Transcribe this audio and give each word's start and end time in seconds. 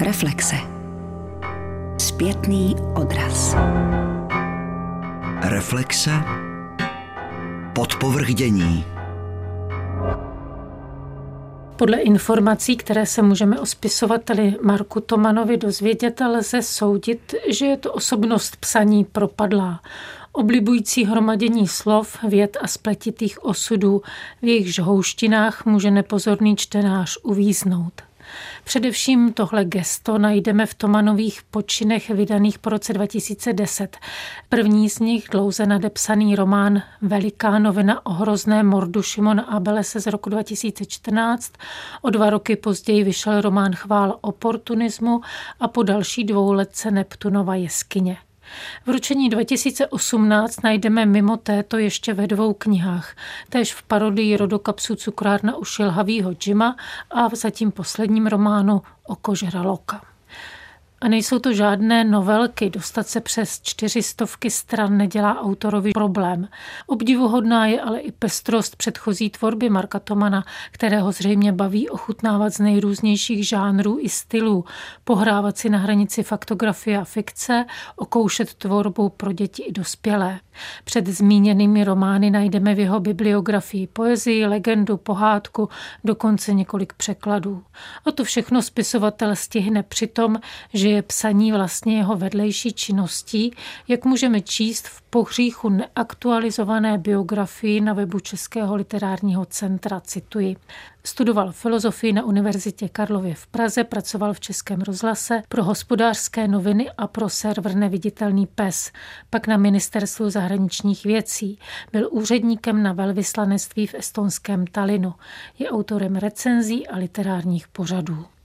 Reflexe. 0.00 0.56
Zpětný 1.98 2.76
odraz. 2.94 3.56
Reflexe. 5.42 6.10
Podpovrdění. 7.74 8.84
Podle 11.76 11.98
informací, 11.98 12.76
které 12.76 13.06
se 13.06 13.22
můžeme 13.22 13.60
o 13.60 13.66
spisovateli 13.66 14.56
Marku 14.62 15.00
Tomanovi 15.00 15.56
dozvědět, 15.56 16.20
lze 16.20 16.62
soudit, 16.62 17.34
že 17.48 17.66
je 17.66 17.76
to 17.76 17.92
osobnost 17.92 18.56
psaní 18.56 19.04
propadlá, 19.04 19.80
oblibující 20.32 21.04
hromadění 21.04 21.68
slov, 21.68 22.24
věd 22.28 22.56
a 22.60 22.66
spletitých 22.66 23.44
osudů, 23.44 24.02
v 24.42 24.46
jejichž 24.46 24.78
houštinách 24.78 25.66
může 25.66 25.90
nepozorný 25.90 26.56
čtenář 26.56 27.18
uvíznout. 27.22 28.07
Především 28.64 29.32
tohle 29.32 29.64
gesto 29.64 30.18
najdeme 30.18 30.66
v 30.66 30.74
Tomanových 30.74 31.42
počinech 31.50 32.10
vydaných 32.10 32.58
po 32.58 32.70
roce 32.70 32.92
2010. 32.92 33.96
První 34.48 34.90
z 34.90 34.98
nich 34.98 35.28
dlouze 35.30 35.66
nadepsaný 35.66 36.36
román 36.36 36.82
Veliká 37.02 37.58
novina 37.58 38.06
o 38.06 38.12
hrozném 38.12 38.66
mordu 38.66 39.02
Šimona 39.02 39.42
Abelese 39.42 40.00
z 40.00 40.06
roku 40.06 40.30
2014. 40.30 41.52
O 42.02 42.10
dva 42.10 42.30
roky 42.30 42.56
později 42.56 43.04
vyšel 43.04 43.40
román 43.40 43.74
Chvál 43.74 44.18
oportunismu 44.20 45.20
a 45.60 45.68
po 45.68 45.82
další 45.82 46.24
dvouletce 46.24 46.90
Neptunova 46.90 47.54
jeskyně. 47.54 48.16
V 48.86 48.90
ručení 48.90 49.30
2018 49.30 50.62
najdeme 50.62 51.06
mimo 51.06 51.36
této 51.36 51.78
ještě 51.78 52.14
ve 52.14 52.26
dvou 52.26 52.54
knihách, 52.54 53.16
též 53.48 53.74
v 53.74 53.82
parodii 53.82 54.36
rodokapsu 54.36 54.94
Cukrárna 54.94 55.56
u 55.56 55.64
šilhavýho 55.64 56.34
Jima 56.46 56.76
a 57.10 57.28
v 57.28 57.34
zatím 57.34 57.72
posledním 57.72 58.26
románu 58.26 58.82
Oko 59.06 59.34
žraloka. 59.34 60.17
A 61.00 61.08
nejsou 61.08 61.38
to 61.38 61.52
žádné 61.52 62.04
novelky, 62.04 62.70
dostat 62.70 63.08
se 63.08 63.20
přes 63.20 63.60
čtyřistovky 63.62 64.50
stran 64.50 64.96
nedělá 64.96 65.40
autorovi 65.40 65.92
problém. 65.92 66.48
Obdivuhodná 66.86 67.66
je 67.66 67.80
ale 67.80 68.00
i 68.00 68.12
pestrost 68.12 68.76
předchozí 68.76 69.30
tvorby 69.30 69.70
Marka 69.70 69.98
Tomana, 69.98 70.44
kterého 70.70 71.12
zřejmě 71.12 71.52
baví 71.52 71.88
ochutnávat 71.88 72.52
z 72.52 72.58
nejrůznějších 72.58 73.48
žánrů 73.48 73.98
i 74.00 74.08
stylů, 74.08 74.64
pohrávat 75.04 75.58
si 75.58 75.68
na 75.68 75.78
hranici 75.78 76.22
faktografie 76.22 76.98
a 76.98 77.04
fikce, 77.04 77.64
okoušet 77.96 78.54
tvorbu 78.54 79.08
pro 79.08 79.32
děti 79.32 79.62
i 79.62 79.72
dospělé. 79.72 80.40
Před 80.84 81.06
zmíněnými 81.06 81.84
romány 81.84 82.30
najdeme 82.30 82.74
v 82.74 82.78
jeho 82.78 83.00
bibliografii 83.00 83.86
poezii, 83.86 84.46
legendu, 84.46 84.96
pohádku, 84.96 85.68
dokonce 86.04 86.54
několik 86.54 86.92
překladů. 86.92 87.62
A 88.04 88.12
to 88.12 88.24
všechno 88.24 88.62
spisovatel 88.62 89.36
stihne 89.36 89.82
přitom, 89.82 90.36
že 90.74 90.87
je 90.88 91.02
psaní 91.02 91.52
vlastně 91.52 91.96
jeho 91.96 92.16
vedlejší 92.16 92.72
činností, 92.72 93.54
jak 93.88 94.04
můžeme 94.04 94.40
číst 94.40 94.88
v 94.88 95.02
pohříchu 95.02 95.68
neaktualizované 95.68 96.98
biografii 96.98 97.80
na 97.80 97.92
webu 97.92 98.20
Českého 98.20 98.76
literárního 98.76 99.44
centra, 99.44 100.00
cituji. 100.00 100.56
Studoval 101.04 101.52
filozofii 101.52 102.12
na 102.12 102.24
Univerzitě 102.24 102.88
Karlově 102.88 103.34
v 103.34 103.46
Praze, 103.46 103.84
pracoval 103.84 104.34
v 104.34 104.40
Českém 104.40 104.80
rozhlase 104.80 105.42
pro 105.48 105.64
hospodářské 105.64 106.48
noviny 106.48 106.90
a 106.98 107.06
pro 107.06 107.28
server 107.28 107.76
Neviditelný 107.76 108.46
pes, 108.46 108.92
pak 109.30 109.46
na 109.46 109.56
ministerstvu 109.56 110.30
zahraničních 110.30 111.04
věcí. 111.04 111.58
Byl 111.92 112.08
úředníkem 112.12 112.82
na 112.82 112.92
velvyslanectví 112.92 113.86
v 113.86 113.94
estonském 113.94 114.66
Talinu. 114.66 115.14
Je 115.58 115.70
autorem 115.70 116.16
recenzí 116.16 116.86
a 116.88 116.96
literárních 116.96 117.68
pořadů. 117.68 118.37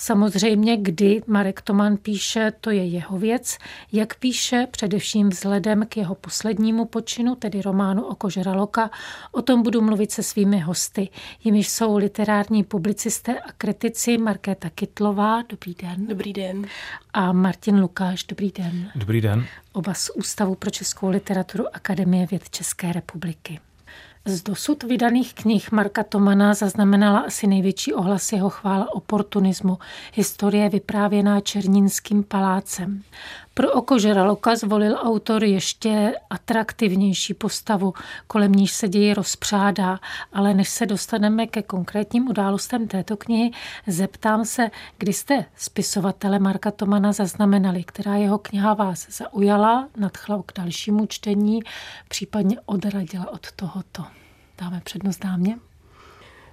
Samozřejmě, 0.00 0.76
kdy 0.76 1.22
Marek 1.26 1.62
Toman 1.62 1.96
píše, 1.96 2.52
to 2.60 2.70
je 2.70 2.86
jeho 2.86 3.18
věc. 3.18 3.58
Jak 3.92 4.18
píše, 4.18 4.66
především 4.70 5.28
vzhledem 5.28 5.86
k 5.88 5.96
jeho 5.96 6.14
poslednímu 6.14 6.84
počinu, 6.84 7.34
tedy 7.34 7.62
románu 7.62 8.04
o 8.04 8.14
Kožraloka, 8.14 8.90
o 9.32 9.42
tom 9.42 9.62
budu 9.62 9.80
mluvit 9.80 10.10
se 10.12 10.22
svými 10.22 10.58
hosty. 10.58 11.08
Jimiž 11.44 11.68
jsou 11.68 11.96
literární 11.96 12.64
publicisté 12.64 13.40
a 13.40 13.52
kritici 13.52 14.18
Markéta 14.18 14.70
Kytlová, 14.70 15.42
dobrý 15.48 15.74
den. 15.74 16.06
Dobrý 16.06 16.32
den. 16.32 16.66
A 17.12 17.32
Martin 17.32 17.80
Lukáš, 17.80 18.24
dobrý 18.24 18.52
den. 18.52 18.90
Dobrý 18.94 19.20
den. 19.20 19.46
Oba 19.72 19.94
z 19.94 20.10
Ústavu 20.10 20.54
pro 20.54 20.70
českou 20.70 21.08
literaturu 21.08 21.76
Akademie 21.76 22.26
věd 22.26 22.50
České 22.50 22.92
republiky. 22.92 23.60
Z 24.28 24.42
dosud 24.42 24.82
vydaných 24.82 25.34
knih 25.34 25.72
Marka 25.72 26.04
Tomana 26.04 26.54
zaznamenala 26.54 27.18
asi 27.18 27.46
největší 27.46 27.94
ohlas 27.94 28.32
jeho 28.32 28.50
chvála 28.50 28.94
oportunismu, 28.94 29.78
historie 30.14 30.68
vyprávěná 30.68 31.40
Černínským 31.40 32.24
palácem. 32.24 33.02
Pro 33.58 33.72
oko 33.72 33.98
Žraloka 33.98 34.56
zvolil 34.56 34.96
autor 35.02 35.44
ještě 35.44 36.14
atraktivnější 36.30 37.34
postavu, 37.34 37.94
kolem 38.26 38.52
níž 38.52 38.72
se 38.72 38.88
ději 38.88 39.14
rozpřádá, 39.14 39.98
ale 40.32 40.54
než 40.54 40.68
se 40.68 40.86
dostaneme 40.86 41.46
ke 41.46 41.62
konkrétním 41.62 42.28
událostem 42.28 42.88
této 42.88 43.16
knihy, 43.16 43.50
zeptám 43.86 44.44
se, 44.44 44.70
kdy 44.98 45.12
jste 45.12 45.44
spisovatele 45.56 46.38
Marka 46.38 46.70
Tomana 46.70 47.12
zaznamenali, 47.12 47.84
která 47.84 48.16
jeho 48.16 48.38
kniha 48.38 48.74
vás 48.74 49.06
zaujala, 49.10 49.88
nadchla 49.96 50.42
k 50.46 50.52
dalšímu 50.56 51.06
čtení, 51.06 51.60
případně 52.08 52.56
odradila 52.66 53.30
od 53.32 53.52
tohoto. 53.52 54.04
Dáme 54.58 54.80
přednost 54.84 55.22
dámě. 55.22 55.58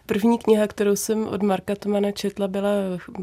První 0.06 0.40
kniha, 0.40 0.68
kterou 0.68 0.96
jsem 0.96 1.28
od 1.28 1.44
Marka 1.44 1.76
Tomana 1.76 2.12
četla, 2.12 2.48
byla 2.48 2.70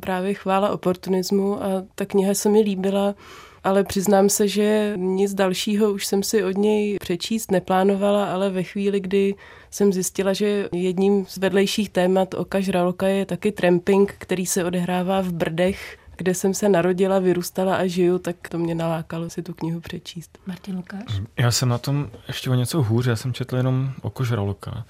právě 0.00 0.34
Chvála 0.34 0.70
oportunismu 0.70 1.62
a 1.62 1.66
ta 1.94 2.06
kniha 2.06 2.34
se 2.34 2.48
mi 2.48 2.60
líbila 2.60 3.14
ale 3.64 3.84
přiznám 3.84 4.28
se, 4.28 4.48
že 4.48 4.92
nic 4.96 5.34
dalšího 5.34 5.92
už 5.92 6.06
jsem 6.06 6.22
si 6.22 6.44
od 6.44 6.56
něj 6.56 6.96
přečíst 7.00 7.50
neplánovala, 7.50 8.32
ale 8.32 8.50
ve 8.50 8.62
chvíli, 8.62 9.00
kdy 9.00 9.34
jsem 9.70 9.92
zjistila, 9.92 10.32
že 10.32 10.68
jedním 10.72 11.26
z 11.26 11.36
vedlejších 11.36 11.90
témat 11.90 12.34
Oka 12.34 12.60
Žraloka 12.60 13.06
je 13.06 13.26
taky 13.26 13.52
tramping, 13.52 14.14
který 14.18 14.46
se 14.46 14.64
odehrává 14.64 15.20
v 15.20 15.32
Brdech, 15.32 15.98
kde 16.16 16.34
jsem 16.34 16.54
se 16.54 16.68
narodila, 16.68 17.18
vyrůstala 17.18 17.76
a 17.76 17.86
žiju, 17.86 18.18
tak 18.18 18.48
to 18.48 18.58
mě 18.58 18.74
nalákalo 18.74 19.30
si 19.30 19.42
tu 19.42 19.54
knihu 19.54 19.80
přečíst. 19.80 20.38
Martin 20.46 20.76
Lukáš? 20.76 21.20
Já 21.36 21.50
jsem 21.50 21.68
na 21.68 21.78
tom 21.78 22.10
ještě 22.28 22.50
o 22.50 22.54
něco 22.54 22.82
hůř, 22.82 23.06
já 23.06 23.16
jsem 23.16 23.32
četl 23.32 23.56
jenom 23.56 23.92
Oko 24.02 24.24
žraloka. 24.24 24.84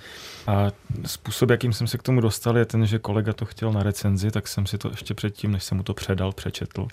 A 0.47 0.71
způsob, 1.07 1.51
jakým 1.51 1.73
jsem 1.73 1.87
se 1.87 1.99
k 1.99 2.03
tomu 2.03 2.21
dostal, 2.21 2.59
je 2.59 2.65
ten, 2.65 2.87
že 2.87 2.99
kolega 2.99 3.33
to 3.33 3.45
chtěl 3.45 3.73
na 3.73 3.83
recenzi, 3.83 4.31
tak 4.31 4.49
jsem 4.49 4.67
si 4.67 4.79
to 4.79 4.91
ještě 4.91 5.15
předtím, 5.15 5.53
než 5.53 5.65
jsem 5.65 5.77
mu 5.77 5.83
to 5.83 5.95
předal, 5.95 6.33
přečetl. 6.33 6.87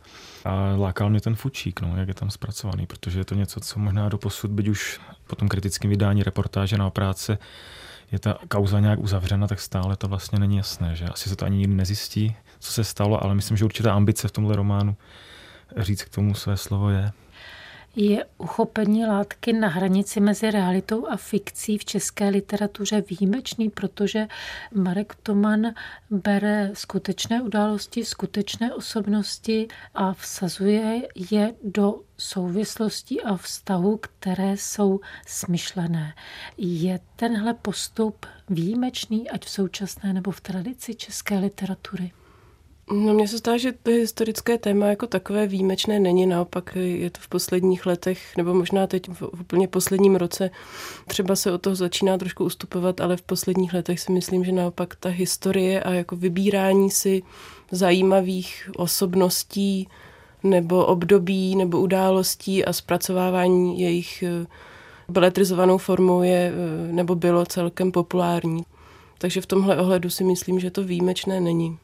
A 0.46 0.76
lákal 0.78 1.10
mě 1.10 1.22
ten 1.22 1.36
fučík, 1.36 1.82
no, 1.82 1.98
jak 1.98 2.08
je 2.08 2.14
tam 2.14 2.32
zpracovaný, 2.32 2.86
protože 2.86 3.20
je 3.20 3.26
to 3.26 3.36
něco, 3.36 3.60
co 3.60 3.80
možná 3.80 4.10
do 4.10 4.18
posud, 4.18 4.52
byť 4.52 4.68
už 4.68 5.00
po 5.28 5.36
tom 5.36 5.48
kritickém 5.48 5.90
vydání 5.90 6.24
reportáže 6.24 6.78
na 6.78 6.90
práce, 6.90 7.38
je 8.12 8.20
ta 8.20 8.38
kauza 8.48 8.80
nějak 8.80 9.00
uzavřena, 9.00 9.48
tak 9.48 9.60
stále 9.60 9.96
to 9.96 10.08
vlastně 10.08 10.40
není 10.40 10.58
jasné, 10.58 10.96
že 10.96 11.06
asi 11.06 11.30
se 11.30 11.36
to 11.36 11.46
ani 11.46 11.58
nikdy 11.58 11.74
nezjistí, 11.74 12.36
co 12.60 12.72
se 12.72 12.84
stalo, 12.84 13.24
ale 13.24 13.36
myslím, 13.36 13.58
že 13.58 13.66
určitá 13.66 13.94
ambice 13.94 14.28
v 14.28 14.32
tomhle 14.32 14.56
románu 14.56 14.96
říct 15.78 16.04
k 16.04 16.10
tomu 16.10 16.36
své 16.36 16.58
slovo 16.58 16.90
je 16.90 17.12
je 17.96 18.26
uchopení 18.38 19.06
látky 19.06 19.54
na 19.54 19.68
hranici 19.68 20.20
mezi 20.20 20.52
realitou 20.52 21.08
a 21.08 21.18
fikcí 21.18 21.78
v 21.78 21.86
české 21.86 22.30
literatuře 22.30 23.04
výjimečný, 23.10 23.70
protože 23.70 24.28
Marek 24.74 25.16
Toman 25.24 25.74
bere 26.10 26.72
skutečné 26.74 27.42
události, 27.42 28.06
skutečné 28.06 28.74
osobnosti 28.74 29.68
a 29.96 30.14
vsazuje 30.14 31.08
je 31.32 31.54
do 31.64 32.02
souvislostí 32.18 33.22
a 33.22 33.38
vztahů, 33.38 33.98
které 33.98 34.58
jsou 34.58 35.00
smyšlené. 35.28 36.14
Je 36.58 37.00
tenhle 37.16 37.54
postup 37.54 38.26
výjimečný, 38.50 39.30
ať 39.30 39.46
v 39.46 39.50
současné 39.50 40.14
nebo 40.14 40.32
v 40.32 40.42
tradici 40.42 40.96
české 40.96 41.40
literatury? 41.40 42.12
No 42.92 43.14
mně 43.14 43.28
se 43.28 43.38
zdá, 43.38 43.58
že 43.58 43.72
to 43.72 43.92
historické 43.92 44.58
téma 44.58 44.88
jako 44.88 45.08
takové 45.08 45.48
výjimečné 45.48 46.00
není, 46.00 46.26
naopak 46.26 46.76
je 46.76 47.10
to 47.10 47.20
v 47.22 47.28
posledních 47.28 47.86
letech, 47.86 48.38
nebo 48.38 48.54
možná 48.54 48.88
teď 48.88 49.10
v 49.10 49.22
úplně 49.42 49.68
posledním 49.68 50.16
roce, 50.16 50.50
třeba 51.08 51.36
se 51.36 51.52
o 51.52 51.58
toho 51.58 51.76
začíná 51.76 52.18
trošku 52.18 52.46
ustupovat, 52.46 53.02
ale 53.02 53.18
v 53.18 53.22
posledních 53.22 53.74
letech 53.74 54.00
si 54.00 54.12
myslím, 54.12 54.46
že 54.46 54.52
naopak 54.52 54.96
ta 54.96 55.10
historie 55.10 55.84
a 55.84 55.92
jako 55.94 56.16
vybírání 56.16 56.92
si 56.92 57.24
zajímavých 57.72 58.70
osobností 58.78 59.88
nebo 60.44 60.86
období 60.86 61.56
nebo 61.56 61.80
událostí 61.80 62.66
a 62.66 62.74
zpracovávání 62.74 63.82
jejich 63.82 64.24
eh, 64.24 64.46
beletrizovanou 65.10 65.78
formou 65.78 66.24
je 66.24 66.54
eh, 66.54 66.94
nebo 66.94 67.16
bylo 67.16 67.46
celkem 67.46 67.92
populární. 67.92 68.64
Takže 69.18 69.42
v 69.42 69.46
tomhle 69.46 69.78
ohledu 69.78 70.10
si 70.10 70.24
myslím, 70.24 70.60
že 70.60 70.72
to 70.72 70.84
výjimečné 70.84 71.42
není 71.42 71.78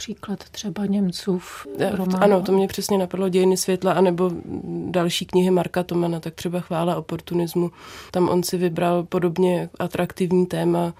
příklad 0.00 0.48
třeba 0.50 0.86
Němců 0.86 1.38
v 1.38 1.66
románu. 1.90 2.22
Ano, 2.22 2.42
to 2.42 2.52
mě 2.52 2.68
přesně 2.68 2.98
napadlo 2.98 3.28
dějiny 3.28 3.56
světla, 3.56 3.92
anebo 3.92 4.30
další 4.90 5.26
knihy 5.26 5.50
Marka 5.50 5.82
Tomana, 5.82 6.20
tak 6.20 6.34
třeba 6.34 6.60
Chvála 6.60 6.96
oportunismu. 6.96 7.70
Tam 8.10 8.28
on 8.28 8.42
si 8.42 8.56
vybral 8.56 9.02
podobně 9.02 9.70
atraktivní 9.78 10.46
téma, 10.46 10.94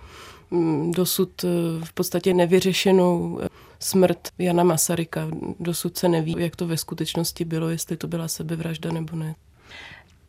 mm, 0.50 0.93
dosud 0.93 1.44
eh, 1.44 1.49
v 1.85 1.93
podstatě 1.93 2.35
nevyřešenou 2.35 3.41
smrt 3.79 4.29
Jana 4.38 4.64
Masaryka. 4.64 5.29
Dosud 5.61 5.99
se 5.99 6.08
neví, 6.08 6.35
jak 6.38 6.56
to 6.56 6.67
ve 6.67 6.76
skutečnosti 6.76 7.44
bylo, 7.44 7.69
jestli 7.69 7.96
to 7.96 8.08
byla 8.08 8.29
sebevražda 8.29 8.93
nebo 8.93 9.17
ne. 9.17 9.35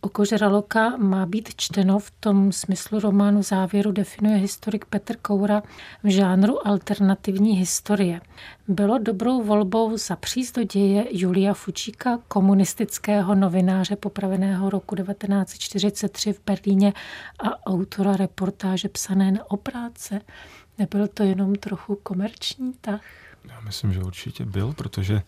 Oko 0.03 0.25
žraloka 0.25 0.97
má 0.97 1.25
být 1.25 1.49
čteno 1.55 1.99
v 1.99 2.11
tom 2.11 2.51
smyslu 2.51 2.99
románu 2.99 3.43
závěru 3.43 3.91
definuje 3.91 4.37
historik 4.37 4.85
Petr 4.85 5.15
Koura 5.15 5.63
v 6.03 6.07
žánru 6.11 6.67
alternativní 6.67 7.57
historie. 7.57 8.21
Bylo 8.67 8.97
dobrou 8.97 9.43
volbou 9.43 9.97
zapříst 9.97 10.55
do 10.55 10.63
děje 10.63 11.05
Julia 11.11 11.53
Fučíka, 11.53 12.19
komunistického 12.27 13.35
novináře 13.35 13.95
popraveného 13.95 14.69
roku 14.69 14.95
1943 14.95 16.33
v 16.33 16.41
Berlíně 16.45 16.93
a 17.39 17.65
autora 17.67 18.15
reportáže 18.15 18.89
psané 18.89 19.31
na 19.31 19.51
opráce. 19.51 20.21
Nebyl 20.77 21.07
to 21.07 21.23
jenom 21.23 21.55
trochu 21.55 21.95
komerční 22.03 22.73
tah? 22.81 23.01
Já 23.49 23.59
myslím, 23.59 23.93
že 23.93 23.99
určitě 23.99 24.45
byl, 24.45 24.73
protože 24.73 25.21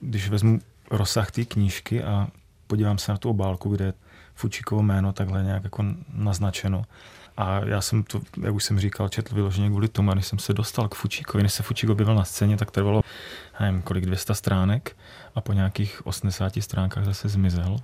když 0.00 0.28
vezmu 0.28 0.58
rozsah 0.90 1.30
té 1.30 1.44
knížky 1.44 2.02
a 2.02 2.28
podívám 2.66 2.98
se 2.98 3.12
na 3.12 3.18
tu 3.18 3.30
obálku, 3.30 3.68
kde 3.68 3.92
Fučíkovo 4.40 4.82
jméno 4.82 5.12
takhle 5.12 5.42
nějak 5.42 5.64
jako 5.64 5.84
naznačeno. 6.12 6.82
A 7.36 7.60
já 7.64 7.80
jsem 7.80 8.02
to, 8.02 8.20
jak 8.42 8.54
už 8.54 8.64
jsem 8.64 8.80
říkal, 8.80 9.08
četl 9.08 9.34
vyloženě 9.34 9.68
kvůli 9.68 9.88
tomu, 9.88 10.10
a 10.10 10.14
když 10.14 10.26
jsem 10.26 10.38
se 10.38 10.52
dostal 10.52 10.88
k 10.88 10.94
Fučíkovi, 10.94 11.42
než 11.42 11.52
se 11.52 11.62
Fučík 11.62 11.90
objevil 11.90 12.14
na 12.14 12.24
scéně, 12.24 12.56
tak 12.56 12.70
trvalo, 12.70 13.02
nevím, 13.60 13.82
kolik, 13.82 14.06
200 14.06 14.34
stránek 14.34 14.96
a 15.34 15.40
po 15.40 15.52
nějakých 15.52 16.06
80 16.06 16.52
stránkách 16.60 17.04
zase 17.04 17.28
zmizel. 17.28 17.76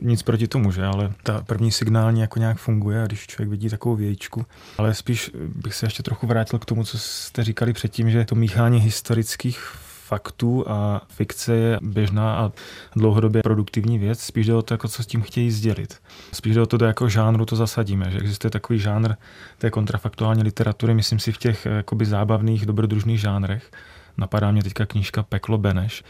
Nic 0.00 0.22
proti 0.22 0.48
tomu, 0.48 0.72
že, 0.72 0.84
ale 0.84 1.12
ta 1.22 1.42
první 1.42 1.72
signální 1.72 2.20
jako 2.20 2.38
nějak 2.38 2.58
funguje 2.58 3.04
když 3.06 3.26
člověk 3.26 3.50
vidí 3.50 3.68
takovou 3.68 3.96
vějíčku. 3.96 4.46
Ale 4.78 4.94
spíš 4.94 5.30
bych 5.54 5.74
se 5.74 5.86
ještě 5.86 6.02
trochu 6.02 6.26
vrátil 6.26 6.58
k 6.58 6.64
tomu, 6.64 6.84
co 6.84 6.98
jste 6.98 7.44
říkali 7.44 7.72
předtím, 7.72 8.10
že 8.10 8.24
to 8.24 8.34
míchání 8.34 8.80
historických 8.80 9.72
faktů 10.08 10.64
a 10.68 11.02
fikce 11.08 11.54
je 11.54 11.78
běžná 11.82 12.34
a 12.36 12.52
dlouhodobě 12.96 13.42
produktivní 13.42 13.98
věc. 13.98 14.20
Spíš 14.20 14.46
jde 14.46 14.54
o 14.54 14.62
to, 14.62 14.74
jako 14.74 14.88
co 14.88 15.02
s 15.02 15.06
tím 15.06 15.22
chtějí 15.22 15.50
sdělit. 15.50 16.00
Spíš 16.32 16.54
jde 16.54 16.62
o 16.62 16.66
to, 16.66 16.76
do 16.76 16.86
jakého 16.86 17.08
žánru 17.08 17.44
to 17.44 17.56
zasadíme. 17.56 18.10
Že 18.10 18.18
existuje 18.18 18.50
takový 18.50 18.78
žánr 18.78 19.14
té 19.58 19.70
kontrafaktuální 19.70 20.42
literatury, 20.42 20.94
myslím 20.94 21.18
si 21.18 21.32
v 21.32 21.38
těch 21.38 21.66
jakoby 21.66 22.06
zábavných, 22.06 22.66
dobrodružných 22.66 23.20
žánrech. 23.20 23.70
Napadá 24.16 24.50
mě 24.50 24.62
teďka 24.62 24.86
knížka 24.86 25.22
Peklo 25.22 25.58
Beneš, 25.58 26.04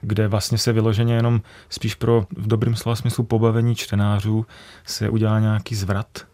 kde 0.00 0.28
vlastně 0.28 0.58
se 0.58 0.72
vyloženě 0.72 1.14
jenom 1.14 1.40
spíš 1.68 1.94
pro 1.94 2.26
v 2.36 2.46
dobrým 2.46 2.76
slova 2.76 2.96
smyslu 2.96 3.24
pobavení 3.24 3.74
čtenářů 3.74 4.46
se 4.84 5.08
udělá 5.08 5.40
nějaký 5.40 5.74
zvrat 5.74 6.31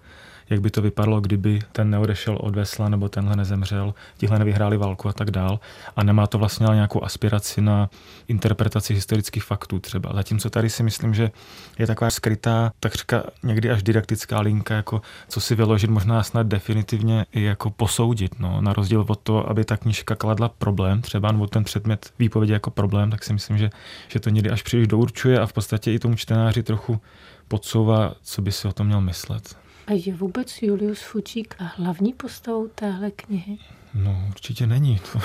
jak 0.51 0.61
by 0.61 0.71
to 0.71 0.83
vypadalo, 0.83 1.21
kdyby 1.21 1.59
ten 1.73 1.91
neodešel 1.91 2.39
od 2.41 2.57
vesla 2.57 2.89
nebo 2.89 3.09
tenhle 3.09 3.37
nezemřel, 3.37 3.95
tihle 4.17 4.39
nevyhráli 4.39 4.77
válku 4.77 5.09
a 5.09 5.13
tak 5.13 5.31
dál. 5.31 5.61
A 5.97 6.05
nemá 6.05 6.27
to 6.27 6.39
vlastně 6.39 6.67
ale 6.67 6.75
nějakou 6.75 7.05
aspiraci 7.05 7.61
na 7.61 7.91
interpretaci 8.29 8.95
historických 8.95 9.45
faktů 9.45 9.79
třeba. 9.79 10.11
Zatímco 10.15 10.51
tady 10.51 10.71
si 10.71 10.83
myslím, 10.83 11.15
že 11.15 11.31
je 11.79 11.87
taková 11.87 12.11
skrytá, 12.11 12.73
takřka 12.81 13.23
někdy 13.43 13.71
až 13.71 13.83
didaktická 13.83 14.41
linka, 14.41 14.75
jako 14.75 15.03
co 15.29 15.41
si 15.41 15.55
vyložit, 15.55 15.91
možná 15.91 16.23
snad 16.23 16.47
definitivně 16.47 17.27
i 17.33 17.43
jako 17.43 17.71
posoudit. 17.71 18.41
No. 18.41 18.61
Na 18.61 18.73
rozdíl 18.73 19.05
od 19.09 19.21
toho, 19.21 19.51
aby 19.51 19.65
ta 19.65 19.77
knižka 19.77 20.15
kladla 20.15 20.49
problém, 20.49 21.03
třeba 21.03 21.33
nebo 21.33 21.47
ten 21.47 21.65
předmět 21.65 22.13
výpovědi 22.19 22.53
jako 22.53 22.71
problém, 22.71 23.11
tak 23.11 23.25
si 23.25 23.33
myslím, 23.33 23.59
že, 23.59 23.71
že 24.09 24.21
to 24.21 24.31
někdy 24.31 24.51
až 24.51 24.63
příliš 24.63 24.87
dourčuje 24.87 25.41
a 25.41 25.47
v 25.47 25.53
podstatě 25.53 25.93
i 25.93 25.99
tomu 25.99 26.15
čtenáři 26.15 26.63
trochu 26.63 27.01
podsouvá, 27.49 28.15
co 28.23 28.43
by 28.43 28.53
si 28.53 28.69
o 28.69 28.73
tom 28.73 28.87
měl 28.87 29.01
myslet. 29.01 29.68
A 29.89 29.93
je 29.93 30.15
vůbec 30.15 30.63
Julius 30.63 31.03
Fučík 31.03 31.55
hlavní 31.59 32.13
postavou 32.13 32.69
téhle 32.69 33.11
knihy? 33.11 33.59
No, 33.95 34.25
určitě 34.29 34.67
není. 34.67 35.01
To, 35.13 35.21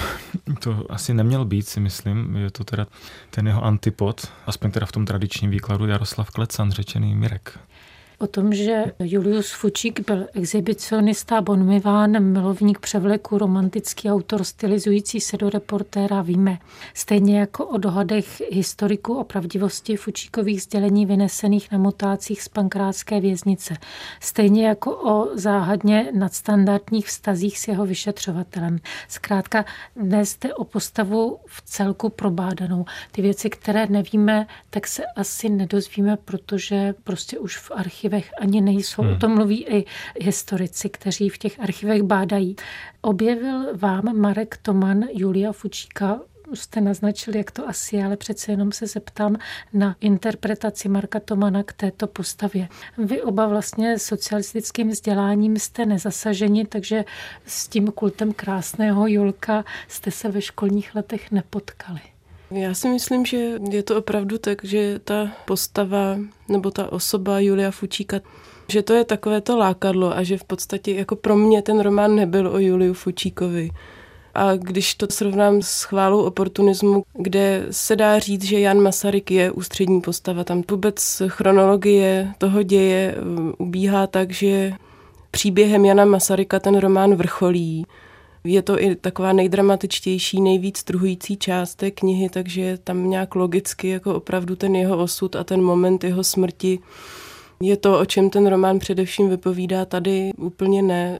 to 0.59 0.91
asi 0.91 1.13
neměl 1.13 1.45
být, 1.45 1.67
si 1.67 1.79
myslím. 1.79 2.35
Je 2.35 2.51
to 2.51 2.63
teda 2.63 2.87
ten 3.29 3.47
jeho 3.47 3.63
antipod, 3.63 4.31
aspoň 4.45 4.71
teda 4.71 4.85
v 4.85 4.91
tom 4.91 5.05
tradičním 5.05 5.51
výkladu 5.51 5.85
Jaroslav 5.85 6.31
Klecan, 6.31 6.71
řečený 6.71 7.15
Mirek. 7.15 7.59
O 8.23 8.27
tom, 8.27 8.53
že 8.53 8.83
Julius 8.99 9.51
Fučík 9.51 9.99
byl 10.07 10.27
exhibicionista, 10.33 11.41
bonmiván, 11.41 12.23
milovník 12.23 12.79
převleku, 12.79 13.37
romantický 13.37 14.11
autor 14.11 14.43
stylizující 14.43 15.21
se 15.21 15.37
do 15.37 15.49
reportéra 15.49 16.21
víme. 16.21 16.59
Stejně 16.93 17.39
jako 17.39 17.65
o 17.65 17.77
dohadech 17.77 18.41
historiků 18.51 19.13
o 19.13 19.23
pravdivosti 19.23 19.95
Fučíkových 19.95 20.61
sdělení 20.61 21.05
vynesených 21.05 21.71
na 21.71 21.77
motácích 21.77 22.41
z 22.41 22.49
pankrátské 22.49 23.19
věznice. 23.19 23.77
Stejně 24.19 24.67
jako 24.67 24.95
o 24.95 25.37
záhadně 25.37 26.11
nadstandardních 26.13 27.07
vztazích 27.07 27.59
s 27.59 27.67
jeho 27.67 27.85
vyšetřovatelem. 27.85 28.77
Zkrátka 29.07 29.65
dnes 29.95 30.37
jde 30.37 30.53
o 30.53 30.63
postavu 30.63 31.39
v 31.45 31.61
celku 31.61 32.09
probádanou. 32.09 32.85
Ty 33.11 33.21
věci, 33.21 33.49
které 33.49 33.87
nevíme, 33.87 34.47
tak 34.69 34.87
se 34.87 35.03
asi 35.15 35.49
nedozvíme, 35.49 36.17
protože 36.17 36.93
prostě 37.03 37.39
už 37.39 37.57
v 37.57 37.71
archivě 37.71 38.12
archivech 38.13 38.31
ani 38.41 38.61
nejsou. 38.61 39.01
Hmm. 39.01 39.13
O 39.13 39.17
tom 39.17 39.35
mluví 39.35 39.65
i 39.65 39.85
historici, 40.21 40.89
kteří 40.89 41.29
v 41.29 41.37
těch 41.37 41.59
archivech 41.59 42.03
bádají. 42.03 42.55
Objevil 43.01 43.77
vám 43.77 44.17
Marek 44.17 44.57
Toman 44.61 45.03
Julia 45.13 45.51
Fučíka 45.51 46.19
jste 46.53 46.81
naznačili, 46.81 47.37
jak 47.37 47.51
to 47.51 47.69
asi 47.69 47.95
je, 47.95 48.05
ale 48.05 48.17
přece 48.17 48.51
jenom 48.51 48.71
se 48.71 48.87
zeptám 48.87 49.37
na 49.73 49.95
interpretaci 50.01 50.89
Marka 50.89 51.19
Tomana 51.19 51.63
k 51.63 51.73
této 51.73 52.07
postavě. 52.07 52.67
Vy 52.97 53.21
oba 53.21 53.47
vlastně 53.47 53.99
socialistickým 53.99 54.89
vzděláním 54.89 55.57
jste 55.57 55.85
nezasaženi, 55.85 56.65
takže 56.65 57.05
s 57.45 57.67
tím 57.67 57.91
kultem 57.91 58.33
krásného 58.33 59.07
Julka 59.07 59.65
jste 59.87 60.11
se 60.11 60.29
ve 60.29 60.41
školních 60.41 60.95
letech 60.95 61.31
nepotkali. 61.31 62.12
Já 62.53 62.73
si 62.73 62.89
myslím, 62.89 63.25
že 63.25 63.59
je 63.71 63.83
to 63.83 63.97
opravdu 63.97 64.37
tak, 64.37 64.65
že 64.65 64.99
ta 64.99 65.31
postava 65.45 66.17
nebo 66.49 66.71
ta 66.71 66.91
osoba 66.91 67.39
Julia 67.39 67.71
Fučíka, 67.71 68.19
že 68.67 68.81
to 68.81 68.93
je 68.93 69.03
takové 69.03 69.41
to 69.41 69.57
lákadlo 69.57 70.17
a 70.17 70.23
že 70.23 70.37
v 70.37 70.43
podstatě 70.43 70.93
jako 70.93 71.15
pro 71.15 71.35
mě 71.35 71.61
ten 71.61 71.79
román 71.79 72.15
nebyl 72.15 72.47
o 72.47 72.59
Juliu 72.59 72.93
Fučíkovi. 72.93 73.69
A 74.33 74.55
když 74.55 74.95
to 74.95 75.07
srovnám 75.09 75.61
s 75.61 75.83
chválou 75.83 76.23
oportunismu, 76.23 77.03
kde 77.13 77.65
se 77.71 77.95
dá 77.95 78.19
říct, 78.19 78.43
že 78.43 78.59
Jan 78.59 78.79
Masaryk 78.79 79.31
je 79.31 79.51
ústřední 79.51 80.01
postava, 80.01 80.43
tam 80.43 80.63
vůbec 80.71 81.21
chronologie 81.27 82.33
toho 82.37 82.63
děje 82.63 83.15
um, 83.21 83.53
ubíhá 83.57 84.07
tak, 84.07 84.31
že 84.31 84.73
příběhem 85.31 85.85
Jana 85.85 86.05
Masaryka 86.05 86.59
ten 86.59 86.77
román 86.77 87.15
vrcholí 87.15 87.85
je 88.43 88.61
to 88.61 88.81
i 88.81 88.95
taková 88.95 89.33
nejdramatičtější, 89.33 90.41
nejvíc 90.41 90.77
struhující 90.77 91.37
část 91.37 91.75
té 91.75 91.91
knihy, 91.91 92.29
takže 92.29 92.61
je 92.61 92.77
tam 92.77 93.09
nějak 93.09 93.35
logicky 93.35 93.89
jako 93.89 94.15
opravdu 94.15 94.55
ten 94.55 94.75
jeho 94.75 94.97
osud 94.97 95.35
a 95.35 95.43
ten 95.43 95.61
moment 95.61 96.03
jeho 96.03 96.23
smrti 96.23 96.79
je 97.61 97.77
to, 97.77 97.99
o 97.99 98.05
čem 98.05 98.29
ten 98.29 98.47
román 98.47 98.79
především 98.79 99.29
vypovídá, 99.29 99.85
tady 99.85 100.31
úplně 100.37 100.81
ne. 100.81 101.19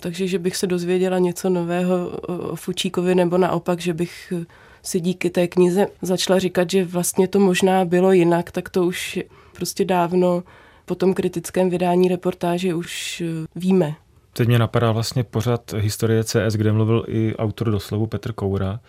Takže, 0.00 0.26
že 0.26 0.38
bych 0.38 0.56
se 0.56 0.66
dozvěděla 0.66 1.18
něco 1.18 1.50
nového 1.50 2.08
o 2.28 2.56
Fučíkovi, 2.56 3.14
nebo 3.14 3.38
naopak, 3.38 3.80
že 3.80 3.94
bych 3.94 4.32
si 4.82 5.00
díky 5.00 5.30
té 5.30 5.48
knize 5.48 5.86
začala 6.02 6.38
říkat, 6.38 6.70
že 6.70 6.84
vlastně 6.84 7.28
to 7.28 7.40
možná 7.40 7.84
bylo 7.84 8.12
jinak, 8.12 8.50
tak 8.50 8.68
to 8.68 8.86
už 8.86 9.18
prostě 9.52 9.84
dávno 9.84 10.42
po 10.86 10.94
tom 10.94 11.14
kritickém 11.14 11.70
vydání 11.70 12.08
reportáže 12.08 12.74
už 12.74 13.22
víme. 13.56 13.94
Teď 14.32 14.48
mě 14.48 14.58
napadá 14.58 14.92
vlastně 14.92 15.24
pořad 15.24 15.72
historie 15.72 16.24
CS, 16.24 16.54
kde 16.54 16.72
mluvil 16.72 17.04
i 17.08 17.36
autor 17.36 17.70
doslovu 17.70 18.06
Petr 18.06 18.32
Koura 18.32 18.80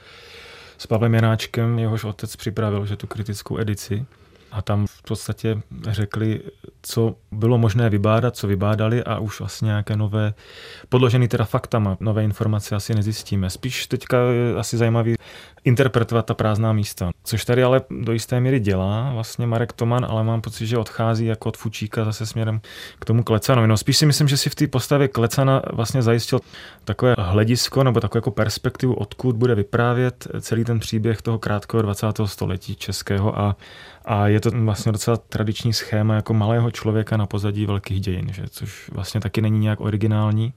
s 0.78 0.88
Pavlem 0.88 1.14
Janáčkem, 1.14 1.80
jehož 1.80 2.04
otec 2.04 2.36
připravil 2.36 2.86
že 2.86 2.96
tu 2.96 3.08
kritickou 3.08 3.60
edici. 3.60 4.06
A 4.54 4.62
tam 4.62 4.88
v 4.88 5.02
podstatě 5.02 5.62
řekli, 5.88 6.42
co 6.82 7.16
bylo 7.32 7.58
možné 7.58 7.90
vybádat, 7.90 8.36
co 8.36 8.48
vybádali 8.48 9.04
a 9.04 9.20
už 9.20 9.40
vlastně 9.40 9.66
nějaké 9.66 9.96
nové, 9.96 10.34
podložené 10.90 11.28
teda 11.28 11.46
faktama, 11.46 11.98
nové 12.00 12.24
informace 12.24 12.76
asi 12.76 12.96
nezjistíme. 12.96 13.50
Spíš 13.50 13.88
teďka 13.88 14.18
je 14.18 14.56
asi 14.56 14.78
zajímavý 14.78 15.16
interpretovat 15.64 16.26
ta 16.26 16.34
prázdná 16.34 16.74
místa. 16.74 17.12
Což 17.24 17.46
tady 17.46 17.64
ale 17.64 17.82
do 17.90 18.14
jisté 18.14 18.40
míry 18.40 18.60
dělá 18.60 19.12
vlastně 19.14 19.48
Marek 19.48 19.74
Toman, 19.74 20.06
ale 20.10 20.24
mám 20.24 20.42
pocit, 20.42 20.68
že 20.68 20.78
odchází 20.78 21.26
jako 21.26 21.50
od 21.50 21.58
Fučíka 21.58 22.06
zase 22.06 22.26
směrem 22.26 22.62
k 23.00 23.06
tomu 23.06 23.24
Klecanovi. 23.24 23.68
No 23.68 23.78
spíš 23.78 23.98
si 23.98 24.06
myslím, 24.06 24.28
že 24.28 24.38
si 24.38 24.50
v 24.50 24.56
té 24.56 24.68
postavě 24.68 25.08
Klecana 25.08 25.62
vlastně 25.74 26.02
zajistil 26.02 26.40
takové 26.84 27.16
hledisko 27.20 27.84
nebo 27.84 28.00
takovou 28.00 28.18
jako 28.18 28.32
perspektivu, 28.32 28.94
odkud 28.94 29.36
bude 29.36 29.56
vyprávět 29.56 30.28
celý 30.42 30.64
ten 30.64 30.80
příběh 30.80 31.22
toho 31.22 31.40
krátkého 31.40 31.82
20. 31.82 32.08
století 32.26 32.76
českého 32.76 33.40
a 33.40 33.56
a 34.06 34.28
je 34.28 34.40
to 34.40 34.52
vlastně 34.52 34.92
docela 34.92 35.18
tradiční 35.18 35.74
schéma 35.74 36.16
jako 36.16 36.34
malého 36.34 36.72
člověka 36.72 37.18
na 37.18 37.26
pozadí 37.26 37.66
velkých 37.66 38.02
dějin, 38.02 38.34
že? 38.34 38.44
což 38.50 38.90
vlastně 38.90 39.22
taky 39.22 39.42
není 39.42 39.60
nějak 39.60 39.82
originální. 39.82 40.54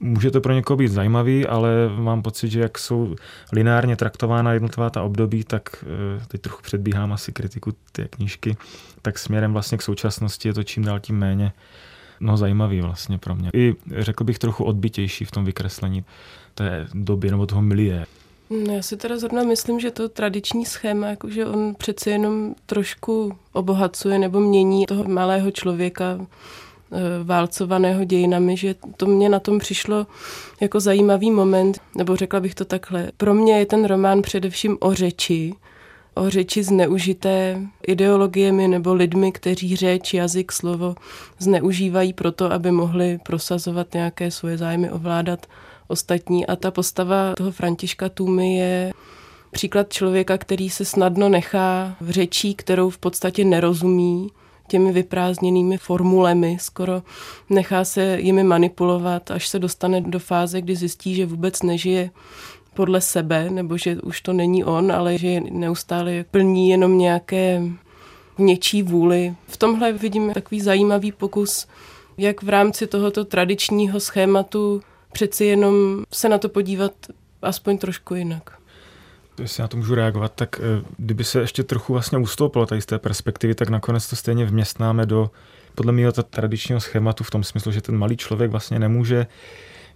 Může 0.00 0.30
to 0.30 0.40
pro 0.40 0.52
někoho 0.52 0.76
být 0.76 0.88
zajímavý, 0.88 1.46
ale 1.46 1.70
mám 1.96 2.22
pocit, 2.22 2.50
že 2.50 2.60
jak 2.60 2.78
jsou 2.78 3.14
lineárně 3.52 3.96
traktována 3.96 4.52
jednotlivá 4.52 4.90
ta 4.90 5.02
období, 5.02 5.44
tak 5.44 5.62
eh, 5.82 6.24
teď 6.28 6.40
trochu 6.40 6.62
předbíhám 6.62 7.12
asi 7.12 7.32
kritiku 7.32 7.72
té 7.92 8.08
knížky, 8.08 8.56
tak 9.02 9.18
směrem 9.18 9.52
vlastně 9.52 9.78
k 9.78 9.82
současnosti 9.82 10.48
je 10.48 10.54
to 10.54 10.62
čím 10.62 10.84
dál 10.84 11.00
tím 11.00 11.18
méně 11.18 11.52
no, 12.22 12.36
zajímavý 12.36 12.80
vlastně 12.80 13.18
pro 13.18 13.34
mě. 13.34 13.50
I 13.54 13.74
řekl 13.98 14.24
bych 14.24 14.38
trochu 14.38 14.64
odbitější 14.64 15.24
v 15.24 15.30
tom 15.30 15.44
vykreslení 15.44 16.04
té 16.54 16.86
doby 16.94 17.30
nebo 17.30 17.46
toho 17.46 17.62
milie. 17.62 18.06
No, 18.52 18.72
já 18.74 18.82
si 18.82 18.96
teda 18.96 19.18
zrovna 19.18 19.42
myslím, 19.42 19.80
že 19.80 19.90
to 19.90 20.08
tradiční 20.08 20.64
schéma, 20.66 21.08
jakože 21.08 21.46
on 21.46 21.74
přece 21.78 22.10
jenom 22.10 22.54
trošku 22.66 23.32
obohacuje 23.52 24.18
nebo 24.18 24.40
mění 24.40 24.86
toho 24.86 25.04
malého 25.04 25.50
člověka 25.50 26.18
eh, 26.20 26.98
válcovaného 27.24 28.04
dějinami, 28.04 28.56
že 28.56 28.74
to 28.96 29.06
mě 29.06 29.28
na 29.28 29.40
tom 29.40 29.58
přišlo 29.58 30.06
jako 30.60 30.80
zajímavý 30.80 31.30
moment, 31.30 31.80
nebo 31.96 32.16
řekla 32.16 32.40
bych 32.40 32.54
to 32.54 32.64
takhle. 32.64 33.10
Pro 33.16 33.34
mě 33.34 33.58
je 33.58 33.66
ten 33.66 33.84
román 33.84 34.22
především 34.22 34.76
o 34.80 34.94
řeči, 34.94 35.54
o 36.14 36.30
řeči 36.30 36.62
zneužité 36.62 37.60
ideologiemi 37.86 38.68
nebo 38.68 38.94
lidmi, 38.94 39.32
kteří 39.32 39.76
řeč, 39.76 40.14
jazyk, 40.14 40.52
slovo 40.52 40.94
zneužívají 41.38 42.12
proto, 42.12 42.52
aby 42.52 42.70
mohli 42.70 43.18
prosazovat 43.22 43.94
nějaké 43.94 44.30
svoje 44.30 44.58
zájmy, 44.58 44.90
ovládat 44.90 45.46
ostatní. 45.92 46.46
A 46.46 46.56
ta 46.56 46.70
postava 46.70 47.34
toho 47.36 47.52
Františka 47.52 48.08
Tůmy 48.08 48.56
je 48.56 48.92
příklad 49.50 49.92
člověka, 49.92 50.38
který 50.38 50.70
se 50.70 50.84
snadno 50.84 51.28
nechá 51.28 51.96
v 52.00 52.10
řečí, 52.10 52.54
kterou 52.54 52.90
v 52.90 52.98
podstatě 52.98 53.44
nerozumí, 53.44 54.30
těmi 54.68 54.92
vyprázdněnými 54.92 55.78
formulemi, 55.78 56.56
skoro 56.60 57.02
nechá 57.50 57.84
se 57.84 58.18
jimi 58.20 58.44
manipulovat, 58.44 59.30
až 59.30 59.48
se 59.48 59.58
dostane 59.58 60.00
do 60.00 60.18
fáze, 60.18 60.60
kdy 60.60 60.76
zjistí, 60.76 61.14
že 61.14 61.26
vůbec 61.26 61.62
nežije 61.62 62.10
podle 62.74 63.00
sebe, 63.00 63.50
nebo 63.50 63.76
že 63.78 63.96
už 63.96 64.20
to 64.20 64.32
není 64.32 64.64
on, 64.64 64.92
ale 64.92 65.18
že 65.18 65.40
neustále 65.40 66.24
plní 66.30 66.70
jenom 66.70 66.98
nějaké 66.98 67.62
něčí 68.38 68.82
vůli. 68.82 69.34
V 69.46 69.56
tomhle 69.56 69.92
vidím 69.92 70.32
takový 70.32 70.60
zajímavý 70.60 71.12
pokus, 71.12 71.66
jak 72.18 72.42
v 72.42 72.48
rámci 72.48 72.86
tohoto 72.86 73.24
tradičního 73.24 74.00
schématu 74.00 74.82
přeci 75.12 75.44
jenom 75.44 76.04
se 76.12 76.28
na 76.28 76.38
to 76.38 76.48
podívat 76.48 76.92
aspoň 77.42 77.78
trošku 77.78 78.14
jinak. 78.14 78.58
Jestli 79.40 79.60
na 79.60 79.68
to 79.68 79.76
můžu 79.76 79.94
reagovat, 79.94 80.32
tak 80.34 80.60
eh, 80.60 80.84
kdyby 80.96 81.24
se 81.24 81.40
ještě 81.40 81.62
trochu 81.62 81.92
vlastně 81.92 82.18
ustoupilo 82.18 82.66
tady 82.66 82.80
z 82.80 82.86
té 82.86 82.98
perspektivy, 82.98 83.54
tak 83.54 83.68
nakonec 83.68 84.10
to 84.10 84.16
stejně 84.16 84.44
vměstnáme 84.44 85.06
do 85.06 85.30
podle 85.74 85.92
mě 85.92 86.12
to 86.12 86.22
tradičního 86.22 86.80
schématu 86.80 87.24
v 87.24 87.30
tom 87.30 87.44
smyslu, 87.44 87.72
že 87.72 87.80
ten 87.80 87.98
malý 87.98 88.16
člověk 88.16 88.50
vlastně 88.50 88.78
nemůže 88.78 89.26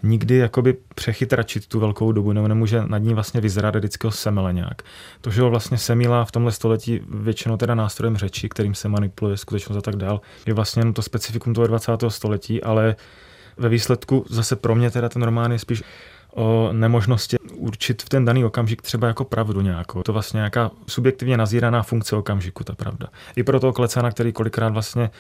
nikdy 0.03 0.37
jakoby 0.37 0.77
přechytračit 0.95 1.67
tu 1.67 1.81
velkou 1.81 2.13
dobu, 2.13 2.33
nebo 2.33 2.49
nemůže 2.49 2.83
nad 2.87 2.99
ní 2.99 3.15
vlastně 3.15 3.41
vyzrat 3.41 3.77
vždycky 3.77 4.09
semele 4.11 4.53
nějak. 4.53 4.83
To, 5.21 5.31
že 5.31 5.43
ho 5.43 5.51
vlastně 5.51 5.79
semíla 5.79 6.25
v 6.25 6.33
tomhle 6.33 6.53
století 6.53 7.01
většinou 7.09 7.57
teda 7.57 7.75
nástrojem 7.75 8.17
řeči, 8.17 8.49
kterým 8.49 8.75
se 8.75 8.89
manipuluje 8.89 9.37
skutečnost 9.37 9.79
a 9.79 9.81
tak 9.81 9.97
dál, 9.97 10.21
je 10.47 10.55
vlastně 10.55 10.81
jenom 10.81 10.95
to 10.95 11.03
specifikum 11.03 11.55
toho 11.55 11.67
20. 11.67 11.93
století, 12.09 12.63
ale 12.63 12.97
ve 13.57 13.69
výsledku 13.69 14.25
zase 14.29 14.57
pro 14.57 14.75
mě 14.75 14.91
teda 14.91 15.09
ten 15.09 15.23
román 15.23 15.53
je 15.53 15.59
spíš 15.59 15.83
o 16.35 16.69
nemožnosti 16.73 17.37
určit 17.55 18.03
v 18.03 18.09
ten 18.09 18.25
daný 18.25 18.45
okamžik 18.45 18.83
třeba 18.83 19.09
jako 19.09 19.25
pravdu 19.25 19.61
nějakou. 19.61 20.03
To 20.03 20.13
vlastně 20.13 20.39
nějaká 20.39 20.71
subjektivně 20.87 21.37
nazíraná 21.37 21.83
funkce 21.83 22.17
okamžiku, 22.17 22.65
ta 22.65 22.75
pravda. 22.75 23.07
I 23.37 23.43
pro 23.43 23.61
toho 23.61 23.73
klecana, 23.73 24.11
který 24.11 24.33
kolikrát 24.33 24.73
vlastně 24.73 25.11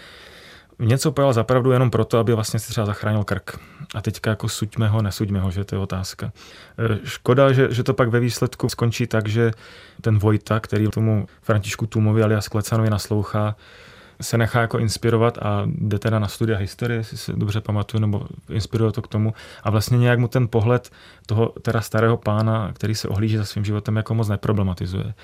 něco 0.78 1.12
pojal 1.12 1.33
za 1.33 1.45
pravdu 1.45 1.71
jenom 1.71 1.90
proto, 1.90 2.19
aby 2.19 2.33
vlastně 2.35 2.61
si 2.61 2.69
třeba 2.69 2.87
zachránil 2.87 3.25
krk. 3.25 3.59
A 3.95 4.02
teďka 4.02 4.31
jako 4.31 4.49
suďme 4.49 4.88
ho, 4.88 5.02
nesuďme 5.02 5.40
ho, 5.40 5.50
že 5.50 5.64
to 5.64 5.75
je 5.75 5.78
otázka. 5.78 6.33
E, 6.78 6.99
škoda, 7.05 7.52
že, 7.52 7.69
že 7.71 7.83
to 7.83 7.95
pak 7.95 8.09
ve 8.09 8.21
výsledku 8.21 8.69
skončí 8.69 9.07
tak, 9.07 9.28
že 9.28 9.50
ten 10.00 10.19
Vojta, 10.19 10.61
který 10.61 10.88
tomu 10.88 11.26
Františku 11.43 11.87
Tumovi 11.87 12.23
alias 12.23 12.49
Klecanovi 12.49 12.90
naslouchá, 12.90 13.57
se 14.20 14.38
nechá 14.38 14.61
jako 14.61 14.78
inspirovat 14.78 15.38
a 15.38 15.62
jde 15.66 15.99
teda 15.99 16.18
na 16.18 16.28
studia 16.28 16.58
historie, 16.58 16.99
jestli 16.99 17.16
se 17.16 17.32
dobře 17.32 17.61
pamatuju, 17.61 18.00
nebo 18.00 18.26
inspiruje 18.50 18.92
to 18.92 19.02
k 19.02 19.08
tomu. 19.08 19.35
A 19.62 19.70
vlastně 19.70 19.99
nějak 19.99 20.18
mu 20.18 20.28
ten 20.28 20.49
pohled 20.49 20.90
toho 21.26 21.52
teda 21.62 21.80
starého 21.80 22.16
pána, 22.16 22.73
který 22.73 22.94
se 22.94 23.08
ohlíží 23.08 23.37
za 23.37 23.44
svým 23.44 23.64
životem, 23.64 23.96
jako 23.96 24.14
moc 24.14 24.28
neproblematizuje. 24.28 25.14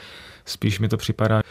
Spíš 0.44 0.78
mi 0.78 0.88
to 0.88 0.96
připadá, 0.96 1.42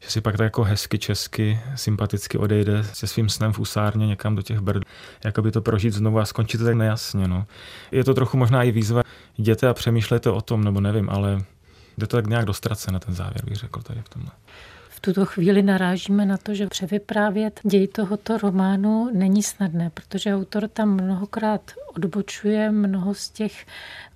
že 0.00 0.10
si 0.10 0.20
pak 0.20 0.36
tak 0.36 0.44
jako 0.44 0.62
hezky 0.62 0.98
česky, 0.98 1.60
sympaticky 1.74 2.38
odejde 2.38 2.84
se 2.84 3.06
svým 3.06 3.28
snem 3.28 3.52
v 3.52 3.58
usárně 3.58 4.06
někam 4.06 4.36
do 4.36 4.42
těch 4.42 4.60
brd, 4.60 4.82
jako 5.24 5.42
by 5.42 5.50
to 5.50 5.62
prožít 5.62 5.94
znovu 5.94 6.18
a 6.18 6.24
skončit 6.24 6.58
to 6.58 6.64
tak 6.64 6.74
nejasně. 6.74 7.28
No. 7.28 7.46
Je 7.92 8.04
to 8.04 8.14
trochu 8.14 8.36
možná 8.36 8.62
i 8.62 8.70
výzva, 8.70 9.02
jděte 9.38 9.68
a 9.68 9.74
přemýšlejte 9.74 10.30
o 10.30 10.40
tom, 10.40 10.64
nebo 10.64 10.80
nevím, 10.80 11.10
ale 11.10 11.44
jde 11.98 12.06
to 12.06 12.16
tak 12.16 12.26
nějak 12.26 12.44
dostrace 12.44 12.92
na 12.92 12.98
ten 12.98 13.14
závěr, 13.14 13.44
bych 13.44 13.56
řekl 13.56 13.82
tady 13.82 14.00
v 14.02 14.08
tomhle 14.08 14.30
tuto 15.04 15.24
chvíli 15.24 15.62
narážíme 15.62 16.26
na 16.26 16.36
to, 16.36 16.54
že 16.54 16.66
převyprávět 16.66 17.60
děj 17.62 17.88
tohoto 17.88 18.38
románu 18.38 19.10
není 19.12 19.42
snadné, 19.42 19.90
protože 19.90 20.34
autor 20.34 20.68
tam 20.68 20.94
mnohokrát 20.94 21.70
odbočuje 21.96 22.70
mnoho 22.70 23.14
z 23.14 23.30
těch 23.30 23.66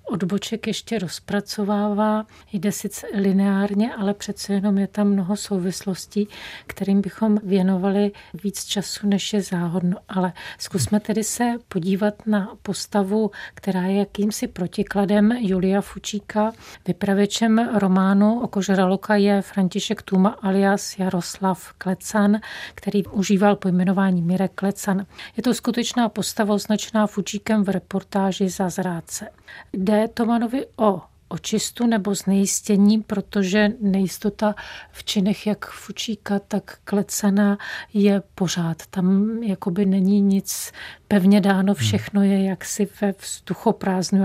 odboček 0.09 0.67
ještě 0.67 0.99
rozpracovává. 0.99 2.25
Jde 2.53 2.71
sice 2.71 3.07
lineárně, 3.13 3.95
ale 3.95 4.13
přece 4.13 4.53
jenom 4.53 4.77
je 4.77 4.87
tam 4.87 5.07
mnoho 5.07 5.35
souvislostí, 5.35 6.27
kterým 6.67 7.01
bychom 7.01 7.37
věnovali 7.43 8.11
víc 8.43 8.65
času, 8.65 9.07
než 9.07 9.33
je 9.33 9.41
záhodno. 9.41 9.97
Ale 10.09 10.33
zkusme 10.57 10.99
tedy 10.99 11.23
se 11.23 11.53
podívat 11.67 12.13
na 12.25 12.55
postavu, 12.61 13.31
která 13.53 13.81
je 13.81 13.99
jakýmsi 13.99 14.47
protikladem 14.47 15.31
Julia 15.31 15.81
Fučíka. 15.81 16.51
Vypravěčem 16.87 17.69
románu 17.73 18.39
o 18.39 18.47
Kožraloka 18.47 19.15
je 19.15 19.41
František 19.41 20.01
Tuma 20.01 20.29
alias 20.29 20.99
Jaroslav 20.99 21.73
Klecan, 21.77 22.39
který 22.75 23.05
užíval 23.05 23.55
pojmenování 23.55 24.21
Mirek 24.21 24.51
Klecan. 24.55 25.05
Je 25.37 25.43
to 25.43 25.53
skutečná 25.53 26.09
postava 26.09 26.53
označená 26.53 27.07
Fučíkem 27.07 27.63
v 27.63 27.69
reportáži 27.69 28.49
za 28.49 28.69
zrádce. 28.69 29.38
Jde 29.73 30.07
Tomanovi 30.07 30.65
o 30.75 31.01
očistu 31.29 31.87
nebo 31.87 32.15
znejistění, 32.15 33.01
protože 33.01 33.69
nejistota 33.81 34.55
v 34.91 35.03
činech 35.03 35.47
jak 35.47 35.65
Fučíka, 35.65 36.39
tak 36.39 36.79
Klecana 36.83 37.57
je 37.93 38.21
pořád. 38.35 38.87
Tam 38.89 39.37
jakoby 39.43 39.85
není 39.85 40.21
nic 40.21 40.71
pevně 41.07 41.41
dáno, 41.41 41.73
hmm. 41.73 41.75
všechno 41.75 42.23
je 42.23 42.43
jaksi 42.43 42.87
ve 43.01 43.13
vzduchoprázdnu. 43.19 44.23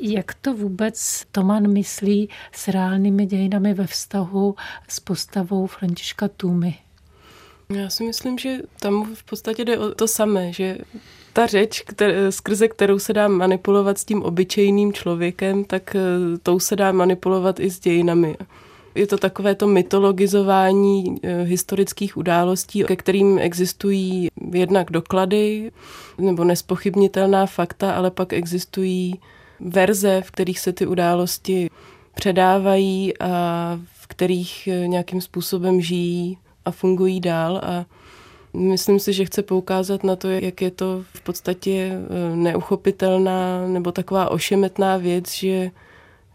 Jak 0.00 0.34
to 0.34 0.54
vůbec 0.54 1.22
Toman 1.32 1.72
myslí 1.72 2.28
s 2.52 2.68
reálnými 2.68 3.26
dějinami 3.26 3.74
ve 3.74 3.86
vztahu 3.86 4.54
s 4.88 5.00
postavou 5.00 5.66
Františka 5.66 6.28
Tůmy? 6.28 6.74
Já 7.76 7.90
si 7.90 8.04
myslím, 8.04 8.38
že 8.38 8.58
tam 8.80 9.14
v 9.14 9.24
podstatě 9.24 9.64
jde 9.64 9.78
o 9.78 9.94
to 9.94 10.08
samé, 10.08 10.52
že 10.52 10.78
ta 11.32 11.46
řeč, 11.46 11.82
které, 11.86 12.32
skrze 12.32 12.68
kterou 12.68 12.98
se 12.98 13.12
dá 13.12 13.28
manipulovat 13.28 13.98
s 13.98 14.04
tím 14.04 14.22
obyčejným 14.22 14.92
člověkem, 14.92 15.64
tak 15.64 15.96
eh, 15.96 16.38
tou 16.42 16.58
se 16.58 16.76
dá 16.76 16.92
manipulovat 16.92 17.60
i 17.60 17.70
s 17.70 17.80
dějinami. 17.80 18.36
Je 18.94 19.06
to 19.06 19.18
takové 19.18 19.54
to 19.54 19.66
mytologizování 19.66 21.20
eh, 21.22 21.42
historických 21.42 22.16
událostí, 22.16 22.84
ke 22.84 22.96
kterým 22.96 23.38
existují 23.38 24.28
jednak 24.52 24.90
doklady 24.90 25.72
nebo 26.18 26.44
nespochybnitelná 26.44 27.46
fakta, 27.46 27.92
ale 27.92 28.10
pak 28.10 28.32
existují 28.32 29.20
verze, 29.60 30.22
v 30.24 30.30
kterých 30.30 30.60
se 30.60 30.72
ty 30.72 30.86
události 30.86 31.70
předávají 32.14 33.18
a 33.18 33.28
v 34.00 34.06
kterých 34.06 34.68
eh, 34.72 34.88
nějakým 34.88 35.20
způsobem 35.20 35.80
žijí 35.80 36.38
a 36.64 36.70
fungují 36.70 37.20
dál 37.20 37.60
a 37.64 37.84
Myslím 38.54 38.98
si, 38.98 39.12
že 39.12 39.24
chce 39.24 39.42
poukázat 39.42 40.04
na 40.04 40.16
to, 40.16 40.28
jak 40.28 40.62
je 40.62 40.70
to 40.70 41.04
v 41.12 41.20
podstatě 41.20 41.70
eh, 41.70 42.36
neuchopitelná 42.36 43.66
nebo 43.68 43.92
taková 43.92 44.28
ošemetná 44.28 44.96
věc, 44.96 45.32
že 45.32 45.70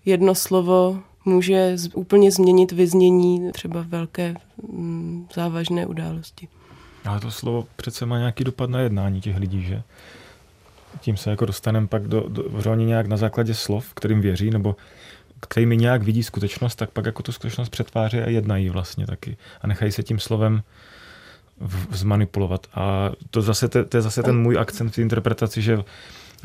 jedno 0.05 0.35
slovo 0.35 0.99
může 1.25 1.75
úplně 1.93 2.31
změnit 2.31 2.71
vyznění 2.71 3.51
třeba 3.51 3.85
velké 3.87 4.35
mm, 4.71 5.27
závažné 5.33 5.85
události. 5.85 6.47
Ale 7.05 7.19
to 7.19 7.31
slovo 7.31 7.67
přece 7.75 8.05
má 8.05 8.17
nějaký 8.17 8.43
dopad 8.43 8.69
na 8.69 8.79
jednání 8.79 9.21
těch 9.21 9.37
lidí, 9.37 9.63
že? 9.63 9.81
Tím 11.01 11.17
se 11.17 11.29
jako 11.29 11.45
dostaneme 11.45 11.87
pak 11.87 12.07
do, 12.07 12.25
do 12.29 12.43
do 12.63 12.75
nějak 12.75 13.07
na 13.07 13.17
základě 13.17 13.53
slov, 13.53 13.93
kterým 13.93 14.21
věří, 14.21 14.49
nebo 14.49 14.75
kterými 15.39 15.77
nějak 15.77 16.03
vidí 16.03 16.23
skutečnost, 16.23 16.75
tak 16.75 16.91
pak 16.91 17.05
jako 17.05 17.23
tu 17.23 17.31
skutečnost 17.31 17.69
přetváří 17.69 18.17
a 18.17 18.29
jednají 18.29 18.69
vlastně 18.69 19.07
taky. 19.07 19.37
A 19.61 19.67
nechají 19.67 19.91
se 19.91 20.03
tím 20.03 20.19
slovem 20.19 20.63
zmanipulovat. 21.91 22.67
A 22.73 23.11
to, 23.31 23.41
zase, 23.41 23.67
to, 23.67 23.85
to 23.85 23.97
je 23.97 24.01
zase 24.01 24.23
ten 24.23 24.41
můj 24.41 24.57
akcent 24.57 24.95
v 24.95 24.99
interpretaci, 24.99 25.61
že, 25.61 25.83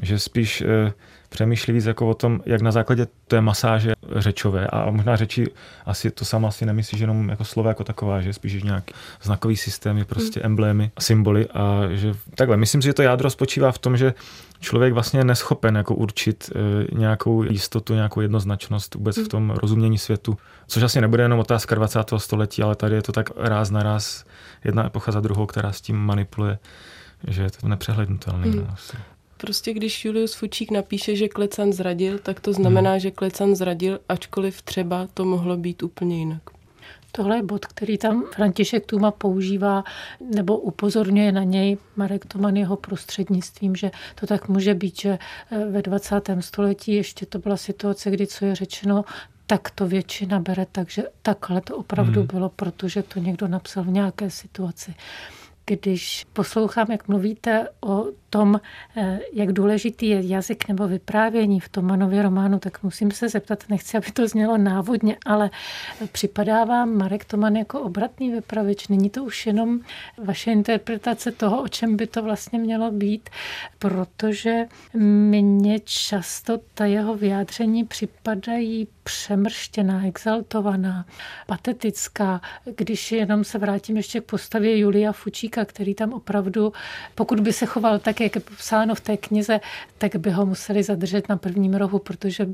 že 0.02 0.19
spíš 0.19 0.61
e, 0.61 0.92
přemýšlí 1.33 1.73
víc 1.73 1.85
jako 1.85 2.09
o 2.09 2.14
tom, 2.14 2.40
jak 2.47 2.61
na 2.61 2.73
základě 2.73 3.07
té 3.28 3.40
masáže 3.40 3.92
řečové 4.16 4.66
a 4.66 4.90
možná 4.90 5.16
řeči 5.16 5.47
asi 5.87 6.11
to 6.11 6.25
sama 6.25 6.49
asi 6.49 6.66
nemyslíš 6.66 7.00
jenom 7.00 7.28
jako 7.28 7.45
slovo 7.45 7.69
jako 7.69 7.85
taková, 7.85 8.21
že 8.21 8.33
spíš 8.33 8.62
nějaký 8.62 8.95
znakový 9.23 9.57
systém 9.57 9.99
je 9.99 10.04
prostě 10.04 10.40
hmm. 10.40 10.47
emblémy, 10.47 10.90
symboly 10.99 11.49
a 11.49 11.81
že 11.90 12.14
takhle. 12.35 12.57
Myslím 12.57 12.83
si, 12.83 12.87
že 12.87 12.92
to 12.92 13.02
jádro 13.02 13.31
spočívá 13.31 13.73
v 13.73 13.78
tom, 13.78 13.97
že 13.97 14.14
člověk 14.61 14.92
vlastně 14.92 15.21
je 15.21 15.25
neschopen 15.25 15.76
jako 15.76 15.95
určit 15.95 16.50
e, 16.54 16.97
nějakou 16.99 17.42
jistotu, 17.42 17.95
nějakou 17.95 18.21
jednoznačnost 18.21 18.95
vůbec 18.95 19.16
v 19.16 19.21
hmm. 19.21 19.28
tom 19.28 19.50
rozumění 19.50 19.99
světu. 19.99 20.37
Což 20.66 20.83
asi 20.83 21.00
nebude 21.00 21.23
jenom 21.23 21.38
otázka 21.38 21.75
20. 21.75 21.99
století, 22.16 22.62
ale 22.62 22.76
tady 22.76 22.95
je 22.95 23.02
to 23.02 23.12
tak 23.12 23.31
ráz 23.37 23.71
na 23.71 23.83
ráz 23.83 24.25
jedna 24.64 24.87
epocha 24.87 25.12
za 25.12 25.21
druhou, 25.21 25.47
která 25.47 25.73
s 25.73 25.81
tím 25.81 25.97
manipuluje, 25.97 26.59
že 27.28 27.42
je 27.42 27.50
to 27.50 27.69
nepřehlednutelné. 27.69 28.47
Mm. 28.47 28.66
Asi. 28.73 28.97
Prostě 29.42 29.73
když 29.73 30.04
Julius 30.04 30.35
Fučík 30.35 30.71
napíše, 30.71 31.16
že 31.16 31.28
Klecan 31.28 31.73
zradil, 31.73 32.19
tak 32.19 32.40
to 32.40 32.52
znamená, 32.52 32.90
hmm. 32.90 33.00
že 33.00 33.11
Klecan 33.11 33.57
zradil, 33.57 34.00
ačkoliv 34.09 34.62
třeba 34.62 35.09
to 35.14 35.25
mohlo 35.25 35.57
být 35.57 35.83
úplně 35.83 36.19
jinak. 36.19 36.42
Tohle 37.12 37.37
je 37.37 37.42
bod, 37.42 37.66
který 37.66 37.99
tam 37.99 38.25
František 38.35 38.87
Tuma 38.87 39.11
používá 39.11 39.85
nebo 40.35 40.59
upozorňuje 40.59 41.33
na 41.33 41.42
něj 41.42 41.78
Marek 41.97 42.26
Toman 42.26 42.57
jeho 42.57 42.76
prostřednictvím, 42.76 43.76
že 43.76 43.90
to 44.21 44.26
tak 44.26 44.49
může 44.49 44.75
být, 44.75 45.00
že 45.00 45.19
eh, 45.50 45.64
ve 45.71 45.83
20. 45.83 46.31
století 46.40 46.95
ještě 46.95 47.26
to 47.26 47.38
byla 47.38 47.57
situace, 47.57 48.11
kdy 48.11 48.26
co 48.26 48.45
je 48.45 48.54
řečeno, 48.54 49.04
tak 49.52 49.71
to 49.71 49.87
většina 49.87 50.40
bere, 50.40 50.66
takže 50.73 51.02
takhle 51.23 51.61
to 51.61 51.76
opravdu 51.76 52.21
hmm. 52.21 52.26
bylo, 52.26 52.49
protože 52.49 53.02
to 53.02 53.18
někdo 53.21 53.49
napsal 53.49 53.85
v 53.85 53.88
nějaké 53.88 54.30
situaci. 54.30 54.94
Když 55.66 56.26
poslouchám, 56.32 56.87
jak 56.90 57.09
mluvíte 57.09 57.68
o 57.80 58.04
tom, 58.33 58.61
eh, 58.97 59.21
jak 59.33 59.53
důležitý 59.53 60.09
je 60.09 60.27
jazyk 60.27 60.69
nebo 60.69 60.89
vyprávění 60.89 61.61
v 61.61 61.69
tom 61.69 61.85
Manově 61.85 62.23
románu, 62.23 62.59
tak 62.59 62.83
musím 62.83 63.11
se 63.11 63.29
zeptat, 63.29 63.65
nechci, 63.69 63.97
aby 63.97 64.07
to 64.12 64.29
znělo 64.29 64.59
návodně, 64.59 65.17
ale 65.27 65.51
připadá 66.12 66.65
vám 66.65 66.97
Marek 66.97 67.25
Toman 67.25 67.57
jako 67.57 67.81
obratný 67.81 68.33
vypravěč? 68.33 68.89
Není 68.89 69.11
to 69.11 69.25
už 69.25 69.47
jenom 69.47 69.81
vaše 70.19 70.53
interpretace 70.53 71.33
toho, 71.33 71.62
o 71.62 71.69
čem 71.69 71.97
by 71.97 72.07
to 72.07 72.23
vlastně 72.23 72.59
mělo 72.59 72.91
být? 72.91 73.31
Protože 73.79 74.65
mně 74.95 75.81
často 75.85 76.59
ta 76.75 76.85
jeho 76.85 77.17
vyjádření 77.17 77.85
připadají 77.85 78.89
přemrštěná, 79.05 80.07
exaltovaná, 80.07 81.07
patetická. 81.47 82.41
Když 82.77 83.12
jenom 83.12 83.45
se 83.45 83.59
vrátím 83.59 83.97
ještě 83.97 84.21
k 84.21 84.25
postavě 84.25 84.79
Julia 84.79 85.12
Fučíka, 85.12 85.65
který 85.65 85.95
tam 85.95 86.12
opravdu, 86.12 86.73
pokud 87.15 87.41
by 87.41 87.53
se 87.53 87.67
choval 87.67 87.99
tak, 87.99 88.22
jak 88.23 88.35
je 88.35 88.41
popsáno 88.41 88.95
v 88.95 89.00
té 89.00 89.17
knize, 89.17 89.61
tak 89.99 90.17
by 90.17 90.31
ho 90.31 90.47
museli 90.47 90.83
zadržet 90.83 91.29
na 91.29 91.37
prvním 91.37 91.75
rohu, 91.75 91.99
protože 91.99 92.47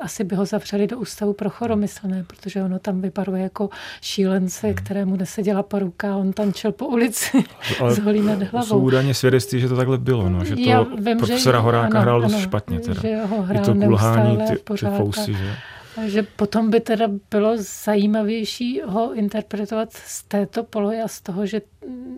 asi 0.00 0.24
by 0.24 0.36
ho 0.36 0.46
zavřeli 0.46 0.86
do 0.86 0.98
ústavu 0.98 1.32
pro 1.32 1.50
choromyslné, 1.50 2.24
protože 2.26 2.62
ono 2.62 2.78
tam 2.78 3.00
vypaduje 3.00 3.42
jako 3.42 3.68
šílence, 4.00 4.66
hmm. 4.66 4.76
kterému 4.76 5.16
neseděla 5.16 5.62
paruka, 5.62 6.16
on 6.16 6.32
tančil 6.32 6.72
po 6.72 6.86
ulici 6.86 7.44
Ale 7.80 7.94
s 7.94 7.98
holí 7.98 8.20
nad 8.20 8.42
hlavou. 8.42 8.66
Jsou 8.66 8.78
údajně 8.78 9.14
svědectví, 9.14 9.60
že 9.60 9.68
to 9.68 9.76
takhle 9.76 9.98
bylo, 9.98 10.28
no, 10.28 10.44
že 10.44 10.54
to 10.54 10.60
Já 10.60 10.82
vím, 10.82 11.18
profesora 11.18 11.58
že, 11.58 11.62
Horáka 11.62 11.98
ano, 11.98 12.00
hrál 12.00 12.20
dost 12.20 12.32
ano, 12.32 12.42
špatně. 12.42 12.80
Teda. 12.80 13.00
Že 13.00 13.16
ho 13.16 13.42
hrál 13.42 13.62
I 13.62 13.66
to 13.66 13.74
kulhání, 13.74 14.36
ty, 14.36 14.56
ty 14.78 14.86
fousy, 14.96 15.34
že? 15.34 15.56
Že 16.04 16.22
potom 16.22 16.70
by 16.70 16.80
teda 16.80 17.08
bylo 17.30 17.54
zajímavější 17.84 18.80
ho 18.86 19.14
interpretovat 19.14 19.92
z 19.92 20.22
této 20.22 20.64
polohy 20.64 21.00
a 21.00 21.08
z 21.08 21.20
toho, 21.20 21.46
že 21.46 21.60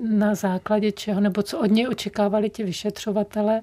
na 0.08 0.34
základě 0.34 0.92
čeho, 0.92 1.20
nebo 1.20 1.42
co 1.42 1.58
od 1.58 1.70
něj 1.70 1.88
očekávali 1.88 2.50
ti 2.50 2.64
vyšetřovatele, 2.64 3.60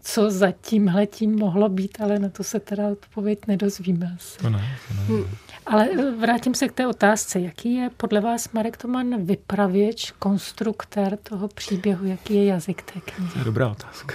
co 0.00 0.30
za 0.30 0.50
tímhletím 0.50 1.38
mohlo 1.38 1.68
být, 1.68 2.00
ale 2.00 2.18
na 2.18 2.28
to 2.28 2.44
se 2.44 2.60
teda 2.60 2.88
odpověď 2.88 3.38
nedozvíme 3.46 4.12
asi. 4.16 4.38
To 4.38 4.50
ne, 4.50 4.78
to 4.88 4.94
ne. 4.94 5.00
Hmm. 5.00 5.24
Ale 5.66 5.88
vrátím 6.18 6.54
se 6.54 6.68
k 6.68 6.72
té 6.72 6.86
otázce. 6.86 7.40
Jaký 7.40 7.74
je 7.74 7.90
podle 7.96 8.20
vás 8.20 8.52
Marek 8.52 8.76
Toman 8.76 9.24
vypravěč, 9.24 10.10
konstruktér 10.10 11.16
toho 11.16 11.48
příběhu? 11.48 12.06
Jaký 12.06 12.34
je 12.34 12.44
jazyk 12.44 12.82
té 12.82 13.00
knihy? 13.00 13.32
To 13.32 13.38
je 13.38 13.44
dobrá 13.44 13.70
otázka. 13.70 14.14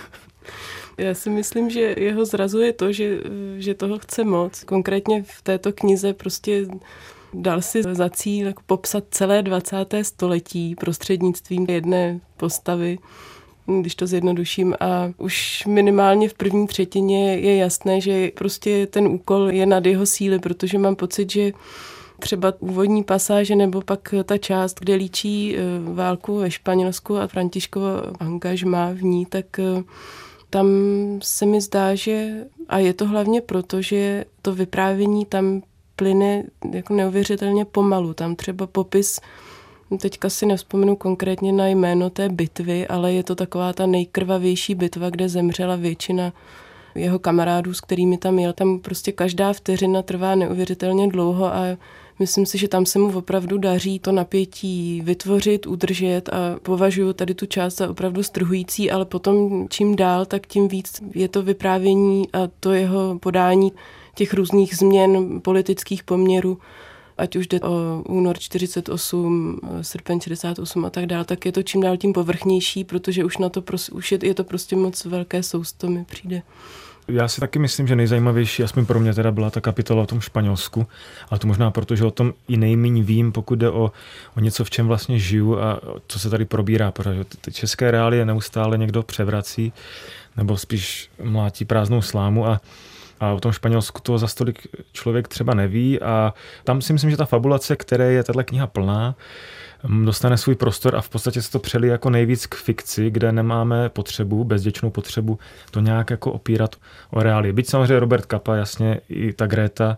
Já 0.98 1.13
si 1.13 1.30
myslím, 1.30 1.70
že 1.70 1.96
jeho 1.98 2.25
zrazuje 2.25 2.74
to, 2.74 2.92
že, 2.92 3.20
že 3.58 3.74
toho 3.74 4.00
chce 4.00 4.24
moc. 4.24 4.63
Konkrétně 4.63 5.24
v 5.24 5.42
této 5.42 5.74
knize 5.74 6.13
prostě 6.13 6.66
dal 7.34 7.62
si 7.62 7.84
za 7.84 8.10
cíl 8.10 8.48
jako 8.48 8.62
popsat 8.66 9.04
celé 9.12 9.42
20. 9.42 9.75
století 10.01 10.75
prostřednictvím 10.75 11.66
jedné 11.70 12.20
postavy 12.38 12.98
když 13.82 13.96
to 13.96 14.08
zjednoduším. 14.08 14.75
A 14.80 15.12
už 15.18 15.66
minimálně 15.66 16.30
v 16.30 16.34
první 16.34 16.68
třetině 16.68 17.36
je 17.36 17.58
jasné, 17.58 18.01
že 18.01 18.32
prostě 18.36 18.88
ten 18.88 19.08
úkol 19.08 19.51
je 19.51 19.66
nad 19.66 19.86
jeho 19.86 20.06
síly, 20.06 20.39
protože 20.39 20.77
mám 20.77 20.96
pocit, 20.96 21.32
že 21.32 21.51
třeba 22.20 22.54
úvodní 22.60 23.04
pasáže 23.04 23.56
nebo 23.56 23.82
pak 23.82 24.13
ta 24.24 24.38
část, 24.38 24.80
kde 24.80 24.95
líčí 24.95 25.56
eh, 25.56 25.62
válku 25.93 26.38
ve 26.38 26.52
Španělsku 26.52 27.17
a 27.17 27.28
Františkovo 27.28 27.88
angažma 28.19 28.91
v 28.93 29.04
ní, 29.04 29.26
tak 29.26 29.60
eh, 29.60 29.84
tam 30.50 30.68
se 31.24 31.46
mi 31.46 31.62
zdá, 31.62 31.96
že, 31.96 32.46
a 32.70 32.78
je 32.78 32.94
to 32.94 33.08
hlavně 33.08 33.42
proto, 33.42 33.82
že 33.82 34.26
to 34.42 34.56
vyprávění 34.56 35.26
tam 35.26 35.62
plyne 35.96 36.44
jako 36.72 36.94
neuvěřitelně 36.94 37.66
pomalu. 37.66 38.14
Tam 38.14 38.36
třeba 38.36 38.68
popis, 38.68 39.20
teďka 40.02 40.30
si 40.30 40.46
nevzpomenu 40.46 40.96
konkrétně 40.96 41.52
na 41.52 41.68
jméno 41.68 42.10
té 42.10 42.30
bitvy, 42.30 42.88
ale 42.88 43.14
je 43.14 43.24
to 43.24 43.36
taková 43.36 43.74
ta 43.74 43.86
nejkrvavější 43.86 44.76
bitva, 44.76 45.10
kde 45.10 45.30
zemřela 45.30 45.76
většina 45.76 46.34
jeho 46.96 47.20
kamarádů, 47.20 47.74
s 47.74 47.82
kterými 47.82 48.18
tam 48.18 48.40
jel. 48.40 48.54
Tam 48.54 48.80
prostě 48.80 49.12
každá 49.12 49.54
vteřina 49.54 50.02
trvá 50.02 50.36
neuvěřitelně 50.36 51.08
dlouho 51.08 51.46
a 51.46 51.78
Myslím 52.19 52.45
si, 52.45 52.58
že 52.58 52.67
tam 52.67 52.86
se 52.86 52.99
mu 52.99 53.17
opravdu 53.17 53.58
daří 53.58 53.99
to 53.99 54.12
napětí 54.12 55.01
vytvořit, 55.01 55.67
udržet 55.67 56.30
a 56.30 56.60
považuji 56.62 57.13
tady 57.13 57.34
tu 57.34 57.45
část 57.45 57.77
za 57.77 57.89
opravdu 57.89 58.23
strhující, 58.23 58.91
ale 58.91 59.06
potom 59.06 59.67
čím 59.69 59.95
dál, 59.95 60.25
tak 60.25 60.47
tím 60.47 60.67
víc 60.67 61.01
je 61.15 61.27
to 61.27 61.43
vyprávění 61.43 62.32
a 62.34 62.39
to 62.60 62.71
jeho 62.71 63.19
podání 63.19 63.71
těch 64.15 64.34
různých 64.34 64.75
změn 64.75 65.41
politických 65.41 66.03
poměrů 66.03 66.58
ať 67.17 67.36
už 67.36 67.47
jde 67.47 67.60
o 67.62 68.03
únor 68.08 68.39
48, 68.39 69.60
srpen 69.82 70.21
68 70.21 70.86
a 70.86 70.89
tak 70.89 71.06
dále, 71.06 71.25
tak 71.25 71.45
je 71.45 71.51
to 71.51 71.63
čím 71.63 71.82
dál 71.82 71.97
tím 71.97 72.13
povrchnější, 72.13 72.84
protože 72.84 73.25
už 73.25 73.38
na 73.38 73.49
to, 73.49 73.63
už 73.91 74.12
je, 74.12 74.19
je 74.23 74.34
to 74.34 74.43
prostě 74.43 74.75
moc 74.75 75.06
velké 75.06 75.43
sousto 75.43 75.88
mi 75.88 76.06
přijde. 76.06 76.41
Já 77.08 77.28
si 77.28 77.41
taky 77.41 77.60
myslím, 77.60 77.88
že 77.88 77.96
nejzajímavější, 77.96 78.63
aspoň 78.63 78.86
pro 78.86 79.00
mě 79.00 79.13
teda 79.13 79.32
byla 79.32 79.50
ta 79.50 79.62
kapitola 79.62 80.04
o 80.04 80.06
tom 80.06 80.22
Španělsku, 80.22 80.88
ale 81.30 81.39
to 81.39 81.48
možná 81.48 81.72
proto, 81.72 81.96
že 81.96 82.06
o 82.06 82.12
tom 82.12 82.34
i 82.48 82.58
nejméně 82.58 83.04
vím, 83.04 83.32
pokud 83.32 83.56
jde 83.60 83.70
o, 83.70 83.91
o 84.38 84.39
něco, 84.39 84.63
v 84.63 84.70
čem 84.70 84.88
vlastně 84.88 85.20
žiju 85.20 85.60
a 85.60 85.80
co 86.08 86.20
se 86.20 86.30
tady 86.30 86.46
probírá, 86.46 86.91
protože 86.91 87.24
ty 87.41 87.52
české 87.52 87.91
reálie 87.91 88.26
neustále 88.26 88.78
někdo 88.78 89.04
převrací, 89.04 89.74
nebo 90.38 90.58
spíš 90.58 91.10
mlátí 91.24 91.65
prázdnou 91.65 92.02
slámu 92.02 92.48
a 92.48 92.62
a 93.20 93.32
o 93.32 93.39
tom 93.39 93.52
Španělsku 93.52 94.02
to 94.02 94.17
za 94.17 94.28
stolik 94.28 94.67
člověk 94.93 95.28
třeba 95.28 95.54
neví. 95.54 96.02
A 96.02 96.34
tam 96.63 96.82
si 96.82 96.93
myslím, 96.93 97.12
že 97.12 97.17
ta 97.17 97.26
fabulace, 97.26 97.76
které 97.76 98.12
je 98.12 98.24
tato 98.24 98.43
kniha 98.43 98.67
plná, 98.67 99.15
dostane 99.84 100.38
svůj 100.38 100.56
prostor 100.56 100.96
a 100.96 101.02
v 101.02 101.10
podstatě 101.10 101.42
se 101.42 101.52
to 101.52 101.60
přelí 101.60 101.88
jako 101.88 102.10
nejvíc 102.10 102.46
k 102.46 102.56
fikci, 102.56 103.10
kde 103.10 103.32
nemáme 103.32 103.90
potřebu, 103.90 104.44
bezděčnou 104.44 104.90
potřebu 104.90 105.40
to 105.72 105.80
nějak 105.80 106.10
jako 106.10 106.32
opírat 106.32 106.76
o 107.12 107.24
reálie. 107.24 107.54
Byť 107.54 107.70
samozřejmě 107.70 108.00
Robert 108.00 108.26
Kappa, 108.26 108.56
jasně, 108.56 109.02
i 109.10 109.34
ta 109.34 109.48
Greta, 109.48 109.98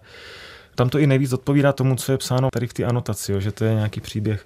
tam 0.76 0.90
to 0.90 1.00
i 1.00 1.08
nejvíc 1.08 1.34
odpovídá 1.34 1.74
tomu, 1.74 1.96
co 1.96 2.12
je 2.12 2.18
psáno 2.18 2.50
tady 2.54 2.68
v 2.68 2.74
té 2.74 2.84
anotaci, 2.84 3.32
jo, 3.32 3.40
že 3.40 3.52
to 3.52 3.66
je 3.66 3.74
nějaký 3.74 4.02
příběh 4.02 4.46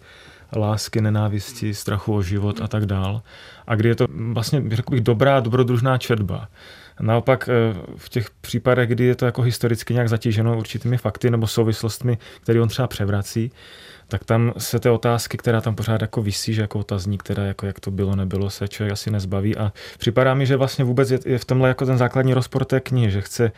lásky, 0.55 1.01
nenávisti, 1.01 1.73
strachu 1.73 2.15
o 2.15 2.21
život 2.21 2.61
a 2.61 2.67
tak 2.67 2.85
dál. 2.85 3.21
A 3.67 3.75
kdy 3.75 3.89
je 3.89 3.95
to 3.95 4.07
vlastně, 4.09 4.63
řekl 4.71 4.91
bych, 4.91 5.01
dobrá, 5.01 5.39
dobrodružná 5.39 5.97
četba. 5.97 6.47
Naopak 6.99 7.49
eh, 7.49 7.75
v 7.97 8.09
těch 8.09 8.29
případech, 8.41 8.89
kdy 8.89 9.03
je 9.03 9.15
to 9.15 9.25
jako 9.25 9.41
historicky 9.41 9.93
nějak 9.93 10.09
zatíženo 10.09 10.57
určitými 10.57 10.97
fakty 10.97 11.29
nebo 11.29 11.47
souvislostmi, 11.47 12.17
které 12.41 12.61
on 12.61 12.69
třeba 12.69 12.87
převrací, 12.87 13.51
tak 14.07 14.23
tam 14.23 14.53
se 14.57 14.79
ty 14.79 14.89
otázky, 14.89 15.37
která 15.37 15.61
tam 15.61 15.75
pořád 15.75 16.01
jako 16.01 16.21
vysí, 16.21 16.53
že 16.53 16.61
jako 16.61 16.79
otazník, 16.79 17.23
která 17.23 17.43
jako 17.43 17.65
jak 17.65 17.79
to 17.79 17.91
bylo, 17.91 18.15
nebylo, 18.15 18.49
se 18.49 18.67
člověk 18.67 18.93
asi 18.93 19.11
nezbaví. 19.11 19.57
A 19.57 19.73
připadá 19.97 20.33
mi, 20.33 20.45
že 20.45 20.55
vlastně 20.55 20.85
vůbec 20.85 21.11
je, 21.11 21.19
je 21.25 21.37
v 21.39 21.45
tomhle 21.45 21.69
jako 21.69 21.85
ten 21.85 21.97
základní 21.97 22.33
rozpor 22.33 22.65
té 22.65 22.79
knihy, 22.79 23.11
že 23.11 23.21
chce 23.21 23.51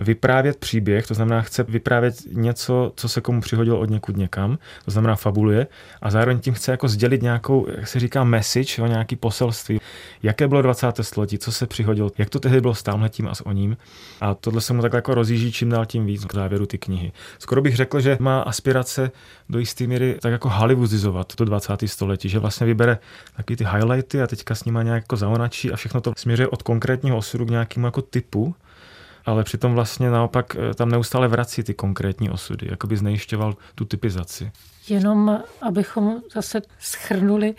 vyprávět 0.00 0.56
příběh, 0.56 1.06
to 1.06 1.14
znamená, 1.14 1.42
chce 1.42 1.62
vyprávět 1.62 2.14
něco, 2.32 2.92
co 2.96 3.08
se 3.08 3.20
komu 3.20 3.40
přihodilo 3.40 3.80
od 3.80 3.90
někud 3.90 4.16
někam, 4.16 4.58
to 4.84 4.90
znamená 4.90 5.16
fabuluje, 5.16 5.66
a 6.02 6.10
zároveň 6.10 6.40
tím 6.40 6.54
chce 6.54 6.70
jako 6.70 6.88
sdělit 6.88 7.22
nějakou, 7.22 7.66
jak 7.76 7.88
se 7.88 8.00
říká, 8.00 8.24
message, 8.24 8.74
jo, 8.78 8.86
nějaký 8.86 9.16
poselství. 9.16 9.80
Jaké 10.22 10.48
bylo 10.48 10.62
20. 10.62 10.86
století, 11.00 11.38
co 11.38 11.52
se 11.52 11.66
přihodilo, 11.66 12.10
jak 12.18 12.30
to 12.30 12.40
tehdy 12.40 12.60
bylo 12.60 12.74
s 12.74 12.84
tím 13.08 13.28
a 13.28 13.34
s 13.34 13.46
oním. 13.46 13.76
A 14.20 14.34
tohle 14.34 14.60
se 14.60 14.72
mu 14.72 14.82
takhle 14.82 14.98
jako 14.98 15.14
rozjíždí 15.14 15.52
čím 15.52 15.68
dál 15.68 15.86
tím 15.86 16.06
víc 16.06 16.24
k 16.24 16.34
závěru 16.34 16.66
ty 16.66 16.78
knihy. 16.78 17.12
Skoro 17.38 17.62
bych 17.62 17.76
řekl, 17.76 18.00
že 18.00 18.16
má 18.20 18.40
aspirace 18.40 19.10
do 19.48 19.58
jisté 19.58 19.86
míry 19.86 20.18
tak 20.22 20.32
jako 20.32 20.48
Hollywoodizovat 20.48 21.34
to 21.34 21.44
20. 21.44 21.72
století, 21.86 22.28
že 22.28 22.38
vlastně 22.38 22.66
vybere 22.66 22.98
taky 23.36 23.56
ty 23.56 23.64
highlighty 23.64 24.22
a 24.22 24.26
teďka 24.26 24.54
s 24.54 24.64
nimi 24.64 24.78
nějak 24.82 25.02
jako 25.02 25.16
zaonačí 25.16 25.72
a 25.72 25.76
všechno 25.76 26.00
to 26.00 26.12
směřuje 26.16 26.48
od 26.48 26.62
konkrétního 26.62 27.16
osudu 27.16 27.46
k 27.46 27.50
nějakému 27.50 27.86
jako 27.86 28.02
typu 28.02 28.54
ale 29.26 29.44
přitom 29.44 29.74
vlastně 29.74 30.10
naopak 30.10 30.56
eh, 30.56 30.74
tam 30.74 30.88
neustále 30.88 31.28
vrací 31.28 31.62
ty 31.62 31.74
konkrétní 31.74 32.30
osudy, 32.30 32.66
jako 32.70 32.86
by 32.86 32.96
znejišťoval 32.96 33.56
tu 33.74 33.84
typizaci. 33.84 34.52
Jenom 34.88 35.42
abychom 35.62 36.22
zase 36.32 36.62
schrnuli 36.78 37.54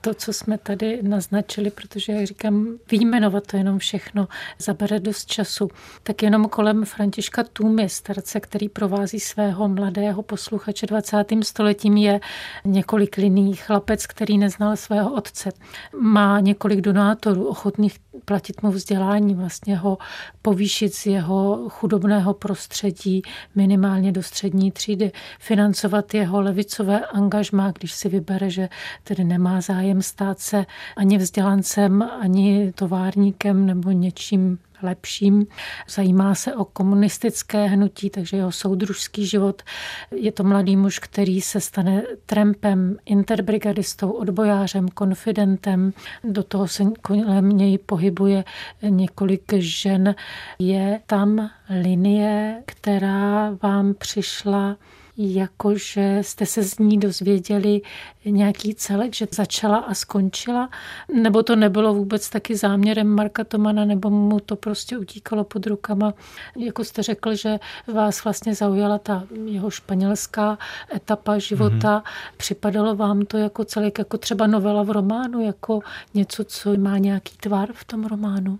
to, 0.00 0.14
co 0.14 0.32
jsme 0.32 0.58
tady 0.58 1.02
naznačili, 1.02 1.70
protože, 1.70 2.12
jak 2.12 2.26
říkám, 2.26 2.78
vyjmenovat 2.90 3.46
to 3.46 3.56
jenom 3.56 3.78
všechno 3.78 4.28
zabere 4.58 5.00
dost 5.00 5.26
času. 5.26 5.68
Tak 6.02 6.22
jenom 6.22 6.48
kolem 6.48 6.84
Františka 6.84 7.44
Tůmy, 7.52 7.88
starce, 7.88 8.40
který 8.40 8.68
provází 8.68 9.20
svého 9.20 9.68
mladého 9.68 10.22
posluchače 10.22 10.86
20. 10.86 11.24
stoletím, 11.42 11.96
je 11.96 12.20
několik 12.64 13.16
liní. 13.16 13.56
Chlapec, 13.56 14.06
který 14.06 14.38
neznal 14.38 14.76
svého 14.76 15.14
otce. 15.14 15.52
Má 16.00 16.40
několik 16.40 16.80
donátorů, 16.80 17.46
ochotných 17.46 17.98
platit 18.24 18.62
mu 18.62 18.70
vzdělání, 18.70 19.34
vlastně 19.34 19.76
ho 19.76 19.98
povýšit 20.42 20.94
z 20.94 21.06
jeho 21.06 21.68
chudobného 21.68 22.34
prostředí 22.34 23.22
minimálně 23.54 24.12
do 24.12 24.22
střední 24.22 24.72
třídy, 24.72 25.12
financovat 25.38 26.14
jeho 26.14 26.40
levicové 26.60 27.06
angažmá, 27.06 27.70
když 27.70 27.92
si 27.92 28.08
vybere, 28.08 28.50
že 28.50 28.68
tedy 29.04 29.24
nemá 29.24 29.60
zájem 29.60 30.02
stát 30.02 30.38
se 30.38 30.66
ani 30.96 31.18
vzdělancem, 31.18 32.02
ani 32.02 32.72
továrníkem 32.72 33.66
nebo 33.66 33.90
něčím 33.90 34.58
lepším. 34.82 35.46
Zajímá 35.88 36.34
se 36.34 36.54
o 36.54 36.64
komunistické 36.64 37.66
hnutí, 37.66 38.10
takže 38.10 38.36
jeho 38.36 38.52
soudružský 38.52 39.26
život. 39.26 39.62
Je 40.10 40.32
to 40.32 40.44
mladý 40.44 40.76
muž, 40.76 40.98
který 40.98 41.40
se 41.40 41.60
stane 41.60 42.02
trampem, 42.26 42.96
interbrigadistou, 43.04 44.10
odbojářem, 44.10 44.88
konfidentem. 44.88 45.92
Do 46.24 46.42
toho 46.42 46.68
se 46.68 46.84
kolem 47.02 47.48
něj 47.48 47.78
pohybuje 47.78 48.44
několik 48.82 49.52
žen. 49.56 50.14
Je 50.58 51.00
tam 51.06 51.50
linie, 51.82 52.62
která 52.66 53.50
vám 53.62 53.94
přišla 53.94 54.76
jakože 55.20 56.18
jste 56.22 56.46
se 56.46 56.62
z 56.62 56.78
ní 56.78 56.98
dozvěděli 56.98 57.80
nějaký 58.24 58.74
celek, 58.74 59.14
že 59.14 59.26
začala 59.30 59.78
a 59.78 59.94
skončila? 59.94 60.70
Nebo 61.14 61.42
to 61.42 61.56
nebylo 61.56 61.94
vůbec 61.94 62.30
taky 62.30 62.56
záměrem 62.56 63.08
Marka 63.08 63.44
Tomana, 63.44 63.84
nebo 63.84 64.10
mu 64.10 64.40
to 64.40 64.56
prostě 64.56 64.98
utíkalo 64.98 65.44
pod 65.44 65.66
rukama? 65.66 66.14
Jako 66.56 66.84
jste 66.84 67.02
řekl, 67.02 67.34
že 67.34 67.58
vás 67.92 68.24
vlastně 68.24 68.54
zaujala 68.54 68.98
ta 68.98 69.24
jeho 69.44 69.70
španělská 69.70 70.58
etapa 70.94 71.38
života. 71.38 71.98
Mm-hmm. 71.98 72.34
Připadalo 72.36 72.96
vám 72.96 73.22
to 73.22 73.36
jako 73.36 73.64
celek, 73.64 73.98
jako 73.98 74.18
třeba 74.18 74.46
novela 74.46 74.82
v 74.82 74.90
románu, 74.90 75.40
jako 75.40 75.80
něco, 76.14 76.44
co 76.44 76.76
má 76.76 76.98
nějaký 76.98 77.36
tvar 77.36 77.68
v 77.72 77.84
tom 77.84 78.04
románu? 78.04 78.58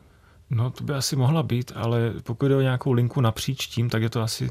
No, 0.50 0.70
to 0.70 0.84
by 0.84 0.92
asi 0.92 1.16
mohla 1.16 1.42
být, 1.42 1.72
ale 1.74 2.12
pokud 2.22 2.48
jde 2.48 2.56
o 2.56 2.60
nějakou 2.60 2.92
linku 2.92 3.20
napříč 3.20 3.66
tím, 3.66 3.90
tak 3.90 4.02
je 4.02 4.10
to 4.10 4.22
asi 4.22 4.50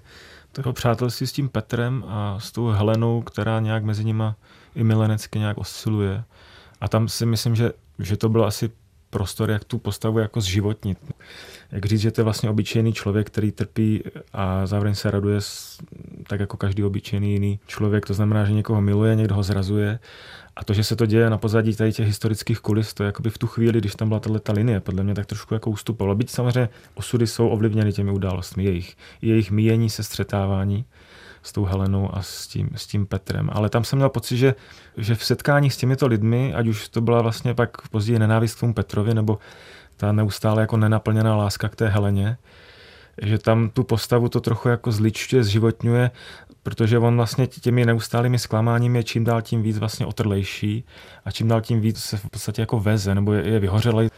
toho 0.63 0.73
přátelství 0.73 1.27
s 1.27 1.31
tím 1.31 1.49
Petrem 1.49 2.03
a 2.07 2.39
s 2.39 2.51
tou 2.51 2.67
Helenou, 2.67 3.21
která 3.21 3.59
nějak 3.59 3.83
mezi 3.83 4.03
nima 4.03 4.35
i 4.75 4.83
milenecky 4.83 5.39
nějak 5.39 5.57
osciluje. 5.57 6.23
A 6.81 6.87
tam 6.87 7.07
si 7.07 7.25
myslím, 7.25 7.55
že, 7.55 7.71
že 7.99 8.17
to 8.17 8.29
bylo 8.29 8.45
asi 8.45 8.71
prostor, 9.09 9.51
jak 9.51 9.63
tu 9.63 9.77
postavu 9.77 10.19
jako 10.19 10.41
zživotnit. 10.41 10.97
Jak 11.71 11.85
říct, 11.85 12.01
že 12.01 12.11
to 12.11 12.21
je 12.21 12.23
vlastně 12.25 12.49
obyčejný 12.49 12.93
člověk, 12.93 13.27
který 13.27 13.51
trpí 13.51 14.03
a 14.33 14.65
zároveň 14.65 14.95
se 14.95 15.11
raduje 15.11 15.39
tak 16.27 16.39
jako 16.39 16.57
každý 16.57 16.83
obyčejný 16.83 17.33
jiný 17.33 17.59
člověk. 17.67 18.05
To 18.05 18.13
znamená, 18.13 18.45
že 18.45 18.53
někoho 18.53 18.81
miluje, 18.81 19.15
někdo 19.15 19.35
ho 19.35 19.43
zrazuje 19.43 19.99
a 20.59 20.63
to, 20.63 20.73
že 20.73 20.83
se 20.83 20.95
to 20.95 21.05
děje 21.05 21.29
na 21.29 21.37
pozadí 21.37 21.75
tady 21.75 21.93
těch 21.93 22.07
historických 22.07 22.59
kulis, 22.59 22.93
to 22.93 23.03
je 23.03 23.05
jakoby 23.05 23.29
v 23.29 23.37
tu 23.37 23.47
chvíli, 23.47 23.79
když 23.79 23.95
tam 23.95 24.07
byla 24.07 24.19
tato 24.19 24.53
linie, 24.53 24.79
podle 24.79 25.03
mě 25.03 25.15
tak 25.15 25.25
trošku 25.25 25.53
jako 25.53 25.69
ustupovalo. 25.69 26.15
Byť 26.15 26.29
samozřejmě 26.29 26.69
osudy 26.93 27.27
jsou 27.27 27.47
ovlivněny 27.47 27.93
těmi 27.93 28.11
událostmi, 28.11 28.63
jejich, 28.63 28.97
jejich 29.21 29.51
míjení 29.51 29.89
se 29.89 30.03
střetávání 30.03 30.85
s 31.43 31.51
tou 31.51 31.65
Helenou 31.65 32.15
a 32.15 32.21
s 32.21 32.47
tím, 32.47 32.69
s 32.75 32.87
tím 32.87 33.05
Petrem. 33.05 33.49
Ale 33.53 33.69
tam 33.69 33.83
jsem 33.83 33.99
měl 33.99 34.09
pocit, 34.09 34.37
že, 34.37 34.55
že 34.97 35.15
v 35.15 35.25
setkání 35.25 35.69
s 35.69 35.77
těmito 35.77 36.07
lidmi, 36.07 36.53
ať 36.53 36.67
už 36.67 36.89
to 36.89 37.01
byla 37.01 37.21
vlastně 37.21 37.53
pak 37.53 37.87
později 37.87 38.19
nenávist 38.19 38.55
k 38.55 38.59
tomu 38.59 38.73
Petrovi, 38.73 39.13
nebo 39.13 39.39
ta 39.97 40.11
neustále 40.11 40.61
jako 40.61 40.77
nenaplněná 40.77 41.35
láska 41.35 41.69
k 41.69 41.75
té 41.75 41.87
Heleně, 41.87 42.37
že 43.21 43.37
tam 43.37 43.69
tu 43.69 43.83
postavu 43.83 44.29
to 44.29 44.41
trochu 44.41 44.69
jako 44.69 44.91
zličuje, 44.91 45.43
zživotňuje, 45.43 46.11
protože 46.63 46.99
on 46.99 47.15
vlastně 47.15 47.47
těmi 47.47 47.85
neustálými 47.85 48.39
zklamáními 48.39 48.99
je 48.99 49.03
čím 49.03 49.23
dál 49.23 49.41
tím 49.41 49.61
víc 49.61 49.77
vlastně 49.77 50.05
otrlejší 50.05 50.83
a 51.25 51.31
čím 51.31 51.47
dál 51.47 51.61
tím 51.61 51.81
víc 51.81 51.99
se 51.99 52.17
v 52.17 52.29
podstatě 52.29 52.61
jako 52.61 52.79
veze 52.79 53.15
nebo 53.15 53.33
je, 53.33 53.47
je 53.47 53.59
vyhořelej 53.59 54.09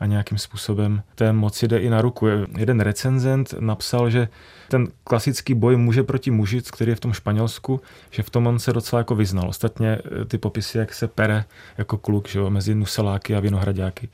a 0.00 0.06
nějakým 0.06 0.38
způsobem 0.38 1.02
té 1.14 1.32
moci 1.32 1.68
jde 1.68 1.78
i 1.78 1.90
na 1.90 2.02
ruku. 2.02 2.26
Jeden 2.58 2.80
recenzent 2.80 3.54
napsal, 3.60 4.10
že 4.10 4.28
ten 4.68 4.88
klasický 5.04 5.54
boj 5.54 5.76
muže 5.76 6.02
proti 6.02 6.30
muži, 6.30 6.62
který 6.72 6.90
je 6.90 6.96
v 6.96 7.00
tom 7.00 7.12
Španělsku, 7.12 7.80
že 8.10 8.22
v 8.22 8.30
tom 8.30 8.46
on 8.46 8.58
se 8.58 8.72
docela 8.72 9.00
jako 9.00 9.14
vyznal. 9.14 9.48
Ostatně 9.48 9.98
eh, 9.98 10.24
ty 10.24 10.38
popisy, 10.38 10.78
jak 10.78 10.94
se 10.94 11.08
pere 11.08 11.44
jako 11.78 11.98
kluk 11.98 12.28
že 12.28 12.38
jo, 12.38 12.50
mezi 12.50 12.74
nuseláky 12.74 13.36
a 13.36 13.40
vinohradáky. 13.40 14.08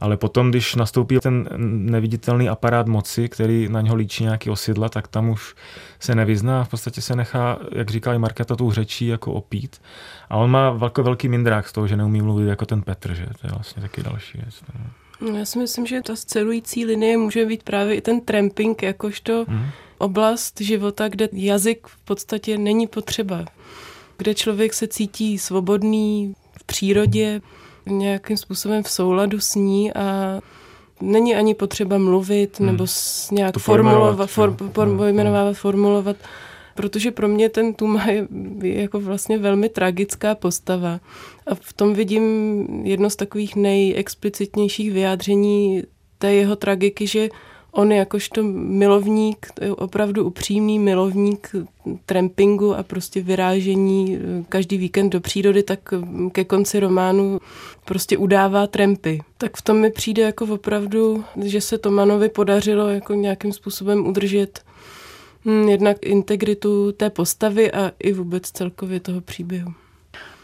Ale 0.00 0.16
potom, 0.16 0.50
když 0.50 0.74
nastoupí 0.74 1.18
ten 1.20 1.48
neviditelný 1.90 2.48
aparát 2.48 2.86
moci, 2.86 3.28
který 3.28 3.68
na 3.68 3.80
něho 3.80 3.96
líčí 3.96 4.24
nějaký 4.24 4.50
osidla, 4.50 4.88
tak 4.88 5.08
tam 5.08 5.28
už 5.28 5.54
se 6.00 6.14
nevyzná 6.14 6.60
a 6.60 6.64
v 6.64 6.68
podstatě 6.68 7.00
se 7.00 7.16
nechá, 7.16 7.58
jak 7.72 7.90
říká 7.90 8.14
i 8.14 8.18
Markéta, 8.18 8.56
tou 8.56 8.72
řečí 8.72 9.06
jako 9.06 9.32
opít. 9.32 9.80
A 10.30 10.36
on 10.36 10.50
má 10.50 10.70
velko, 10.70 11.02
velký 11.02 11.28
mindrák 11.28 11.68
z 11.68 11.72
toho, 11.72 11.86
že 11.86 11.96
neumí 11.96 12.22
mluvit 12.22 12.46
jako 12.46 12.66
ten 12.66 12.82
Petr, 12.82 13.14
že 13.14 13.26
to 13.40 13.46
je 13.46 13.50
vlastně 13.52 13.82
taky 13.82 14.02
další 14.02 14.38
věc. 14.38 14.62
No, 15.20 15.38
já 15.38 15.44
si 15.44 15.58
myslím, 15.58 15.86
že 15.86 16.02
ta 16.02 16.16
scelující 16.16 16.84
linie 16.84 17.16
může 17.16 17.46
být 17.46 17.62
právě 17.62 17.94
i 17.94 18.00
ten 18.00 18.20
tramping, 18.20 18.82
jakožto 18.82 19.44
mm. 19.48 19.66
oblast 19.98 20.60
života, 20.60 21.08
kde 21.08 21.28
jazyk 21.32 21.86
v 21.86 21.96
podstatě 22.04 22.58
není 22.58 22.86
potřeba. 22.86 23.44
Kde 24.18 24.34
člověk 24.34 24.74
se 24.74 24.88
cítí 24.88 25.38
svobodný 25.38 26.34
v 26.60 26.64
přírodě, 26.64 27.40
nějakým 27.86 28.36
způsobem 28.36 28.82
v 28.82 28.90
souladu 28.90 29.40
s 29.40 29.54
ní 29.54 29.94
a 29.94 30.40
není 31.00 31.34
ani 31.34 31.54
potřeba 31.54 31.98
mluvit 31.98 32.58
hmm. 32.58 32.66
nebo 32.66 32.86
nějak 33.32 33.52
to 33.52 33.60
formulovat, 33.60 34.30
for, 34.30 34.56
form, 34.72 34.96
pojmenovávat, 34.96 35.56
formulovat, 35.56 36.16
protože 36.76 37.10
pro 37.10 37.28
mě 37.28 37.48
ten 37.48 37.74
Tuma 37.74 38.06
je, 38.06 38.26
jako 38.62 39.00
vlastně 39.00 39.38
velmi 39.38 39.68
tragická 39.68 40.34
postava. 40.34 41.00
A 41.46 41.54
v 41.54 41.72
tom 41.72 41.94
vidím 41.94 42.24
jedno 42.82 43.10
z 43.10 43.16
takových 43.16 43.56
nejexplicitnějších 43.56 44.92
vyjádření 44.92 45.82
té 46.18 46.32
jeho 46.32 46.56
tragiky, 46.56 47.06
že 47.06 47.28
on 47.76 47.92
jakožto 47.92 48.42
milovník, 48.42 49.46
opravdu 49.76 50.24
upřímný 50.24 50.78
milovník 50.78 51.50
trampingu 52.06 52.74
a 52.74 52.82
prostě 52.82 53.22
vyrážení 53.22 54.16
eh, 54.16 54.44
každý 54.48 54.78
víkend 54.78 55.10
do 55.10 55.20
přírody, 55.20 55.62
tak 55.62 55.80
eh, 55.92 56.30
ke 56.30 56.44
konci 56.44 56.80
románu 56.80 57.40
prostě 57.84 58.18
udává 58.18 58.66
trampy. 58.66 59.20
Tak 59.38 59.56
v 59.56 59.62
tom 59.62 59.76
mi 59.76 59.90
přijde 59.90 60.22
jako 60.22 60.44
opravdu, 60.44 61.24
že 61.44 61.60
se 61.60 61.78
Tomanovi 61.78 62.28
podařilo 62.28 62.88
jako 62.88 63.14
nějakým 63.14 63.52
způsobem 63.52 64.06
udržet 64.06 64.60
jednak 65.68 65.96
integritu 66.00 66.92
té 66.92 67.10
postavy 67.10 67.72
a 67.72 67.92
i 67.98 68.12
vůbec 68.12 68.50
celkově 68.50 69.00
toho 69.00 69.20
příběhu. 69.20 69.72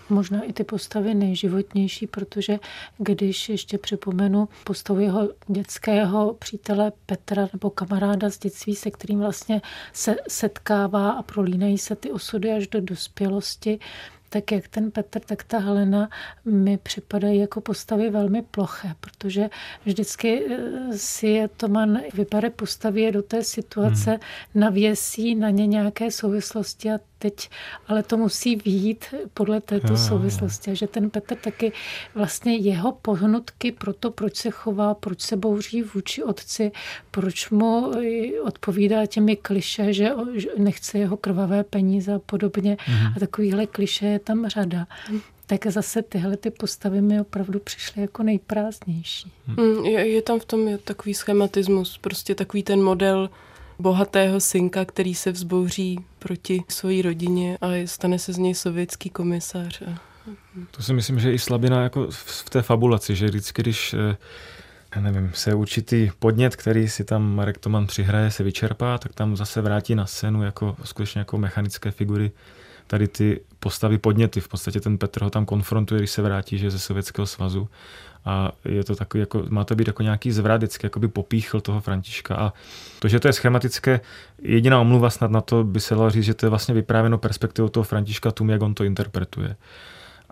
Možná 0.08 0.42
i 0.42 0.52
ty 0.52 0.64
postavy 0.64 1.14
nejživotnější, 1.14 2.06
protože 2.06 2.58
když 2.98 3.48
ještě 3.48 3.78
připomenu 3.78 4.48
postavu 4.64 5.00
jeho 5.00 5.28
dětského 5.46 6.34
přítele 6.38 6.92
Petra 7.06 7.48
nebo 7.52 7.70
kamaráda 7.70 8.30
z 8.30 8.38
dětství, 8.38 8.76
se 8.76 8.90
kterým 8.90 9.20
vlastně 9.20 9.62
se 9.92 10.16
setkává 10.28 11.10
a 11.10 11.22
prolínají 11.22 11.78
se 11.78 11.96
ty 11.96 12.10
osudy 12.10 12.52
až 12.52 12.66
do 12.66 12.80
dospělosti, 12.80 13.78
tak 14.32 14.52
jak 14.52 14.68
ten 14.68 14.90
Petr, 14.90 15.20
tak 15.20 15.42
ta 15.44 15.58
Helena 15.58 16.08
mi 16.44 16.78
připadají 16.78 17.38
jako 17.38 17.60
postavy 17.60 18.10
velmi 18.10 18.42
ploché, 18.42 18.94
protože 19.00 19.50
vždycky 19.84 20.44
eh, 20.50 20.98
si 20.98 21.26
je 21.26 21.48
Toman 21.48 22.00
vybere 22.14 22.50
postavy 22.50 23.00
je 23.00 23.12
do 23.12 23.22
té 23.22 23.44
situace, 23.44 24.10
hmm. 24.10 24.20
navěsí 24.54 25.34
na 25.34 25.50
ně 25.50 25.66
nějaké 25.66 26.10
souvislosti 26.10 26.90
a 26.90 26.98
teď, 27.22 27.50
ale 27.88 28.02
to 28.02 28.16
musí 28.16 28.56
výjít 28.56 29.04
podle 29.34 29.60
této 29.60 29.92
jo, 29.92 29.96
souvislosti. 29.96 30.70
A 30.70 30.74
že 30.74 30.86
ten 30.86 31.10
Petr 31.10 31.36
taky 31.36 31.72
vlastně 32.14 32.56
jeho 32.56 32.92
pohnutky 32.92 33.72
pro 33.72 33.92
to, 33.92 34.10
proč 34.10 34.36
se 34.36 34.50
chová, 34.50 34.94
proč 34.94 35.20
se 35.20 35.36
bouří 35.36 35.82
vůči 35.82 36.22
otci, 36.22 36.72
proč 37.10 37.50
mu 37.50 37.92
odpovídá 38.42 39.06
těmi 39.06 39.36
kliše, 39.36 39.92
že 39.92 40.10
nechce 40.58 40.98
jeho 40.98 41.16
krvavé 41.16 41.64
peníze 41.64 42.14
a 42.14 42.18
podobně. 42.18 42.76
Mm. 42.88 43.06
A 43.16 43.20
takovýhle 43.20 43.66
kliše 43.66 44.06
je 44.06 44.18
tam 44.18 44.48
řada. 44.48 44.86
Mm 45.10 45.20
tak 45.46 45.66
zase 45.66 46.02
tyhle 46.02 46.36
ty 46.36 46.50
postavy 46.50 47.00
mi 47.00 47.20
opravdu 47.20 47.60
přišly 47.60 48.02
jako 48.02 48.22
nejprázdnější. 48.22 49.32
Mm, 49.46 49.84
je, 49.84 50.06
je 50.08 50.22
tam 50.22 50.40
v 50.40 50.44
tom 50.44 50.78
takový 50.84 51.14
schematismus, 51.14 51.98
prostě 51.98 52.34
takový 52.34 52.62
ten 52.62 52.82
model 52.82 53.30
bohatého 53.78 54.40
synka, 54.40 54.84
který 54.84 55.14
se 55.14 55.32
vzbouří 55.32 55.98
proti 56.18 56.64
své 56.68 57.02
rodině 57.02 57.58
a 57.60 57.86
stane 57.86 58.18
se 58.18 58.32
z 58.32 58.38
něj 58.38 58.54
sovětský 58.54 59.10
komisař. 59.10 59.82
To 60.70 60.82
si 60.82 60.92
myslím, 60.92 61.20
že 61.20 61.28
je 61.28 61.34
i 61.34 61.38
slabina 61.38 61.82
jako 61.82 62.08
v 62.10 62.50
té 62.50 62.62
fabulaci, 62.62 63.16
že 63.16 63.26
vždycky, 63.26 63.62
když 63.62 63.94
eh, 63.94 65.00
nevím, 65.00 65.30
se 65.34 65.54
určitý 65.54 66.10
podnět, 66.18 66.56
který 66.56 66.88
si 66.88 67.04
tam 67.04 67.34
Marek 67.34 67.58
Toman 67.58 67.86
přihraje, 67.86 68.30
se 68.30 68.42
vyčerpá, 68.42 68.98
tak 68.98 69.14
tam 69.14 69.36
zase 69.36 69.60
vrátí 69.60 69.94
na 69.94 70.06
scénu 70.06 70.42
jako 70.42 70.76
skutečně 70.84 71.18
jako 71.18 71.38
mechanické 71.38 71.90
figury 71.90 72.30
tady 72.86 73.08
ty 73.08 73.40
postavy 73.58 73.98
podněty. 73.98 74.40
V 74.40 74.48
podstatě 74.48 74.80
ten 74.80 74.98
Petr 74.98 75.22
ho 75.22 75.30
tam 75.30 75.46
konfrontuje, 75.46 75.98
když 75.98 76.10
se 76.10 76.22
vrátí, 76.22 76.58
že 76.58 76.70
ze 76.70 76.78
Sovětského 76.78 77.26
svazu 77.26 77.68
a 78.24 78.52
je 78.64 78.84
to 78.84 78.96
takový, 78.96 79.20
jako, 79.20 79.44
má 79.48 79.64
to 79.64 79.74
být 79.74 79.86
jako 79.86 80.02
nějaký 80.02 80.32
zvrat, 80.32 80.60
vždycky 80.60 80.86
jako 80.86 81.00
by 81.00 81.08
popíchl 81.08 81.60
toho 81.60 81.80
Františka 81.80 82.36
a 82.36 82.52
to, 82.98 83.08
že 83.08 83.20
to 83.20 83.28
je 83.28 83.32
schematické, 83.32 84.00
jediná 84.42 84.80
omluva 84.80 85.10
snad 85.10 85.30
na 85.30 85.40
to 85.40 85.64
by 85.64 85.80
se 85.80 85.94
dalo 85.94 86.10
říct, 86.10 86.24
že 86.24 86.34
to 86.34 86.46
je 86.46 86.50
vlastně 86.50 86.74
vyprávěno 86.74 87.18
perspektivou 87.18 87.68
toho 87.68 87.84
Františka 87.84 88.30
Tum, 88.30 88.50
jak 88.50 88.62
on 88.62 88.74
to 88.74 88.84
interpretuje. 88.84 89.56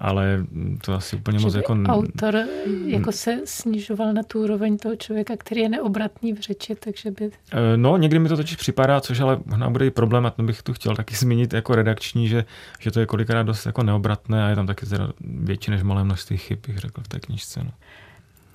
Ale 0.00 0.46
to 0.84 0.94
asi 0.94 1.16
úplně 1.16 1.38
moc 1.38 1.54
jako... 1.54 1.76
autor 1.86 2.44
jako 2.86 3.12
se 3.12 3.40
snižoval 3.44 4.12
na 4.12 4.22
tu 4.22 4.42
úroveň 4.42 4.78
toho 4.78 4.96
člověka, 4.96 5.34
který 5.36 5.60
je 5.60 5.68
neobratný 5.68 6.32
v 6.32 6.40
řeči, 6.40 6.74
takže 6.74 7.10
by... 7.10 7.30
Eh, 7.52 7.76
no, 7.76 7.96
někdy 7.96 8.18
mi 8.18 8.28
to 8.28 8.36
totiž 8.36 8.56
připadá, 8.56 9.00
což 9.00 9.20
ale 9.20 9.38
možná 9.46 9.70
bude 9.70 9.86
i 9.86 9.90
problém, 9.90 10.26
a 10.26 10.30
to 10.30 10.42
bych 10.42 10.62
tu 10.62 10.72
chtěl 10.72 10.96
taky 10.96 11.14
zmínit 11.14 11.52
jako 11.52 11.74
redakční, 11.74 12.28
že, 12.28 12.44
že 12.78 12.90
to 12.90 13.00
je 13.00 13.06
kolikrát 13.06 13.42
dost 13.42 13.66
jako 13.66 13.82
neobratné 13.82 14.44
a 14.44 14.48
je 14.48 14.56
tam 14.56 14.66
taky 14.66 14.86
teda 14.86 15.12
větší 15.20 15.70
než 15.70 15.82
malé 15.82 16.04
množství 16.04 16.36
chyb, 16.36 16.58
bych 16.66 16.78
řekl 16.78 17.00
v 17.02 17.08
té 17.08 17.20
knižce. 17.20 17.60
No. 17.64 17.70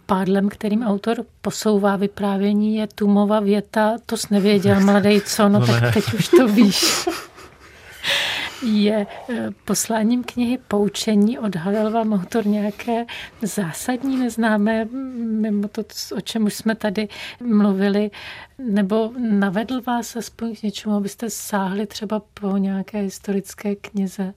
Pádlem, 0.05 0.49
kterým 0.49 0.84
autor 0.84 1.17
posouvá 1.41 1.95
vyprávění, 1.95 2.75
je 2.75 2.88
Tumova 2.88 3.39
věta, 3.39 3.97
to 4.05 4.17
jsi 4.17 4.27
nevěděl, 4.31 4.79
mladej, 4.79 5.21
co, 5.21 5.49
no, 5.49 5.60
no 5.60 5.67
tak 5.67 5.81
ne. 5.81 5.91
teď 5.91 6.13
už 6.13 6.27
to 6.27 6.47
víš. 6.47 7.05
je 8.65 9.08
eh, 9.30 9.49
posláním 9.65 10.23
knihy 10.23 10.58
Poučení. 10.67 11.39
Odhalil 11.39 11.91
vám 11.91 12.13
autor 12.13 12.47
nějaké 12.47 13.06
zásadní 13.41 14.17
neznámé, 14.17 14.86
mimo 15.15 15.67
to, 15.67 15.82
o 16.17 16.21
čem 16.21 16.43
už 16.43 16.54
jsme 16.54 16.75
tady 16.75 17.08
mluvili, 17.43 18.12
nebo 18.58 19.12
navedl 19.30 19.82
vás 19.82 20.15
aspoň 20.15 20.56
k 20.56 20.63
něčemu, 20.63 20.95
abyste 20.95 21.30
sáhli 21.30 21.88
třeba 21.88 22.21
po 22.34 22.58
nějaké 22.58 23.01
historické 23.01 23.75
knize? 23.75 24.34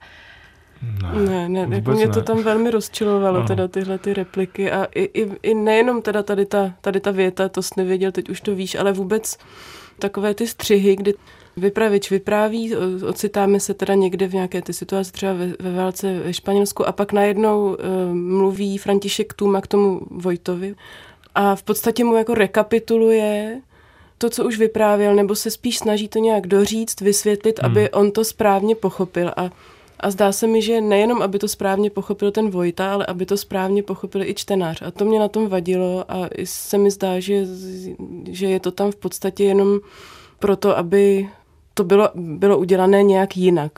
Ne, 1.26 1.48
ne, 1.48 1.66
ne 1.66 1.76
jako 1.76 1.90
mě 1.90 2.08
to 2.08 2.22
tam 2.22 2.42
velmi 2.42 2.70
rozčilovalo, 2.70 3.40
no. 3.40 3.46
teda 3.46 3.68
tyhle 3.68 3.98
ty 3.98 4.14
repliky 4.14 4.70
a 4.70 4.84
i, 4.84 5.02
i, 5.02 5.30
i 5.42 5.54
nejenom 5.54 6.02
teda 6.02 6.22
tady 6.22 6.46
ta, 6.46 6.74
tady 6.80 7.00
ta 7.00 7.10
věta, 7.10 7.48
to 7.48 7.62
jsi 7.62 7.74
nevěděl, 7.76 8.12
teď 8.12 8.28
už 8.30 8.40
to 8.40 8.54
víš, 8.54 8.74
ale 8.74 8.92
vůbec 8.92 9.38
takové 9.98 10.34
ty 10.34 10.46
střihy, 10.46 10.96
kdy 10.96 11.14
vypravěč 11.58 12.10
vypráví, 12.10 12.76
ocitáme 13.08 13.60
se 13.60 13.74
teda 13.74 13.94
někde 13.94 14.26
v 14.26 14.34
nějaké 14.34 14.62
ty 14.62 14.72
situaci, 14.72 15.12
třeba 15.12 15.32
ve, 15.32 15.46
ve 15.58 15.72
válce 15.72 16.20
ve 16.24 16.34
Španělsku 16.34 16.86
a 16.88 16.92
pak 16.92 17.12
najednou 17.12 17.64
uh, 17.64 17.76
mluví 18.12 18.78
František 18.78 19.32
Tuma 19.32 19.60
k 19.60 19.66
tomu 19.66 20.00
Vojtovi 20.10 20.74
a 21.34 21.56
v 21.56 21.62
podstatě 21.62 22.04
mu 22.04 22.16
jako 22.16 22.34
rekapituluje 22.34 23.60
to, 24.18 24.30
co 24.30 24.44
už 24.44 24.58
vyprávěl, 24.58 25.14
nebo 25.14 25.34
se 25.34 25.50
spíš 25.50 25.78
snaží 25.78 26.08
to 26.08 26.18
nějak 26.18 26.46
doříct, 26.46 27.00
vysvětlit, 27.00 27.62
hmm. 27.62 27.70
aby 27.70 27.90
on 27.90 28.10
to 28.10 28.24
správně 28.24 28.74
pochopil 28.74 29.32
a 29.36 29.50
a 30.00 30.10
zdá 30.10 30.32
se 30.32 30.46
mi, 30.46 30.62
že 30.62 30.80
nejenom, 30.80 31.22
aby 31.22 31.38
to 31.38 31.48
správně 31.48 31.90
pochopil 31.90 32.30
ten 32.30 32.50
Vojta, 32.50 32.92
ale 32.92 33.06
aby 33.06 33.26
to 33.26 33.36
správně 33.36 33.82
pochopil 33.82 34.22
i 34.22 34.34
čtenář. 34.34 34.82
A 34.82 34.90
to 34.90 35.04
mě 35.04 35.18
na 35.18 35.28
tom 35.28 35.48
vadilo 35.48 36.04
a 36.08 36.28
se 36.44 36.78
mi 36.78 36.90
zdá, 36.90 37.20
že, 37.20 37.46
že 38.30 38.46
je 38.46 38.60
to 38.60 38.70
tam 38.70 38.92
v 38.92 38.96
podstatě 38.96 39.44
jenom 39.44 39.80
proto, 40.38 40.78
aby 40.78 41.28
to 41.78 41.84
bylo, 41.84 42.10
bylo 42.14 42.58
udělané 42.58 43.02
nějak 43.02 43.36
jinak. 43.36 43.72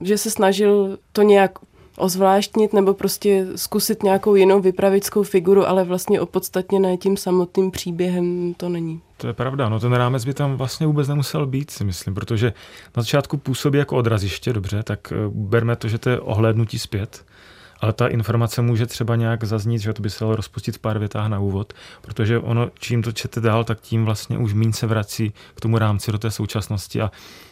Že 0.00 0.18
se 0.18 0.30
snažil 0.30 0.98
to 1.12 1.22
nějak 1.22 1.58
ozvláštnit 1.96 2.72
nebo 2.72 2.94
prostě 2.94 3.46
zkusit 3.56 4.02
nějakou 4.02 4.34
jinou 4.34 4.60
vypravickou 4.60 5.22
figuru, 5.22 5.68
ale 5.68 5.84
vlastně 5.84 6.20
opodstatněné 6.20 6.96
tím 6.96 7.16
samotným 7.16 7.70
příběhem 7.70 8.54
to 8.56 8.68
není. 8.68 9.00
To 9.16 9.26
je 9.26 9.32
pravda, 9.32 9.68
no 9.68 9.80
ten 9.80 9.92
rámec 9.92 10.24
by 10.24 10.34
tam 10.34 10.56
vlastně 10.56 10.86
vůbec 10.86 11.08
nemusel 11.08 11.46
být, 11.46 11.70
si 11.70 11.84
myslím, 11.84 12.14
protože 12.14 12.52
na 12.96 13.02
začátku 13.02 13.36
působí 13.36 13.78
jako 13.78 13.96
odraziště, 13.96 14.52
dobře, 14.52 14.82
tak 14.82 15.12
eh, 15.12 15.16
berme 15.28 15.76
to, 15.76 15.88
že 15.88 15.98
to 15.98 16.10
je 16.10 16.20
ohlédnutí 16.20 16.78
zpět, 16.78 17.24
ale 17.80 17.92
ta 17.92 18.08
informace 18.08 18.62
může 18.62 18.86
třeba 18.86 19.16
nějak 19.16 19.44
zaznít, 19.44 19.80
že 19.80 19.92
to 19.92 20.02
by 20.02 20.10
se 20.10 20.24
dalo 20.24 20.36
rozpustit 20.36 20.76
v 20.76 20.78
pár 20.78 20.98
větách 20.98 21.28
na 21.28 21.38
úvod, 21.38 21.72
protože 22.02 22.38
ono, 22.38 22.70
čím 22.78 23.02
to 23.02 23.12
čete 23.12 23.40
dál, 23.40 23.64
tak 23.64 23.80
tím 23.80 24.04
vlastně 24.04 24.38
už 24.38 24.52
méně 24.52 24.72
se 24.72 24.86
vrací 24.86 25.32
k 25.54 25.60
tomu 25.60 25.78
rámci 25.78 26.12
do 26.12 26.18
té 26.18 26.30
současnosti 26.30 27.00
a 27.00 27.10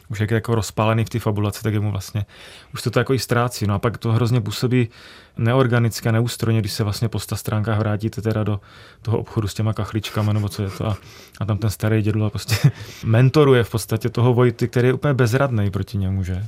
už 0.09 0.21
jak 0.21 0.31
je 0.31 0.35
jako 0.35 0.55
rozpálený 0.55 1.05
v 1.05 1.09
té 1.09 1.19
fabulaci, 1.19 1.63
tak 1.63 1.75
je 1.75 1.81
mu 1.81 1.91
vlastně, 1.91 2.27
už 2.75 2.83
to, 2.83 2.91
to 2.91 2.99
jako 2.99 3.15
i 3.15 3.19
ztrácí. 3.19 3.67
No 3.67 3.75
a 3.75 3.79
pak 3.79 3.99
to 3.99 4.13
hrozně 4.13 4.41
působí 4.41 4.89
neorganické, 5.37 6.13
neústrojně, 6.13 6.61
když 6.61 6.73
se 6.73 6.85
vlastně 6.85 7.09
po 7.09 7.19
sta 7.19 7.37
stránkách 7.37 7.79
vrátíte 7.79 8.23
teda 8.23 8.45
do 8.45 8.61
toho 9.03 9.19
obchodu 9.19 9.49
s 9.49 9.55
těma 9.55 9.73
kachličkami, 9.73 10.35
nebo 10.35 10.49
co 10.49 10.63
je 10.63 10.71
to. 10.71 10.87
A, 10.87 10.97
a 11.41 11.45
tam 11.45 11.59
ten 11.59 11.71
starý 11.71 12.03
dědula 12.03 12.31
prostě 12.31 12.71
mentoruje 13.05 13.65
v 13.65 13.71
podstatě 13.71 14.09
toho 14.09 14.35
Vojty, 14.35 14.69
který 14.69 14.89
je 14.89 14.95
úplně 14.95 15.15
bezradný 15.15 15.71
proti 15.71 15.99
němu, 15.99 16.25
že? 16.25 16.47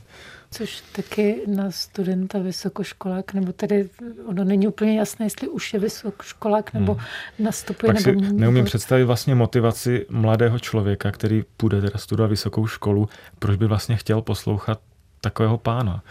Což 0.50 0.82
taky 0.92 1.42
na 1.46 1.70
studenta 1.70 2.38
vysokoškolák, 2.38 3.34
nebo 3.34 3.52
tedy 3.52 3.88
ono 4.26 4.44
není 4.44 4.68
úplně 4.68 4.98
jasné, 4.98 5.26
jestli 5.26 5.48
už 5.48 5.74
je 5.74 5.80
vysokoškolák, 5.80 6.74
nebo 6.74 6.94
hmm. 6.94 7.04
nastupuje. 7.38 7.92
Pak 7.92 8.06
nebo 8.06 8.24
si 8.24 8.32
neumím 8.32 8.64
představit 8.64 9.04
vlastně 9.04 9.34
motivaci 9.34 10.06
mladého 10.10 10.58
člověka, 10.58 11.12
který 11.12 11.44
půjde 11.56 11.80
teda 11.80 11.98
studovat 11.98 12.30
vysokou 12.30 12.66
školu, 12.66 13.08
proč 13.38 13.56
by 13.56 13.66
vlastně 13.66 13.96
chtěl 13.96 14.22
poslouchat 14.22 14.80
takového 15.20 15.58
pána 15.58 16.02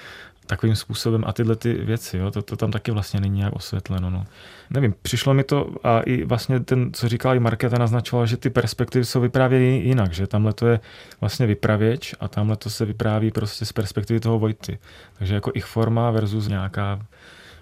takovým 0.48 0.76
způsobem 0.76 1.24
a 1.28 1.34
tyhle 1.34 1.56
ty 1.56 1.74
věci, 1.74 2.18
jo, 2.18 2.32
to, 2.32 2.42
to 2.42 2.56
tam 2.56 2.72
taky 2.72 2.92
vlastně 2.92 3.20
není 3.20 3.38
nějak 3.38 3.54
osvětleno. 3.54 4.10
No. 4.10 4.26
Nevím, 4.70 4.96
přišlo 5.02 5.34
mi 5.34 5.44
to 5.44 5.70
a 5.84 6.00
i 6.00 6.24
vlastně 6.24 6.60
ten, 6.60 6.94
co 6.94 7.10
říkala 7.10 7.36
i 7.36 7.40
Markéta, 7.40 7.78
naznačoval, 7.78 8.26
že 8.26 8.38
ty 8.38 8.50
perspektivy 8.50 9.06
jsou 9.06 9.22
vyprávěny 9.22 9.66
jinak, 9.66 10.14
že 10.14 10.28
tamhle 10.28 10.54
to 10.54 10.68
je 10.68 10.80
vlastně 11.22 11.46
vypravěč 11.46 12.16
a 12.20 12.28
tamhle 12.28 12.56
to 12.56 12.70
se 12.70 12.86
vypráví 12.86 13.32
prostě 13.32 13.66
z 13.66 13.74
perspektivy 13.74 14.20
toho 14.20 14.40
Vojty. 14.40 14.80
Takže 15.18 15.34
jako 15.34 15.52
ich 15.54 15.66
forma 15.66 16.12
versus 16.12 16.48
nějaká 16.48 17.06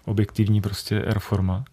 objektivní 0.06 0.62
prostě 0.62 1.02
R 1.02 1.20
forma 1.20 1.66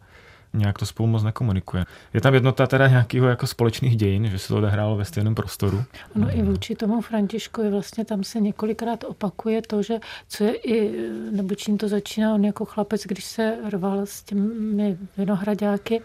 nějak 0.54 0.78
to 0.78 0.86
spolu 0.86 1.06
moc 1.06 1.22
nekomunikuje. 1.22 1.84
Je 2.14 2.20
tam 2.20 2.34
jednota 2.34 2.66
teda 2.66 2.88
nějakého 2.88 3.26
jako 3.26 3.46
společných 3.46 3.96
dějin, 3.96 4.30
že 4.30 4.38
se 4.38 4.48
to 4.48 4.56
odehrálo 4.56 4.96
ve 4.96 5.04
stejném 5.04 5.34
prostoru. 5.34 5.84
No 6.14 6.30
i 6.30 6.42
vůči 6.42 6.74
tomu 6.74 7.00
Františkovi 7.00 7.70
vlastně 7.70 8.04
tam 8.04 8.24
se 8.24 8.40
několikrát 8.40 9.04
opakuje 9.04 9.62
to, 9.62 9.82
že 9.82 9.98
co 10.28 10.44
je 10.44 10.54
i, 10.54 11.08
nebo 11.30 11.54
čím 11.54 11.78
to 11.78 11.88
začíná, 11.88 12.34
on 12.34 12.44
jako 12.44 12.64
chlapec, 12.64 13.02
když 13.06 13.24
se 13.24 13.56
rval 13.70 14.00
s 14.04 14.22
těmi 14.22 14.98
vinohradáky, 15.18 16.02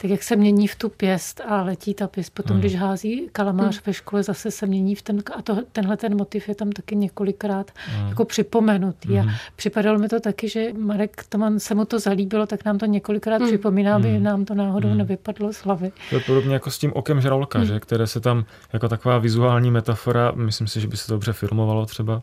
tak 0.00 0.10
jak 0.10 0.22
se 0.22 0.36
mění 0.36 0.66
v 0.66 0.76
tu 0.76 0.88
pěst 0.88 1.40
a 1.48 1.62
letí 1.62 1.94
ta 1.94 2.08
pěst. 2.08 2.34
Potom, 2.34 2.54
hmm. 2.54 2.60
když 2.60 2.76
hází 2.76 3.28
kalamář 3.32 3.74
hmm. 3.74 3.82
ve 3.86 3.92
škole, 3.92 4.22
zase 4.22 4.50
se 4.50 4.66
mění 4.66 4.94
v 4.94 5.02
ten, 5.02 5.22
a 5.36 5.42
to, 5.42 5.58
tenhle 5.72 5.96
ten 5.96 6.16
motiv 6.16 6.48
je 6.48 6.54
tam 6.54 6.72
taky 6.72 6.96
několikrát 6.96 7.70
hmm. 7.86 8.08
jako 8.08 8.24
připomenutý. 8.24 9.08
Hmm. 9.08 9.28
A 9.28 9.32
připadalo 9.56 9.98
mi 9.98 10.08
to 10.08 10.20
taky, 10.20 10.48
že 10.48 10.72
Marek 10.78 11.24
Toman 11.28 11.58
se 11.60 11.74
mu 11.74 11.84
to 11.84 11.98
zalíbilo, 11.98 12.46
tak 12.46 12.64
nám 12.64 12.78
to 12.78 12.86
několikrát 12.86 13.36
hmm. 13.36 13.46
připomíná 13.46 13.87
jiná, 13.88 13.96
aby 13.96 14.14
hmm. 14.14 14.22
nám 14.22 14.44
to 14.44 14.54
náhodou 14.54 14.88
hmm. 14.88 14.98
nevypadlo 14.98 15.52
z 15.52 15.56
hlavy. 15.56 15.92
To 16.10 16.16
je 16.16 16.20
podobně 16.20 16.54
jako 16.54 16.70
s 16.70 16.78
tím 16.78 16.92
okem 16.94 17.20
žraloka, 17.20 17.58
hmm. 17.58 17.68
že? 17.68 17.80
které 17.80 18.06
se 18.06 18.20
tam 18.20 18.44
jako 18.72 18.88
taková 18.88 19.18
vizuální 19.18 19.70
metafora, 19.70 20.32
myslím 20.34 20.66
si, 20.66 20.80
že 20.80 20.88
by 20.88 20.96
se 20.96 21.06
to 21.06 21.12
dobře 21.12 21.32
filmovalo 21.32 21.86
třeba, 21.86 22.22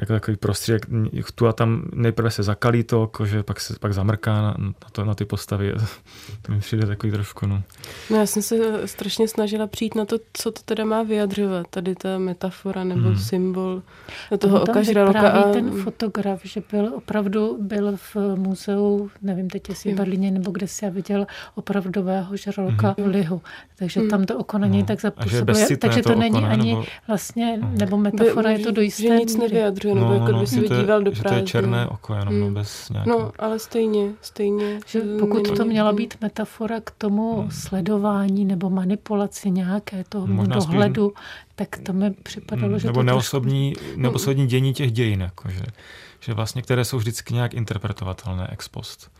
jako 0.00 0.12
takový 0.12 0.36
prostředek, 0.36 0.86
tu 1.34 1.46
a 1.46 1.52
tam 1.52 1.82
nejprve 1.94 2.30
se 2.30 2.42
zakalí 2.42 2.84
to 2.84 3.02
oko, 3.02 3.26
že 3.26 3.42
pak 3.42 3.60
se 3.60 3.74
pak 3.80 3.94
zamrká 3.94 4.32
na, 4.42 4.54
na, 4.58 4.72
to, 4.92 5.04
na 5.04 5.14
ty 5.14 5.24
postavy. 5.24 5.72
to 6.42 6.52
mi 6.52 6.60
přijde 6.60 6.86
takový 6.86 7.12
trošku, 7.12 7.46
no. 7.46 7.62
No 8.10 8.16
já 8.16 8.26
jsem 8.26 8.42
se 8.42 8.88
strašně 8.88 9.28
snažila 9.28 9.66
přijít 9.66 9.94
na 9.94 10.04
to, 10.04 10.18
co 10.32 10.50
to 10.50 10.62
teda 10.64 10.84
má 10.84 11.02
vyjadřovat, 11.02 11.66
tady 11.70 11.94
ta 11.94 12.18
metafora 12.18 12.84
nebo 12.84 13.08
hmm. 13.08 13.18
symbol 13.18 13.82
toho 14.38 14.62
oka 14.62 14.82
žraloka. 14.82 15.30
A... 15.30 15.52
ten 15.52 15.70
fotograf, 15.70 16.40
že 16.44 16.62
byl 16.70 16.92
opravdu 16.94 17.58
byl 17.60 17.96
v 17.96 18.16
muzeu, 18.36 19.10
nevím 19.22 19.50
teď, 19.50 19.68
jestli 19.68 19.92
v 19.92 19.96
Berlíně 19.96 20.30
nebo 20.30 20.50
kde 20.50 20.68
si 20.68 20.86
viděl 20.96 21.26
opravdového 21.54 22.36
žraloka 22.36 22.92
mm-hmm. 22.92 23.04
v 23.04 23.06
lihu. 23.06 23.42
Takže 23.76 24.00
mm. 24.00 24.08
tam 24.08 24.24
to 24.24 24.38
oko 24.38 24.58
na 24.58 24.66
něj 24.66 24.80
no. 24.80 24.86
tak 24.86 25.00
zapůsobuje. 25.00 25.76
Takže 25.76 26.02
to, 26.02 26.12
to 26.12 26.18
není 26.18 26.38
oko, 26.38 26.46
ani 26.46 26.70
nebo... 26.70 26.84
vlastně, 27.08 27.58
no. 27.62 27.70
nebo 27.72 27.96
metafora, 27.96 28.52
by, 28.52 28.58
je 28.58 28.64
to 28.64 28.70
do 28.70 28.82
jisté 28.82 29.02
Že 29.02 29.16
nic 29.16 29.36
nevyjadřuje, 29.36 29.94
nebo 29.94 30.06
no, 30.06 30.14
jako 30.14 30.32
no, 30.32 30.40
by 30.40 30.46
si 30.46 30.60
díval 30.60 31.02
do 31.02 31.10
prázdna. 31.10 31.30
to 31.30 31.36
je 31.36 31.42
černé 31.42 31.86
oko, 31.86 32.14
jenom 32.14 32.34
mm. 32.34 32.54
bez 32.54 32.88
nějakého... 32.88 33.18
No, 33.18 33.32
ale 33.38 33.58
stejně, 33.58 34.12
stejně. 34.20 34.80
Že 34.86 35.00
pokud 35.20 35.42
není, 35.42 35.56
to 35.56 35.64
měla 35.64 35.92
být 35.92 36.14
metafora 36.20 36.80
k 36.80 36.90
tomu 36.90 37.42
mm. 37.42 37.50
sledování 37.50 38.44
nebo 38.44 38.70
manipulaci 38.70 39.50
nějaké 39.50 40.04
toho 40.08 40.26
Možná 40.26 40.56
dohledu, 40.56 41.10
spíš... 41.10 41.52
tak 41.54 41.78
to 41.82 41.92
mi 41.92 42.10
připadalo, 42.10 42.72
mm. 42.72 42.78
že 42.78 42.86
nebo 42.86 43.00
to 43.00 43.02
neosobní, 43.02 43.72
trošku... 43.72 44.00
neosobní 44.00 44.46
dění 44.46 44.72
těch 44.72 44.92
dějin, 44.92 45.20
jakože 45.20 45.62
že 46.20 46.34
vlastně, 46.34 46.62
které 46.62 46.84
jsou 46.84 46.98
vždycky 46.98 47.34
nějak 47.34 47.54
interpretovatelné 47.54 48.48
ex 48.52 48.68
post 48.68 49.10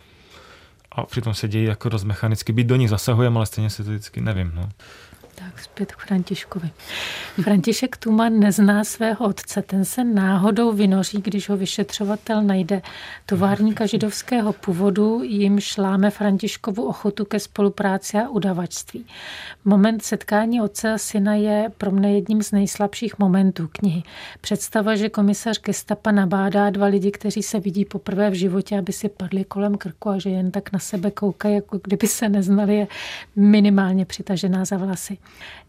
a 0.96 1.06
přitom 1.06 1.34
se 1.34 1.48
dějí 1.48 1.64
jako 1.64 1.88
dost 1.88 2.04
mechanicky. 2.04 2.52
Být 2.52 2.66
do 2.66 2.76
nich 2.76 2.90
zasahujeme, 2.90 3.36
ale 3.36 3.46
stejně 3.46 3.70
se 3.70 3.84
to 3.84 3.90
vždycky 3.90 4.20
nevím. 4.20 4.52
No. 4.54 4.68
Tak 5.38 5.60
zpět 5.60 5.92
k 5.92 6.06
Františkovi. 6.06 6.70
František 7.42 7.96
Tuman 7.96 8.40
nezná 8.40 8.84
svého 8.84 9.26
otce, 9.26 9.62
ten 9.62 9.84
se 9.84 10.04
náhodou 10.04 10.72
vynoří, 10.72 11.22
když 11.22 11.48
ho 11.48 11.56
vyšetřovatel 11.56 12.42
najde. 12.42 12.82
Továrníka 13.26 13.86
židovského 13.86 14.52
původu 14.52 15.22
jim 15.22 15.60
šláme 15.60 16.10
Františkovu 16.10 16.88
ochotu 16.88 17.24
ke 17.24 17.40
spolupráci 17.40 18.18
a 18.18 18.28
udavačství. 18.28 19.06
Moment 19.64 20.04
setkání 20.04 20.60
otce 20.60 20.92
a 20.92 20.98
syna 20.98 21.34
je 21.34 21.72
pro 21.78 21.90
mne 21.90 22.12
jedním 22.12 22.42
z 22.42 22.52
nejslabších 22.52 23.18
momentů 23.18 23.68
knihy. 23.72 24.02
Představa, 24.40 24.96
že 24.96 25.08
komisař 25.08 25.60
Gestapa 25.60 26.10
nabádá 26.10 26.70
dva 26.70 26.86
lidi, 26.86 27.10
kteří 27.10 27.42
se 27.42 27.60
vidí 27.60 27.84
poprvé 27.84 28.30
v 28.30 28.34
životě, 28.34 28.78
aby 28.78 28.92
si 28.92 29.08
padli 29.08 29.44
kolem 29.44 29.74
krku 29.74 30.08
a 30.08 30.18
že 30.18 30.30
jen 30.30 30.50
tak 30.50 30.72
na 30.72 30.78
sebe 30.78 31.10
koukají, 31.10 31.54
jako 31.54 31.80
kdyby 31.82 32.06
se 32.06 32.28
neznali, 32.28 32.76
je 32.76 32.86
minimálně 33.36 34.04
přitažená 34.04 34.64
za 34.64 34.76
vlasy. 34.76 35.18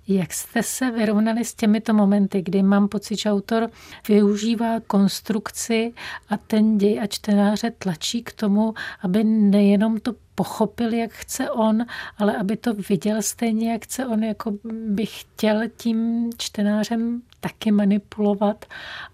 Jak 0.08 0.34
jste 0.34 0.64
se 0.64 0.92
vyrovnali 0.92 1.46
s 1.46 1.54
těmito 1.54 1.94
momenty, 1.94 2.42
kdy 2.42 2.64
mám 2.64 2.88
pocit, 2.88 3.20
že 3.20 3.32
autor 3.32 3.70
využívá 4.08 4.80
konstrukci 4.80 5.94
a 6.30 6.38
ten 6.38 6.78
děj 6.78 7.00
a 7.00 7.08
čtenáře 7.08 7.72
tlačí 7.72 8.24
k 8.24 8.34
tomu, 8.34 8.74
aby 9.02 9.24
nejenom 9.24 10.00
to 10.00 10.14
pochopil, 10.36 10.94
jak 10.94 11.12
chce 11.12 11.50
on, 11.50 11.86
ale 12.18 12.38
aby 12.38 12.58
to 12.58 12.74
viděl 12.74 13.22
stejně, 13.22 13.72
jak 13.72 13.84
chce 13.84 14.06
on, 14.06 14.24
jako 14.24 14.54
by 14.88 15.06
chtěl 15.06 15.62
tím 15.78 16.30
čtenářem 16.38 17.22
taky 17.40 17.72
manipulovat, 17.72 18.66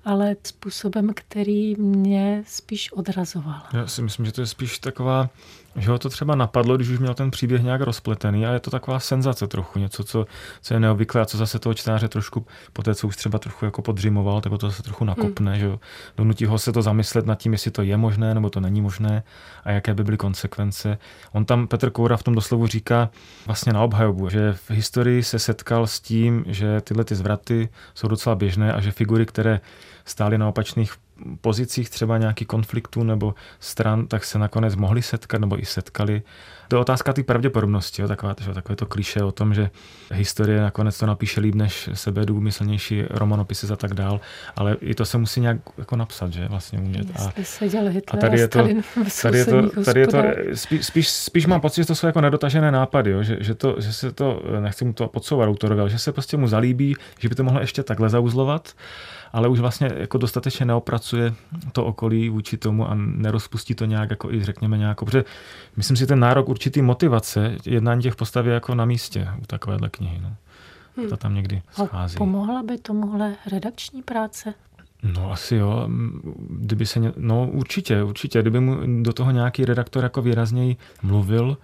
ale 0.05 0.35
způsobem, 0.43 1.11
který 1.15 1.75
mě 1.75 2.43
spíš 2.47 2.91
odrazoval. 2.91 3.61
Já 3.73 3.87
si 3.87 4.01
myslím, 4.01 4.25
že 4.25 4.31
to 4.31 4.41
je 4.41 4.47
spíš 4.47 4.79
taková 4.79 5.29
že 5.75 5.91
ho 5.91 5.99
to 5.99 6.09
třeba 6.09 6.35
napadlo, 6.35 6.75
když 6.75 6.89
už 6.89 6.99
měl 6.99 7.13
ten 7.13 7.31
příběh 7.31 7.63
nějak 7.63 7.81
rozpletený 7.81 8.45
a 8.45 8.51
je 8.51 8.59
to 8.59 8.71
taková 8.71 8.99
senzace 8.99 9.47
trochu, 9.47 9.79
něco, 9.79 10.03
co, 10.03 10.25
co 10.61 10.73
je 10.73 10.79
neobvyklé 10.79 11.21
a 11.21 11.25
co 11.25 11.37
zase 11.37 11.59
toho 11.59 11.73
čtenáře 11.73 12.07
trošku, 12.07 12.45
po 12.73 12.83
té, 12.83 12.95
co 12.95 13.07
už 13.07 13.15
třeba 13.15 13.39
trochu 13.39 13.65
jako 13.65 13.81
podřimoval, 13.81 14.41
tak 14.41 14.53
to 14.59 14.69
zase 14.69 14.83
trochu 14.83 15.05
nakopne, 15.05 15.51
hmm. 15.51 15.59
že 15.59 15.77
donutí 16.17 16.45
ho 16.45 16.59
se 16.59 16.71
to 16.71 16.81
zamyslet 16.81 17.25
nad 17.25 17.35
tím, 17.35 17.53
jestli 17.53 17.71
to 17.71 17.81
je 17.81 17.97
možné 17.97 18.33
nebo 18.33 18.49
to 18.49 18.59
není 18.59 18.81
možné 18.81 19.23
a 19.63 19.71
jaké 19.71 19.93
by 19.93 20.03
byly 20.03 20.17
konsekvence. 20.17 20.97
On 21.31 21.45
tam, 21.45 21.67
Petr 21.67 21.89
Koura 21.89 22.17
v 22.17 22.23
tom 22.23 22.35
doslovu 22.35 22.67
říká 22.67 23.09
vlastně 23.45 23.73
na 23.73 23.81
obhajobu, 23.81 24.29
že 24.29 24.53
v 24.53 24.71
historii 24.71 25.23
se 25.23 25.39
setkal 25.39 25.87
s 25.87 25.99
tím, 25.99 26.43
že 26.47 26.81
tyhle 26.81 27.03
ty 27.03 27.15
zvraty 27.15 27.69
jsou 27.93 28.07
docela 28.07 28.35
běžné 28.35 28.73
a 28.73 28.81
že 28.81 28.91
figury, 28.91 29.25
které 29.25 29.61
stály 30.05 30.37
na 30.37 30.47
opačných 30.47 30.93
pozicích 31.41 31.89
třeba 31.89 32.17
nějaký 32.17 32.45
konfliktů 32.45 33.03
nebo 33.03 33.35
stran, 33.59 34.07
tak 34.07 34.25
se 34.25 34.39
nakonec 34.39 34.75
mohli 34.75 35.01
setkat 35.01 35.41
nebo 35.41 35.59
i 35.59 35.65
setkali. 35.65 36.21
To 36.67 36.75
je 36.75 36.79
otázka 36.79 37.13
té 37.13 37.23
pravděpodobnosti, 37.23 38.01
jo, 38.01 38.07
takové, 38.07 38.35
takové 38.53 38.75
to 38.75 38.85
kliše 38.85 39.23
o 39.23 39.31
tom, 39.31 39.53
že 39.53 39.69
historie 40.11 40.61
nakonec 40.61 40.97
to 40.97 41.05
napíše 41.05 41.41
líp 41.41 41.55
než 41.55 41.89
sebe 41.93 42.25
důmyslnější 42.25 43.03
romanopisy 43.09 43.67
a 43.73 43.75
tak 43.75 43.93
dál, 43.93 44.19
ale 44.55 44.77
i 44.81 44.95
to 44.95 45.05
se 45.05 45.17
musí 45.17 45.41
nějak 45.41 45.57
jako 45.77 45.95
napsat, 45.95 46.33
že 46.33 46.47
vlastně 46.47 46.79
umět. 46.79 47.07
A, 47.19 47.33
a 48.07 48.17
tady 48.17 48.39
je 48.39 48.47
to, 48.47 48.57
tady 49.21 49.37
je 49.37 49.45
to, 49.45 49.83
tady 49.83 49.99
je 49.99 50.07
to 50.07 50.23
spíš, 50.53 50.85
spíš, 50.85 51.09
spíš, 51.09 51.45
mám 51.45 51.61
pocit, 51.61 51.81
že 51.81 51.87
to 51.87 51.95
jsou 51.95 52.07
jako 52.07 52.21
nedotažené 52.21 52.71
nápady, 52.71 53.11
jo, 53.11 53.23
že, 53.23 53.37
že, 53.39 53.55
to, 53.55 53.75
že 53.79 53.93
se 53.93 54.11
to, 54.11 54.41
nechci 54.59 54.85
mu 54.85 54.93
to 54.93 55.07
podsouvat 55.07 55.49
autorovi, 55.49 55.81
ale 55.81 55.89
že 55.89 55.99
se 55.99 56.11
prostě 56.11 56.37
mu 56.37 56.47
zalíbí, 56.47 56.95
že 57.19 57.29
by 57.29 57.35
to 57.35 57.43
mohlo 57.43 57.59
ještě 57.59 57.83
takhle 57.83 58.09
zauzlovat 58.09 58.73
ale 59.33 59.47
už 59.47 59.59
vlastně 59.59 59.89
jako 59.95 60.17
dostatečně 60.17 60.65
neopracuje 60.65 61.33
to 61.71 61.85
okolí 61.85 62.29
vůči 62.29 62.57
tomu 62.57 62.89
a 62.89 62.95
nerozpustí 62.95 63.75
to 63.75 63.85
nějak 63.85 64.09
jako 64.09 64.31
i 64.31 64.43
řekněme 64.43 64.77
nějak, 64.77 64.99
protože 64.99 65.23
myslím 65.77 65.97
si 65.97 66.07
ten 66.07 66.19
nárok 66.19 66.49
určitý 66.49 66.81
motivace 66.81 67.57
jednání 67.65 68.01
těch 68.01 68.15
postav 68.15 68.45
je 68.45 68.53
jako 68.53 68.75
na 68.75 68.85
místě 68.85 69.29
u 69.41 69.45
takovéhle 69.45 69.89
knihy. 69.89 70.19
No. 70.23 70.35
Hmm. 70.97 71.09
To 71.09 71.17
tam 71.17 71.35
někdy 71.35 71.61
schází. 71.71 72.15
A 72.15 72.17
pomohla 72.17 72.63
by 72.63 72.77
tomuhle 72.77 73.35
redakční 73.51 74.01
práce? 74.01 74.53
No 75.03 75.31
asi 75.31 75.55
jo, 75.55 75.89
kdyby 76.49 76.85
se, 76.85 77.13
no 77.17 77.49
určitě, 77.51 78.03
určitě, 78.03 78.41
kdyby 78.41 78.59
mu 78.59 79.03
do 79.03 79.13
toho 79.13 79.31
nějaký 79.31 79.65
redaktor 79.65 80.03
jako 80.03 80.21
výrazněji 80.21 80.77
mluvil 81.01 81.57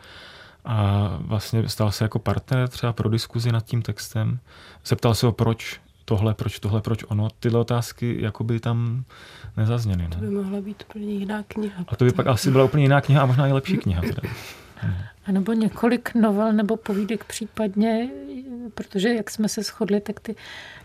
a 0.66 1.10
vlastně 1.22 1.70
stal 1.70 1.92
se 1.92 2.04
jako 2.04 2.20
partner 2.20 2.68
třeba 2.68 2.94
pro 2.94 3.10
diskuzi 3.10 3.52
nad 3.52 3.66
tím 3.66 3.82
textem, 3.82 4.40
zeptal 4.86 5.16
se 5.16 5.26
ho, 5.26 5.32
proč 5.32 5.80
tohle, 6.10 6.34
proč 6.34 6.60
tohle, 6.60 6.82
proč 6.82 7.04
ono, 7.08 7.28
tyhle 7.40 7.60
otázky 7.60 8.18
jakoby 8.22 8.60
tam 8.60 9.04
nezazněly. 9.58 10.08
To 10.08 10.20
by 10.20 10.30
mohla 10.30 10.62
být 10.62 10.84
úplně 10.90 11.14
jiná 11.14 11.44
kniha. 11.44 11.86
A 11.88 11.96
to 11.96 12.06
by 12.06 12.12
pak 12.12 12.28
asi 12.28 12.52
byla 12.52 12.64
úplně 12.64 12.84
jiná 12.84 13.02
kniha 13.02 13.22
a 13.22 13.26
možná 13.26 13.48
i 13.48 13.52
lepší 13.52 13.78
kniha. 13.78 14.02
Teda. 14.02 14.22
A 15.26 15.32
nebo 15.32 15.54
několik 15.54 16.16
novel 16.16 16.54
nebo 16.54 16.78
povídek 16.78 17.24
případně, 17.24 18.10
protože 18.74 19.10
jak 19.14 19.30
jsme 19.30 19.50
se 19.50 19.64
shodli, 19.64 20.02
tak 20.02 20.20
ty, 20.20 20.36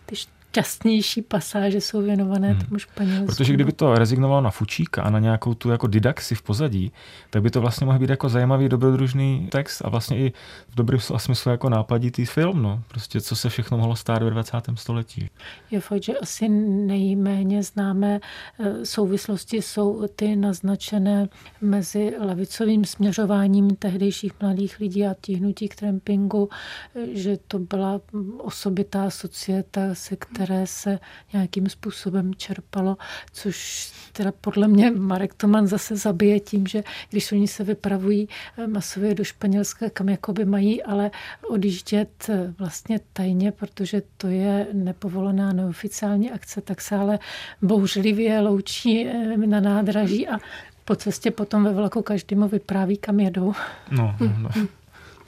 ty 0.06 0.16
šťastnější 0.54 1.22
pasáže 1.22 1.80
jsou 1.80 2.02
věnované 2.02 2.52
hmm. 2.52 2.60
tomu 2.60 2.78
Španělsku. 2.78 3.26
Protože 3.26 3.52
kdyby 3.52 3.72
to 3.72 3.94
rezignovalo 3.94 4.40
na 4.40 4.50
Fučíka 4.50 5.02
a 5.02 5.10
na 5.10 5.18
nějakou 5.18 5.54
tu 5.54 5.70
jako 5.70 5.86
didaxi 5.86 6.34
v 6.34 6.42
pozadí, 6.42 6.92
tak 7.30 7.42
by 7.42 7.50
to 7.50 7.60
vlastně 7.60 7.86
mohl 7.86 7.98
být 7.98 8.10
jako 8.10 8.28
zajímavý 8.28 8.68
dobrodružný 8.68 9.48
text 9.52 9.82
a 9.84 9.88
vlastně 9.88 10.18
i 10.18 10.32
v 10.68 10.74
dobrém 10.74 11.00
smyslu 11.16 11.50
jako 11.50 11.68
nápaditý 11.68 12.24
film, 12.24 12.62
no. 12.62 12.82
Prostě 12.88 13.20
co 13.20 13.36
se 13.36 13.48
všechno 13.48 13.78
mohlo 13.78 13.96
stát 13.96 14.22
ve 14.22 14.30
20. 14.30 14.56
století. 14.74 15.30
Je 15.70 15.80
fakt, 15.80 16.02
že 16.02 16.18
asi 16.18 16.48
nejméně 16.48 17.62
známé 17.62 18.20
eh, 18.60 18.86
souvislosti 18.86 19.62
jsou 19.62 20.06
ty 20.16 20.36
naznačené 20.36 21.28
mezi 21.60 22.14
levicovým 22.20 22.84
směřováním 22.84 23.76
tehdejších 23.76 24.32
mladých 24.40 24.80
lidí 24.80 25.06
a 25.06 25.14
tíhnutí 25.20 25.68
k 25.68 25.74
trampingu, 25.74 26.48
eh, 26.94 27.06
že 27.12 27.38
to 27.48 27.58
byla 27.58 28.00
osobitá 28.38 29.10
societa, 29.10 29.80
se 29.94 30.16
které 30.16 30.43
které 30.44 30.66
se 30.66 30.98
nějakým 31.33 31.68
způsobem 31.68 32.35
čerpalo, 32.35 32.96
což 33.33 33.88
teda 34.12 34.33
podle 34.40 34.68
mě 34.68 34.90
Marek 34.90 35.35
Toman 35.35 35.66
zase 35.66 35.96
zabije 35.96 36.40
tím, 36.40 36.66
že 36.66 36.83
když 37.11 37.33
oni 37.33 37.48
se 37.48 37.64
vypravují 37.64 38.28
eh, 38.59 38.66
masově 38.66 39.14
do 39.14 39.24
Španělska, 39.24 39.90
kam 39.90 40.09
jakoby 40.09 40.44
mají, 40.44 40.83
ale 40.83 41.11
odjíždět 41.48 42.26
eh, 42.28 42.54
vlastně 42.59 43.00
tajně, 43.12 43.52
protože 43.52 44.02
to 44.16 44.26
je 44.26 44.66
nepovolená 44.72 45.52
neoficiální 45.52 46.30
akce, 46.30 46.61
tak 46.61 46.80
se 46.80 46.96
ale 46.96 47.18
bouřlivě 47.62 48.40
loučí 48.40 49.09
eh, 49.09 49.37
na 49.37 49.61
nádraží 49.61 50.28
a 50.28 50.38
po 50.85 50.96
cestě 50.96 51.30
potom 51.30 51.64
ve 51.64 51.72
vlaku 51.72 52.02
každému 52.02 52.48
vypráví, 52.48 52.96
kam 52.96 53.20
jedou. 53.20 53.54
No, 53.90 54.16
no, 54.20 54.33
no. 54.38 54.50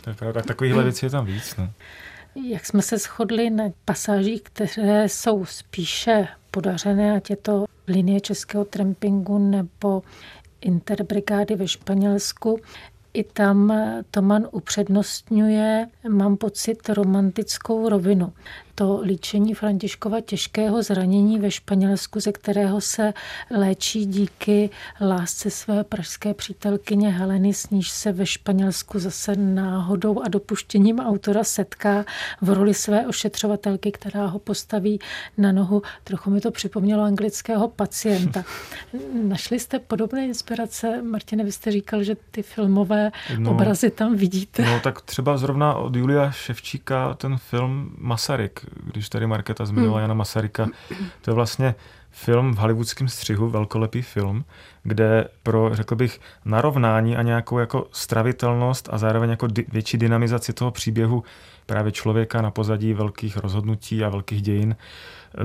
To 0.00 0.10
je 0.10 0.14
pravda, 0.14 0.40
tak 0.40 0.46
takovýchhle 0.46 0.82
věcí 0.82 1.06
je 1.06 1.10
tam 1.10 1.26
víc. 1.26 1.56
No. 1.56 1.70
Jak 2.44 2.66
jsme 2.66 2.82
se 2.82 2.98
shodli 2.98 3.50
na 3.50 3.64
pasážích, 3.84 4.42
které 4.42 5.08
jsou 5.08 5.44
spíše 5.44 6.28
podařené, 6.50 7.16
ať 7.16 7.30
je 7.30 7.36
to 7.36 7.64
linie 7.88 8.20
českého 8.20 8.64
trampingu 8.64 9.38
nebo 9.38 10.02
interbrigády 10.60 11.54
ve 11.54 11.68
Španělsku, 11.68 12.60
i 13.12 13.24
tam 13.24 13.72
Toman 14.10 14.48
upřednostňuje, 14.52 15.86
mám 16.08 16.36
pocit, 16.36 16.88
romantickou 16.88 17.88
rovinu 17.88 18.32
to 18.78 19.00
líčení 19.04 19.54
Františkova 19.54 20.20
těžkého 20.20 20.82
zranění 20.82 21.38
ve 21.38 21.50
Španělsku, 21.50 22.20
ze 22.20 22.32
kterého 22.32 22.80
se 22.80 23.14
léčí 23.50 24.06
díky 24.06 24.70
lásce 25.00 25.50
své 25.50 25.84
pražské 25.84 26.34
přítelkyně 26.34 27.10
Heleny, 27.10 27.54
s 27.54 27.70
níž 27.70 27.90
se 27.90 28.12
ve 28.12 28.26
Španělsku 28.26 28.98
zase 28.98 29.36
náhodou 29.36 30.22
a 30.22 30.28
dopuštěním 30.28 31.00
autora 31.00 31.44
setká 31.44 32.04
v 32.40 32.50
roli 32.50 32.74
své 32.74 33.06
ošetřovatelky, 33.06 33.92
která 33.92 34.26
ho 34.26 34.38
postaví 34.38 35.00
na 35.38 35.52
nohu. 35.52 35.82
Trochu 36.04 36.30
mi 36.30 36.40
to 36.40 36.50
připomnělo 36.50 37.02
anglického 37.02 37.68
pacienta. 37.68 38.44
Našli 39.22 39.60
jste 39.60 39.78
podobné 39.78 40.26
inspirace? 40.26 41.02
Martine, 41.02 41.44
vy 41.44 41.52
jste 41.52 41.70
říkal, 41.70 42.02
že 42.02 42.16
ty 42.30 42.42
filmové 42.42 43.12
no, 43.38 43.50
obrazy 43.50 43.90
tam 43.90 44.16
vidíte. 44.16 44.64
No 44.64 44.80
tak 44.80 45.00
třeba 45.00 45.36
zrovna 45.36 45.74
od 45.74 45.96
Julia 45.96 46.30
Ševčíka 46.30 47.14
ten 47.14 47.36
film 47.38 47.94
Masaryk, 47.98 48.65
když 48.92 49.08
tady 49.08 49.26
Marketa 49.26 49.66
zmiňovala 49.66 49.98
hmm. 49.98 50.02
Jana 50.02 50.14
Masaryka, 50.14 50.66
to 51.22 51.30
je 51.30 51.34
vlastně 51.34 51.74
film 52.10 52.54
v 52.54 52.58
hollywoodském 52.58 53.08
střihu, 53.08 53.50
velkolepý 53.50 54.02
film, 54.02 54.44
kde 54.82 55.28
pro, 55.42 55.70
řekl 55.72 55.96
bych, 55.96 56.20
narovnání 56.44 57.16
a 57.16 57.22
nějakou 57.22 57.58
jako 57.58 57.86
stravitelnost 57.92 58.88
a 58.92 58.98
zároveň 58.98 59.30
jako 59.30 59.46
di- 59.46 59.64
větší 59.72 59.98
dynamizaci 59.98 60.52
toho 60.52 60.70
příběhu 60.70 61.24
právě 61.66 61.92
člověka 61.92 62.42
na 62.42 62.50
pozadí 62.50 62.94
velkých 62.94 63.36
rozhodnutí 63.36 64.04
a 64.04 64.08
velkých 64.08 64.42
dějin 64.42 64.76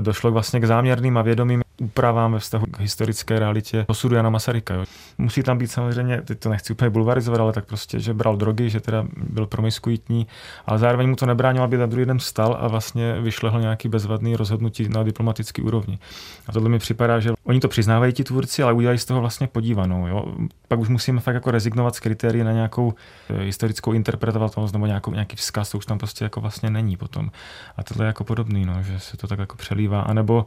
došlo 0.00 0.30
vlastně 0.30 0.60
k 0.60 0.64
záměrným 0.64 1.18
a 1.18 1.22
vědomým 1.22 1.62
úpravám 1.82 2.32
ve 2.32 2.38
vztahu 2.38 2.66
k 2.66 2.80
historické 2.80 3.38
realitě 3.38 3.84
osudu 3.88 4.14
Jana 4.16 4.30
Masaryka. 4.30 4.74
Jo. 4.74 4.84
Musí 5.18 5.42
tam 5.42 5.58
být 5.58 5.70
samozřejmě, 5.70 6.20
teď 6.20 6.38
to 6.38 6.48
nechci 6.48 6.72
úplně 6.72 6.90
bulvarizovat, 6.90 7.40
ale 7.40 7.52
tak 7.52 7.64
prostě, 7.64 8.00
že 8.00 8.14
bral 8.14 8.36
drogy, 8.36 8.70
že 8.70 8.80
teda 8.80 9.06
byl 9.16 9.46
promiskuitní, 9.46 10.26
ale 10.66 10.78
zároveň 10.78 11.08
mu 11.08 11.16
to 11.16 11.26
nebránilo, 11.26 11.64
aby 11.64 11.76
na 11.76 11.86
druhý 11.86 12.06
den 12.06 12.18
vstal 12.18 12.56
a 12.60 12.68
vlastně 12.68 13.20
vyšlehl 13.20 13.60
nějaký 13.60 13.88
bezvadný 13.88 14.36
rozhodnutí 14.36 14.88
na 14.88 15.02
diplomatický 15.02 15.62
úrovni. 15.62 15.98
A 16.46 16.52
tohle 16.52 16.68
mi 16.68 16.78
připadá, 16.78 17.20
že 17.20 17.30
oni 17.44 17.60
to 17.60 17.68
přiznávají 17.68 18.12
ti 18.12 18.24
tvůrci, 18.24 18.62
ale 18.62 18.72
udělají 18.72 18.98
z 18.98 19.04
toho 19.04 19.20
vlastně 19.20 19.46
podívanou. 19.46 20.06
Jo. 20.06 20.24
Pak 20.68 20.78
už 20.78 20.88
musíme 20.88 21.20
fakt 21.20 21.34
jako 21.34 21.50
rezignovat 21.50 21.94
z 21.94 22.00
kritérií 22.00 22.44
na 22.44 22.52
nějakou 22.52 22.94
eh, 23.30 23.42
historickou 23.42 23.92
interpretovatelnost 23.92 24.72
nebo 24.72 24.86
nějakou, 24.86 25.10
nějaký 25.10 25.36
vzkaz, 25.36 25.70
to 25.70 25.78
už 25.78 25.86
tam 25.86 25.98
prostě 25.98 26.24
jako 26.24 26.40
vlastně 26.40 26.70
není 26.70 26.96
potom. 26.96 27.30
A 27.76 27.82
tohle 27.82 28.04
je 28.04 28.06
jako 28.06 28.24
podobný, 28.24 28.64
no, 28.64 28.82
že 28.82 28.98
se 28.98 29.16
to 29.16 29.26
tak 29.26 29.38
jako 29.38 29.56
přelívá. 29.56 30.00
A 30.00 30.12
nebo 30.12 30.46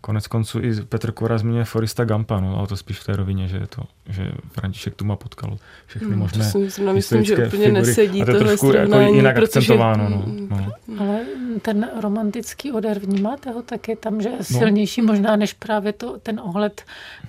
Konec 0.00 0.26
konců 0.26 0.60
i 0.60 0.74
Petr 0.88 1.12
Kora 1.12 1.38
zmiňuje 1.38 1.64
Forista 1.64 2.04
Gampa, 2.04 2.40
no, 2.40 2.58
ale 2.58 2.66
to 2.66 2.76
spíš 2.76 2.98
v 2.98 3.04
té 3.04 3.16
rovině, 3.16 3.48
že 3.48 3.56
je 3.56 3.66
to, 3.66 3.82
že 4.08 4.32
František 4.52 4.94
tu 4.94 5.04
má 5.04 5.16
potkal 5.16 5.58
všechny 5.86 6.08
hmm, 6.08 6.18
možné 6.18 6.44
to 6.52 6.70
si 6.70 6.82
myslím, 6.82 7.24
že 7.24 7.34
úplně 7.36 7.50
figury. 7.50 7.72
nesedí 7.72 8.22
a 8.22 8.24
to 8.24 8.30
je 8.30 8.38
trošku 8.38 8.72
jako 8.72 9.00
jinak 9.00 9.34
protože, 9.34 9.44
akcentováno. 9.44 10.08
No, 10.08 10.24
no. 10.48 10.72
Ale 10.98 11.20
ten 11.62 11.90
romantický 12.00 12.72
odér, 12.72 12.98
vnímáte 12.98 13.50
ho 13.50 13.62
taky 13.62 13.96
tam, 13.96 14.22
že 14.22 14.28
je 14.28 14.36
no. 14.38 14.44
silnější 14.44 15.00
no. 15.00 15.06
možná 15.06 15.36
než 15.36 15.52
právě 15.52 15.92
to, 15.92 16.18
ten 16.18 16.40
ohled 16.40 16.82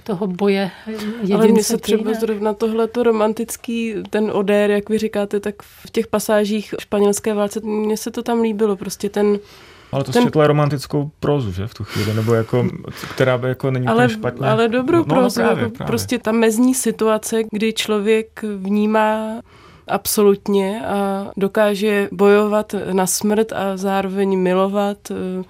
toho 0.04 0.28
boje 0.28 0.72
jedince 0.88 1.34
Ale 1.34 1.48
mně 1.48 1.64
se 1.64 1.78
třeba 1.78 2.14
zrovna 2.14 2.54
tohleto 2.54 3.04
romantický, 3.04 3.96
ten 4.10 4.32
odér, 4.34 4.72
jak 4.72 4.90
vy 4.90 4.98
říkáte, 4.98 5.40
tak 5.40 5.56
v 5.64 5.92
těch 5.92 6.08
pasážích 6.08 6.76
španělské 6.80 7.34
válce, 7.34 7.60
mně 7.64 7.98
se 7.98 8.12
to 8.12 8.24
tam 8.24 8.42
líbilo, 8.42 8.76
prostě 8.76 9.10
ten 9.10 9.40
ale 9.92 10.04
to 10.04 10.12
ten... 10.12 10.24
četla 10.24 10.48
romantickou 10.48 11.12
prozu, 11.20 11.52
že 11.52 11.68
v 11.68 11.74
tu 11.74 11.84
chvíli, 11.84 12.14
nebo 12.14 12.34
jako, 12.34 12.70
která 13.12 13.38
by 13.38 13.48
jako 13.48 13.72
není 13.72 13.88
ale, 13.88 14.10
špatně. 14.10 14.48
Ale 14.48 14.68
dobrou 14.68 14.98
no, 14.98 15.06
prozu, 15.06 15.42
no, 15.42 15.48
právě, 15.48 15.64
jako 15.64 15.76
právě. 15.76 15.88
prostě 15.88 16.20
ta 16.20 16.32
mezní 16.32 16.76
situace, 16.76 17.42
kdy 17.52 17.74
člověk 17.74 18.44
vnímá 18.58 19.42
absolutně 19.88 20.86
a 20.86 21.28
dokáže 21.38 22.10
bojovat 22.12 22.76
na 22.92 23.08
smrt 23.08 23.54
a 23.54 23.78
zároveň 23.78 24.40
milovat 24.40 25.12
eh, 25.12 25.44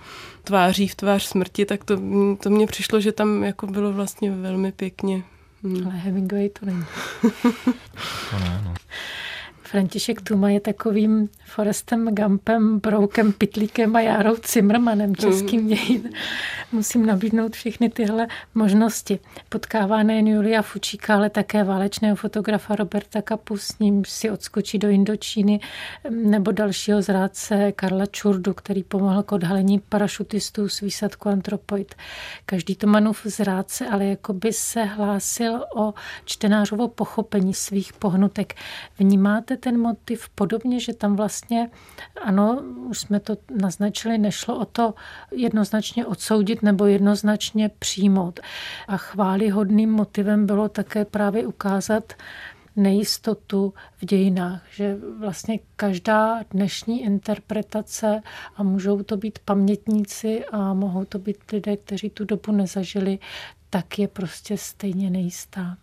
tváří 0.43 0.87
v 0.87 0.95
tvář 0.95 1.23
smrti, 1.23 1.65
tak 1.65 1.83
to, 1.83 1.97
to 2.43 2.49
mně 2.49 2.67
přišlo, 2.67 2.99
že 2.99 3.11
tam 3.11 3.43
jako 3.43 3.67
bylo 3.67 3.93
vlastně 3.93 4.31
velmi 4.31 4.71
pěkně. 4.71 5.23
Hmm. 5.63 5.87
Ale 5.87 5.95
Hemingway 5.95 6.49
to 6.49 6.65
není. 6.65 6.85
to 7.21 8.39
ne, 8.39 8.61
no. 8.65 8.73
František 9.71 10.21
Tuma 10.21 10.49
je 10.49 10.59
takovým 10.59 11.29
Forestem 11.45 12.15
Gumpem, 12.15 12.79
Broukem, 12.79 13.33
Pitlíkem 13.33 13.95
a 13.95 14.01
Járou 14.01 14.35
Cimrmanem 14.35 15.15
českým 15.15 15.61
mm. 15.61 15.67
dějin. 15.67 16.09
Musím 16.71 17.05
nabídnout 17.05 17.53
všechny 17.53 17.89
tyhle 17.89 18.27
možnosti. 18.55 19.19
Potkává 19.49 20.03
nejen 20.03 20.27
Julia 20.27 20.61
Fučíka, 20.61 21.15
ale 21.15 21.29
také 21.29 21.63
válečného 21.63 22.15
fotografa 22.15 22.75
Roberta 22.75 23.21
Kapu, 23.21 23.57
s 23.57 23.79
ním 23.79 24.05
si 24.05 24.29
odskočí 24.29 24.79
do 24.79 24.89
Indočíny, 24.89 25.59
nebo 26.09 26.51
dalšího 26.51 27.01
zrádce 27.01 27.71
Karla 27.71 28.05
Čurdu, 28.05 28.53
který 28.53 28.83
pomohl 28.83 29.23
k 29.23 29.31
odhalení 29.31 29.79
parašutistů 29.79 30.69
z 30.69 30.81
výsadku 30.81 31.29
Antropoid. 31.29 31.95
Každý 32.45 32.75
Tomanův 32.75 33.21
zrádce 33.25 33.87
ale 33.87 34.05
jako 34.05 34.33
by 34.33 34.53
se 34.53 34.83
hlásil 34.83 35.63
o 35.75 35.93
čtenářovo 36.25 36.87
pochopení 36.87 37.53
svých 37.53 37.93
pohnutek. 37.93 38.55
Vnímáte 38.99 39.58
ten 39.59 39.79
motiv 39.79 40.29
podobně, 40.29 40.79
že 40.79 40.93
tam 40.93 41.15
vlastně, 41.15 41.69
ano, 42.21 42.61
už 42.85 42.99
jsme 42.99 43.19
to 43.19 43.37
naznačili, 43.61 44.17
nešlo 44.17 44.59
o 44.59 44.65
to 44.65 44.93
jednoznačně 45.31 46.05
odsoudit 46.05 46.63
nebo 46.63 46.85
jednoznačně 46.85 47.69
přijmout. 47.79 48.39
A 48.87 48.97
chválihodným 48.97 49.91
motivem 49.91 50.45
bylo 50.45 50.69
také 50.69 51.05
právě 51.05 51.47
ukázat 51.47 52.13
nejistotu 52.75 53.73
v 54.01 54.05
dějinách, 54.05 54.63
že 54.71 54.97
vlastně 55.19 55.59
každá 55.75 56.39
dnešní 56.51 57.03
interpretace, 57.03 58.21
a 58.55 58.63
můžou 58.63 59.03
to 59.03 59.17
být 59.17 59.39
pamětníci 59.39 60.45
a 60.45 60.73
mohou 60.73 61.05
to 61.05 61.19
být 61.19 61.51
lidé, 61.51 61.77
kteří 61.77 62.09
tu 62.09 62.25
dobu 62.25 62.51
nezažili, 62.51 63.19
tak 63.69 63.99
je 63.99 64.07
prostě 64.07 64.57
stejně 64.57 65.09
nejistá. 65.09 65.77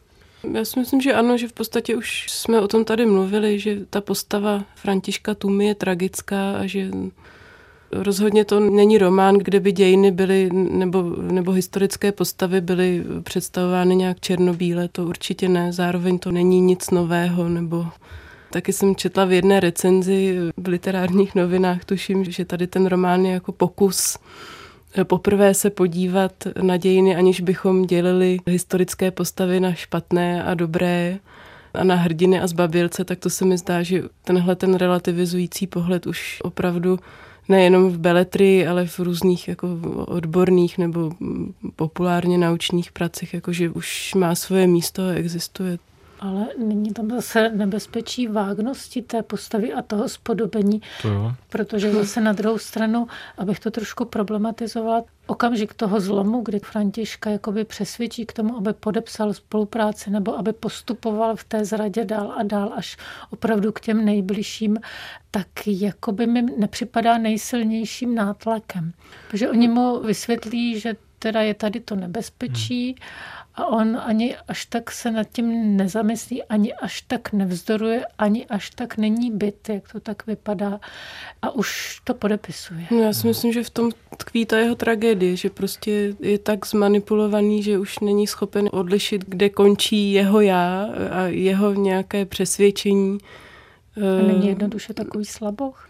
Já 0.52 0.64
si 0.64 0.80
myslím, 0.80 1.00
že 1.00 1.14
ano, 1.14 1.38
že 1.38 1.48
v 1.48 1.52
podstatě 1.52 1.96
už 1.96 2.26
jsme 2.30 2.60
o 2.60 2.68
tom 2.68 2.84
tady 2.84 3.06
mluvili, 3.06 3.58
že 3.58 3.76
ta 3.90 4.00
postava 4.00 4.64
Františka 4.74 5.34
Tumy 5.34 5.66
je 5.66 5.74
tragická 5.74 6.52
a 6.52 6.66
že 6.66 6.90
rozhodně 7.92 8.44
to 8.44 8.60
není 8.60 8.98
román, 8.98 9.38
kde 9.38 9.60
by 9.60 9.72
dějiny 9.72 10.10
byly, 10.10 10.50
nebo, 10.52 11.02
nebo 11.20 11.52
historické 11.52 12.12
postavy 12.12 12.60
byly 12.60 13.04
představovány 13.22 13.96
nějak 13.96 14.20
černobíle, 14.20 14.88
to 14.88 15.04
určitě 15.04 15.48
ne. 15.48 15.72
Zároveň 15.72 16.18
to 16.18 16.32
není 16.32 16.60
nic 16.60 16.90
nového, 16.90 17.48
nebo 17.48 17.86
Taky 18.50 18.72
jsem 18.72 18.96
četla 18.96 19.24
v 19.24 19.32
jedné 19.32 19.60
recenzi 19.60 20.38
v 20.56 20.68
literárních 20.68 21.34
novinách, 21.34 21.84
tuším, 21.84 22.24
že 22.24 22.44
tady 22.44 22.66
ten 22.66 22.86
román 22.86 23.24
je 23.24 23.32
jako 23.32 23.52
pokus 23.52 24.18
poprvé 25.04 25.54
se 25.54 25.70
podívat 25.70 26.32
na 26.62 26.76
dějiny, 26.76 27.16
aniž 27.16 27.40
bychom 27.40 27.86
dělili 27.86 28.38
historické 28.46 29.10
postavy 29.10 29.60
na 29.60 29.72
špatné 29.72 30.44
a 30.44 30.54
dobré 30.54 31.18
a 31.74 31.84
na 31.84 31.94
hrdiny 31.94 32.40
a 32.40 32.46
zbabilce, 32.46 33.04
tak 33.04 33.18
to 33.18 33.30
se 33.30 33.44
mi 33.44 33.58
zdá, 33.58 33.82
že 33.82 34.02
tenhle 34.24 34.56
ten 34.56 34.74
relativizující 34.74 35.66
pohled 35.66 36.06
už 36.06 36.38
opravdu 36.42 36.98
nejenom 37.48 37.90
v 37.90 37.98
beletrii, 37.98 38.66
ale 38.66 38.86
v 38.86 38.98
různých 38.98 39.48
jako 39.48 39.68
odborných 40.06 40.78
nebo 40.78 41.12
populárně 41.76 42.38
naučných 42.38 42.92
pracech, 42.92 43.34
jakože 43.34 43.70
už 43.70 44.14
má 44.14 44.34
svoje 44.34 44.66
místo 44.66 45.02
a 45.02 45.12
existuje. 45.12 45.78
Ale 46.26 46.46
není 46.58 46.92
tam 46.92 47.10
zase 47.10 47.48
nebezpečí 47.48 48.26
vágnosti 48.28 49.02
té 49.02 49.22
postavy 49.22 49.72
a 49.72 49.82
toho 49.82 50.08
spodobení, 50.08 50.82
to 51.02 51.08
jo. 51.08 51.32
protože 51.48 51.92
zase 51.92 52.20
na 52.20 52.32
druhou 52.32 52.58
stranu, 52.58 53.06
abych 53.38 53.60
to 53.60 53.70
trošku 53.70 54.04
problematizovala, 54.04 55.04
okamžik 55.26 55.74
toho 55.74 56.00
zlomu, 56.00 56.42
kdy 56.42 56.58
Františka 56.58 57.30
jakoby 57.30 57.64
přesvědčí 57.64 58.26
k 58.26 58.32
tomu, 58.32 58.56
aby 58.56 58.72
podepsal 58.72 59.34
spolupráci 59.34 60.10
nebo 60.10 60.38
aby 60.38 60.52
postupoval 60.52 61.36
v 61.36 61.44
té 61.44 61.64
zradě 61.64 62.04
dál 62.04 62.34
a 62.36 62.42
dál 62.42 62.72
až 62.76 62.96
opravdu 63.30 63.72
k 63.72 63.80
těm 63.80 64.04
nejbližším, 64.04 64.76
tak 65.30 65.46
jakoby 65.66 66.26
mi 66.26 66.42
nepřipadá 66.42 67.18
nejsilnějším 67.18 68.14
nátlakem. 68.14 68.92
Protože 69.30 69.50
oni 69.50 69.68
mu 69.68 70.00
vysvětlí, 70.00 70.80
že 70.80 70.96
teda 71.18 71.42
je 71.42 71.54
tady 71.54 71.80
to 71.80 71.96
nebezpečí 71.96 72.86
hmm 72.86 73.06
a 73.56 73.66
on 73.66 73.96
ani 74.04 74.36
až 74.48 74.64
tak 74.64 74.90
se 74.90 75.10
nad 75.10 75.24
tím 75.32 75.76
nezamyslí, 75.76 76.42
ani 76.42 76.74
až 76.74 77.00
tak 77.00 77.32
nevzdoruje, 77.32 78.04
ani 78.18 78.46
až 78.46 78.70
tak 78.70 78.96
není 78.96 79.30
byt, 79.30 79.68
jak 79.68 79.92
to 79.92 80.00
tak 80.00 80.26
vypadá. 80.26 80.80
A 81.42 81.50
už 81.50 82.00
to 82.04 82.14
podepisuje. 82.14 82.86
No 82.90 82.98
já 82.98 83.12
si 83.12 83.26
myslím, 83.26 83.52
že 83.52 83.62
v 83.62 83.70
tom 83.70 83.90
tkví 84.16 84.46
ta 84.46 84.58
jeho 84.58 84.74
tragédie, 84.74 85.36
že 85.36 85.50
prostě 85.50 86.14
je 86.20 86.38
tak 86.38 86.66
zmanipulovaný, 86.66 87.62
že 87.62 87.78
už 87.78 87.98
není 87.98 88.26
schopen 88.26 88.68
odlišit, 88.72 89.24
kde 89.28 89.48
končí 89.48 90.12
jeho 90.12 90.40
já 90.40 90.88
a 91.10 91.20
jeho 91.22 91.74
nějaké 91.74 92.24
přesvědčení. 92.24 93.18
A 93.96 94.26
není 94.26 94.48
jednoduše 94.48 94.94
takový 94.94 95.24
slaboch? 95.24 95.85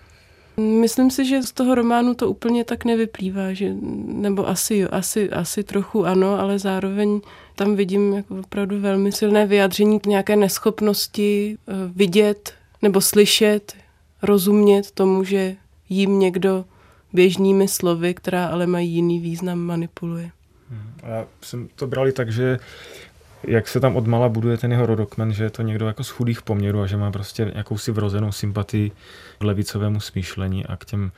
Myslím 0.60 1.10
si, 1.10 1.24
že 1.24 1.42
z 1.42 1.52
toho 1.52 1.74
románu 1.74 2.14
to 2.14 2.30
úplně 2.30 2.64
tak 2.64 2.84
nevyplývá, 2.84 3.52
že, 3.52 3.74
nebo 4.06 4.48
asi, 4.48 4.84
asi, 4.84 5.30
asi 5.30 5.64
trochu 5.64 6.06
ano, 6.06 6.40
ale 6.40 6.58
zároveň 6.58 7.20
tam 7.54 7.76
vidím 7.76 8.14
jako 8.14 8.38
opravdu 8.38 8.80
velmi 8.80 9.12
silné 9.12 9.46
vyjádření 9.46 10.00
k 10.00 10.06
nějaké 10.06 10.36
neschopnosti 10.36 11.58
eh, 11.68 11.72
vidět 11.94 12.54
nebo 12.82 13.00
slyšet, 13.00 13.74
rozumět 14.22 14.90
tomu, 14.90 15.24
že 15.24 15.56
jim 15.88 16.18
někdo 16.18 16.64
běžnými 17.12 17.68
slovy, 17.68 18.14
která 18.14 18.46
ale 18.46 18.66
mají 18.66 18.90
jiný 18.90 19.20
význam, 19.20 19.58
manipuluje. 19.58 20.30
Já 21.02 21.26
jsem 21.42 21.68
to 21.74 21.86
brali 21.86 22.12
tak, 22.12 22.32
že 22.32 22.58
jak 23.44 23.68
se 23.68 23.80
tam 23.80 23.96
odmala 23.96 24.28
buduje 24.28 24.58
ten 24.58 24.72
jeho 24.72 24.86
rodokmen, 24.86 25.32
že 25.32 25.44
je 25.44 25.50
to 25.50 25.62
někdo 25.62 25.86
jako 25.86 26.04
z 26.04 26.08
chudých 26.08 26.42
poměrů 26.42 26.80
a 26.80 26.86
že 26.86 26.96
má 26.96 27.10
prostě 27.10 27.52
jakousi 27.54 27.92
vrozenou 27.92 28.32
sympatii 28.32 28.92
k 29.38 29.44
levicovému 29.44 30.00
smýšlení 30.00 30.66
a 30.66 30.76
k 30.76 30.84
těm 30.84 31.12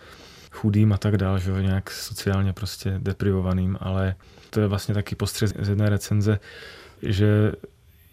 chudým 0.52 0.92
a 0.92 0.96
tak 0.96 1.16
dál, 1.16 1.38
že 1.38 1.50
nějak 1.50 1.90
sociálně 1.90 2.52
prostě 2.52 2.94
deprivovaným, 2.98 3.78
ale 3.80 4.14
to 4.50 4.60
je 4.60 4.66
vlastně 4.66 4.94
taky 4.94 5.14
postřeh 5.14 5.50
z 5.60 5.68
jedné 5.68 5.88
recenze, 5.88 6.38
že 7.02 7.52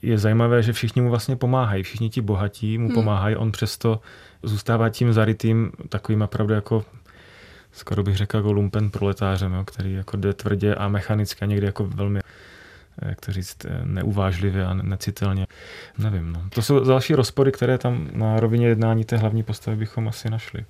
je 0.01 0.17
zajímavé, 0.17 0.63
že 0.63 0.73
všichni 0.73 1.01
mu 1.01 1.09
vlastně 1.09 1.35
pomáhají, 1.35 1.83
všichni 1.83 2.09
ti 2.09 2.21
bohatí 2.21 2.77
mu 2.77 2.87
hmm. 2.87 2.95
pomáhají, 2.95 3.35
on 3.35 3.51
přesto 3.51 4.01
zůstává 4.43 4.89
tím 4.89 5.13
zarytým 5.13 5.71
takovým 5.89 6.21
opravdu 6.21 6.53
jako 6.53 6.85
skoro 7.71 8.03
bych 8.03 8.17
řekl 8.17 8.37
jako 8.37 8.51
lumpen 8.51 8.89
proletářem, 8.89 9.53
jo, 9.53 9.63
který 9.65 9.93
jako 9.93 10.17
jde 10.17 10.33
tvrdě 10.33 10.75
a 10.75 10.87
mechanicky 10.87 11.41
a 11.41 11.45
někdy 11.45 11.65
jako 11.65 11.85
velmi 11.85 12.19
jak 13.01 13.21
to 13.21 13.31
říct, 13.31 13.57
neuvážlivě 13.83 14.65
a 14.65 14.73
necitelně. 14.73 15.47
Nevím. 15.97 16.31
No. 16.31 16.43
To 16.49 16.61
jsou 16.61 16.79
další 16.79 17.15
rozpory, 17.15 17.51
které 17.51 17.77
tam 17.77 18.09
na 18.13 18.39
rovině 18.39 18.67
jednání 18.67 19.05
té 19.05 19.17
hlavní 19.17 19.43
postavy 19.43 19.77
bychom 19.77 20.07
asi 20.07 20.29
našli. 20.29 20.65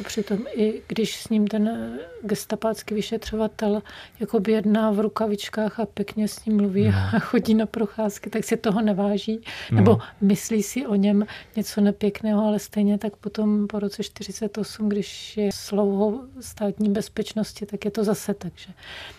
A 0.00 0.02
přitom 0.02 0.38
i 0.54 0.82
když 0.86 1.16
s 1.16 1.28
ním 1.28 1.46
ten 1.46 1.98
gestapácký 2.22 2.94
vyšetřovatel 2.94 3.82
jako 4.20 4.40
jedná 4.48 4.90
v 4.90 5.00
rukavičkách 5.00 5.80
a 5.80 5.86
pěkně 5.86 6.28
s 6.28 6.44
ním 6.44 6.56
mluví 6.56 6.88
no. 6.88 6.98
a 7.16 7.18
chodí 7.18 7.54
na 7.54 7.66
procházky, 7.66 8.30
tak 8.30 8.44
si 8.44 8.56
toho 8.56 8.82
neváží. 8.82 9.40
No. 9.70 9.76
Nebo 9.76 9.98
myslí 10.20 10.62
si 10.62 10.86
o 10.86 10.94
něm 10.94 11.26
něco 11.56 11.80
nepěkného, 11.80 12.46
ale 12.46 12.58
stejně 12.58 12.98
tak 12.98 13.16
potom 13.16 13.66
po 13.66 13.78
roce 13.78 14.02
48, 14.02 14.88
když 14.88 15.36
je 15.36 15.50
slouhou 15.52 16.24
státní 16.40 16.90
bezpečnosti, 16.90 17.66
tak 17.66 17.84
je 17.84 17.90
to 17.90 18.04
zase 18.04 18.34
tak, 18.34 18.52
že 18.56 18.72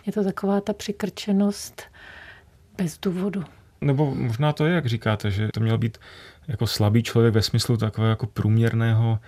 je 0.05 0.13
to 0.13 0.23
taková 0.23 0.61
ta 0.61 0.73
přikrčenost 0.73 1.81
bez 2.77 2.99
důvodu. 3.01 3.43
Nebo 3.81 4.15
možná 4.15 4.53
to 4.53 4.65
je, 4.65 4.73
jak 4.73 4.85
říkáte, 4.85 5.31
že 5.31 5.49
to 5.53 5.59
měl 5.59 5.77
být 5.77 5.97
jako 6.47 6.67
slabý 6.67 7.03
člověk 7.03 7.33
ve 7.33 7.41
smyslu 7.41 7.77
takového 7.77 8.09
jako 8.09 8.27
průměrného, 8.27 9.19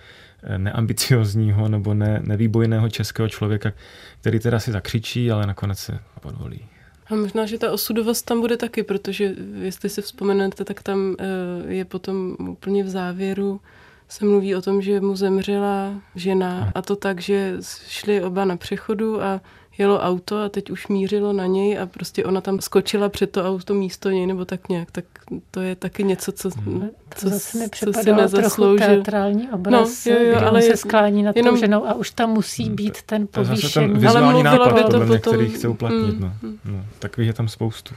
eh, 0.42 0.58
neambiciozního 0.58 1.68
nebo 1.68 1.94
ne, 1.94 2.20
nevýbojného 2.24 2.88
českého 2.88 3.28
člověka, 3.28 3.72
který 4.20 4.38
teda 4.38 4.58
si 4.60 4.72
zakřičí, 4.72 5.30
ale 5.30 5.46
nakonec 5.46 5.78
se 5.78 5.98
podvolí. 6.20 6.66
A 7.06 7.14
možná, 7.14 7.46
že 7.46 7.58
ta 7.58 7.72
osudovost 7.72 8.26
tam 8.26 8.40
bude 8.40 8.56
taky, 8.56 8.82
protože 8.82 9.34
jestli 9.60 9.88
si 9.88 10.02
vzpomenete, 10.02 10.64
tak 10.64 10.82
tam 10.82 11.16
eh, 11.18 11.24
je 11.72 11.84
potom 11.84 12.36
úplně 12.38 12.84
v 12.84 12.88
závěru 12.88 13.60
se 14.08 14.24
mluví 14.24 14.54
o 14.54 14.62
tom, 14.62 14.82
že 14.82 15.00
mu 15.00 15.16
zemřela 15.16 15.94
žena 16.14 16.72
a 16.74 16.82
to 16.82 16.96
tak, 16.96 17.20
že 17.20 17.56
šli 17.88 18.22
oba 18.22 18.44
na 18.44 18.56
přechodu 18.56 19.22
a 19.22 19.40
jelo 19.80 20.00
auto 20.00 20.42
a 20.42 20.48
teď 20.48 20.70
už 20.70 20.88
mířilo 20.88 21.32
na 21.32 21.46
něj 21.46 21.78
a 21.78 21.86
prostě 21.86 22.24
ona 22.24 22.40
tam 22.40 22.60
skočila 22.60 23.08
před 23.08 23.30
to 23.30 23.48
auto 23.48 23.74
místo 23.74 24.10
něj 24.10 24.26
nebo 24.26 24.44
tak 24.44 24.68
nějak, 24.68 24.90
tak 24.90 25.04
to 25.50 25.60
je 25.60 25.76
taky 25.76 26.04
něco, 26.04 26.32
co, 26.32 26.50
hmm. 26.50 26.88
co, 27.14 27.24
to 27.24 27.30
zase 27.30 27.58
mi 27.58 27.68
co 27.70 27.92
si 27.92 28.12
nezasloužil. 28.12 28.76
trochu 28.76 28.76
teatrální 28.76 29.46
no, 29.46 29.58
obraz, 29.58 30.04
no, 30.06 30.12
jo, 30.12 30.22
jo, 30.22 30.40
ale 30.46 30.62
se 30.62 30.76
sklání 30.76 31.22
nad 31.22 31.36
jenom, 31.36 31.54
tou 31.54 31.60
ženou 31.60 31.86
a 31.86 31.94
už 31.94 32.10
tam 32.10 32.30
musí 32.30 32.64
hmm, 32.64 32.76
být 32.76 33.02
ten 33.02 33.26
povýšený. 33.26 34.06
Ale 34.06 34.32
mluvilo 34.32 34.72
by 34.72 34.80
to 34.80 35.00
potom... 35.00 35.18
který 35.18 35.48
chce 35.48 35.68
uplatnit. 35.68 36.18
Mm, 36.18 36.20
no. 36.20 36.32
No, 36.64 36.84
takových 36.98 37.26
je 37.26 37.34
tam 37.34 37.48
spoustu. 37.48 37.94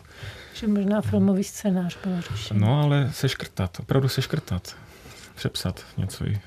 Že 0.53 0.67
možná 0.67 1.01
filmový 1.01 1.43
scénář 1.43 1.97
byl 2.03 2.21
řešen. 2.21 2.59
No, 2.59 2.81
ale 2.81 3.09
seškrtat, 3.13 3.79
opravdu 3.79 4.09
seškrtat. 4.09 4.75
Přepsat 5.35 5.85
něco 5.97 6.25
i 6.25 6.39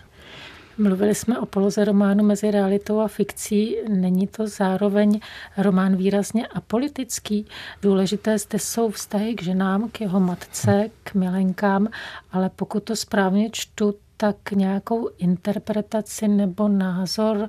Mluvili 0.78 1.14
jsme 1.14 1.38
o 1.38 1.46
poloze 1.46 1.84
románu 1.84 2.24
mezi 2.24 2.50
realitou 2.50 3.00
a 3.00 3.08
fikcí. 3.08 3.76
Není 3.88 4.26
to 4.26 4.46
zároveň 4.46 5.20
román 5.56 5.96
výrazně 5.96 6.46
apolitický? 6.46 7.46
Důležité 7.82 8.38
zde 8.38 8.58
jsou 8.58 8.90
vztahy 8.90 9.34
k 9.34 9.42
ženám, 9.42 9.88
k 9.88 10.00
jeho 10.00 10.20
matce, 10.20 10.90
k 11.04 11.14
milenkám, 11.14 11.88
ale 12.32 12.50
pokud 12.56 12.84
to 12.84 12.96
správně 12.96 13.50
čtu, 13.52 13.94
tak 14.16 14.50
nějakou 14.50 15.08
interpretaci 15.18 16.28
nebo 16.28 16.68
názor 16.68 17.48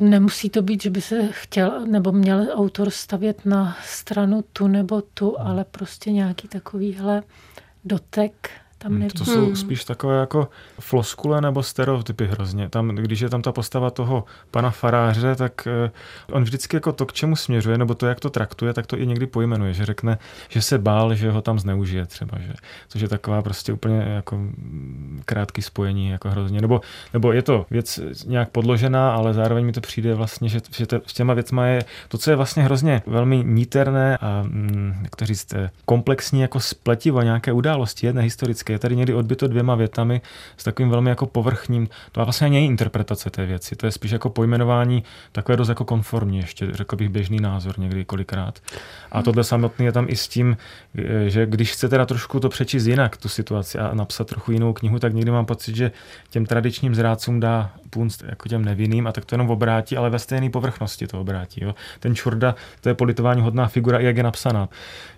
Nemusí 0.00 0.50
to 0.50 0.62
být, 0.62 0.82
že 0.82 0.90
by 0.90 1.00
se 1.00 1.28
chtěl 1.30 1.86
nebo 1.86 2.12
měl 2.12 2.46
autor 2.52 2.90
stavět 2.90 3.46
na 3.46 3.76
stranu 3.84 4.44
tu 4.52 4.68
nebo 4.68 5.00
tu, 5.00 5.40
ale 5.40 5.64
prostě 5.64 6.12
nějaký 6.12 6.48
takovýhle 6.48 7.22
dotek 7.84 8.50
tam 8.78 8.92
hmm, 8.92 9.08
To 9.08 9.24
jsou 9.24 9.46
hmm. 9.46 9.56
spíš 9.56 9.84
takové 9.84 10.20
jako 10.20 10.48
floskule 10.80 11.40
nebo 11.40 11.62
stereotypy 11.62 12.26
hrozně. 12.26 12.68
Tam, 12.68 12.88
když 12.88 13.20
je 13.20 13.28
tam 13.28 13.42
ta 13.42 13.52
postava 13.52 13.90
toho 13.90 14.24
pana 14.50 14.70
faráře, 14.70 15.36
tak 15.36 15.66
eh, 15.66 15.90
on 16.32 16.42
vždycky 16.42 16.76
jako 16.76 16.92
to, 16.92 17.06
k 17.06 17.12
čemu 17.12 17.36
směřuje, 17.36 17.78
nebo 17.78 17.94
to, 17.94 18.06
jak 18.06 18.20
to 18.20 18.30
traktuje, 18.30 18.72
tak 18.72 18.86
to 18.86 18.98
i 18.98 19.06
někdy 19.06 19.26
pojmenuje, 19.26 19.74
že 19.74 19.86
řekne, 19.86 20.18
že 20.48 20.62
se 20.62 20.78
bál, 20.78 21.14
že 21.14 21.30
ho 21.30 21.42
tam 21.42 21.58
zneužije 21.58 22.06
třeba, 22.06 22.38
že, 22.38 22.52
což 22.88 23.00
je 23.00 23.08
taková 23.08 23.42
prostě 23.42 23.72
úplně 23.72 23.98
jako 23.98 24.40
krátký 25.24 25.62
spojení, 25.62 26.08
jako 26.08 26.30
hrozně. 26.30 26.60
Nebo, 26.60 26.80
nebo 27.12 27.32
je 27.32 27.42
to 27.42 27.66
věc 27.70 28.00
nějak 28.26 28.50
podložená, 28.50 29.14
ale 29.14 29.34
zároveň 29.34 29.66
mi 29.66 29.72
to 29.72 29.80
přijde 29.80 30.14
vlastně, 30.14 30.48
že, 30.48 30.60
že 30.76 30.86
s 31.06 31.12
těma 31.12 31.34
věcma 31.34 31.66
je 31.66 31.84
to, 32.08 32.18
co 32.18 32.30
je 32.30 32.36
vlastně 32.36 32.62
hrozně 32.62 33.02
velmi 33.06 33.44
níterné 33.44 34.16
a, 34.16 34.42
mm, 34.42 34.98
jak 35.02 35.16
to 35.16 35.26
říct, 35.26 35.54
eh, 35.54 35.70
komplexní 35.84 36.40
jako 36.40 36.60
spletivo 36.60 37.22
nějaké 37.22 37.52
události, 37.52 38.06
jedné 38.06 38.22
historické 38.22 38.65
je 38.72 38.78
tady 38.78 38.96
někdy 38.96 39.14
odbyto 39.14 39.48
dvěma 39.48 39.74
větami 39.74 40.20
s 40.56 40.64
takovým 40.64 40.90
velmi 40.90 41.10
jako 41.10 41.26
povrchním, 41.26 41.88
to 42.12 42.24
vlastně 42.24 42.48
není 42.50 42.66
interpretace 42.66 43.30
té 43.30 43.46
věci, 43.46 43.76
to 43.76 43.86
je 43.86 43.92
spíš 43.92 44.10
jako 44.10 44.30
pojmenování 44.30 45.04
takové 45.32 45.56
dost 45.56 45.68
jako 45.68 45.84
konformní, 45.84 46.38
ještě 46.38 46.68
řekl 46.72 46.96
bych 46.96 47.08
běžný 47.08 47.40
názor 47.40 47.78
někdy 47.78 48.04
kolikrát. 48.04 48.58
A 49.12 49.22
tohle 49.22 49.44
samotný 49.44 49.84
je 49.84 49.92
tam 49.92 50.06
i 50.08 50.16
s 50.16 50.28
tím, 50.28 50.56
že 51.26 51.46
když 51.46 51.72
chce 51.72 51.88
teda 51.88 52.06
trošku 52.06 52.40
to 52.40 52.48
přečíst 52.48 52.86
jinak, 52.86 53.16
tu 53.16 53.28
situaci 53.28 53.78
a 53.78 53.94
napsat 53.94 54.26
trochu 54.26 54.52
jinou 54.52 54.72
knihu, 54.72 54.98
tak 54.98 55.14
někdy 55.14 55.30
mám 55.30 55.46
pocit, 55.46 55.76
že 55.76 55.92
těm 56.30 56.46
tradičním 56.46 56.94
zrádcům 56.94 57.40
dá 57.40 57.72
punst 57.96 58.24
jako 58.28 58.48
těm 58.48 58.64
nevinným 58.64 59.06
a 59.06 59.12
tak 59.12 59.24
to 59.24 59.34
jenom 59.34 59.50
obrátí, 59.50 59.96
ale 59.96 60.10
ve 60.10 60.18
stejné 60.18 60.50
povrchnosti 60.50 61.06
to 61.06 61.20
obrátí. 61.20 61.64
Jo. 61.64 61.74
Ten 62.00 62.14
Čurda, 62.14 62.54
to 62.80 62.88
je 62.88 62.94
politování 62.94 63.42
hodná 63.42 63.68
figura, 63.68 63.98
i 63.98 64.04
jak 64.04 64.16
je 64.16 64.22
napsaná. 64.22 64.68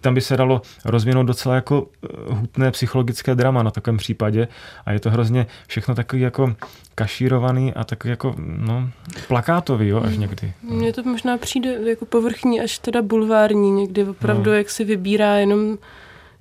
Tam 0.01 0.15
by 0.15 0.21
se 0.21 0.37
dalo 0.37 0.63
rozvinout 0.85 1.27
docela 1.27 1.55
jako 1.55 1.87
eh, 2.05 2.09
hutné 2.35 2.71
psychologické 2.71 3.35
drama 3.35 3.63
na 3.63 3.71
takovém 3.71 3.97
případě 3.97 4.49
a 4.87 4.93
je 4.93 5.01
to 5.01 5.11
hrozně 5.11 5.47
všechno 5.67 5.95
takový 5.95 6.23
jako 6.23 6.55
kašírovaný 6.95 7.75
a 7.75 7.85
takový 7.85 8.11
jako 8.11 8.35
no, 8.39 8.91
plakátový, 9.29 9.89
jo, 9.89 10.01
až 10.05 10.11
hmm. 10.11 10.21
někdy. 10.21 10.53
Mně 10.63 10.93
to 10.93 11.03
možná 11.03 11.39
přijde 11.39 11.91
jako 11.91 12.07
povrchní, 12.07 12.61
až 12.61 12.79
teda 12.79 13.03
bulvární, 13.03 13.71
někdy 13.71 14.05
opravdu, 14.05 14.51
no. 14.51 14.57
jak 14.57 14.71
si 14.71 14.85
vybírá 14.85 15.37
jenom, 15.37 15.79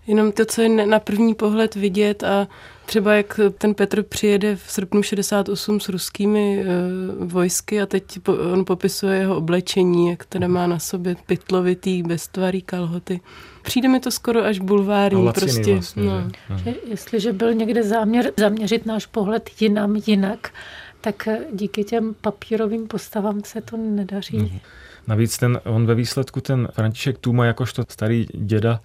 jenom 0.07 0.31
to, 0.31 0.45
co 0.45 0.61
je 0.61 0.69
na 0.69 0.99
první 0.99 1.35
pohled 1.35 1.75
vidět 1.75 2.23
a 2.23 2.47
Třeba 2.87 3.13
jak 3.13 3.39
ten 3.57 3.73
Petr 3.73 4.03
přijede 4.03 4.55
v 4.55 4.71
srpnu 4.71 5.03
68 5.03 5.79
s 5.79 5.89
ruskými 5.89 6.65
uh, 7.19 7.27
vojsky 7.27 7.81
a 7.81 7.85
teď 7.85 8.19
po, 8.19 8.33
on 8.33 8.65
popisuje 8.65 9.19
jeho 9.19 9.37
oblečení, 9.37 10.09
jak 10.09 10.25
teda 10.25 10.47
má 10.47 10.67
na 10.67 10.79
sobě 10.79 11.15
pytlovitý, 11.25 12.03
beztvarý 12.03 12.61
kalhoty. 12.61 13.19
Přijde 13.63 13.89
mi 13.89 13.99
to 13.99 14.11
skoro 14.11 14.45
až 14.45 14.59
bulvární. 14.59 15.31
Prostě, 15.33 15.73
vlastně, 15.73 16.03
no. 16.03 16.57
že, 16.57 16.75
jestliže 16.87 17.33
byl 17.33 17.53
někde 17.53 17.83
záměr 17.83 18.31
zaměřit 18.37 18.85
náš 18.85 19.05
pohled 19.05 19.49
jinam, 19.59 19.95
jinak, 20.05 20.49
tak 21.01 21.27
díky 21.53 21.83
těm 21.83 22.15
papírovým 22.21 22.87
postavám 22.87 23.41
se 23.43 23.61
to 23.61 23.77
nedaří. 23.77 24.37
Mm. 24.37 24.59
Navíc 25.07 25.37
ten, 25.37 25.59
on 25.63 25.85
ve 25.85 25.95
výsledku 25.95 26.41
ten 26.41 26.67
František 26.71 27.17
Tuma, 27.17 27.45
jakožto 27.45 27.83
starý 27.89 28.25
děda, 28.33 28.79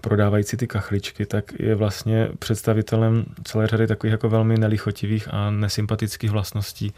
prodávající 0.00 0.56
ty 0.56 0.66
kachličky, 0.66 1.26
tak 1.26 1.44
je 1.58 1.74
vlastně 1.74 2.28
představitelem 2.38 3.24
celé 3.44 3.66
řady 3.66 3.86
takových 3.86 4.12
jako 4.12 4.28
velmi 4.28 4.58
nelichotivých 4.58 5.28
a 5.30 5.50
nesympatických 5.50 6.30
vlastností, 6.30 6.92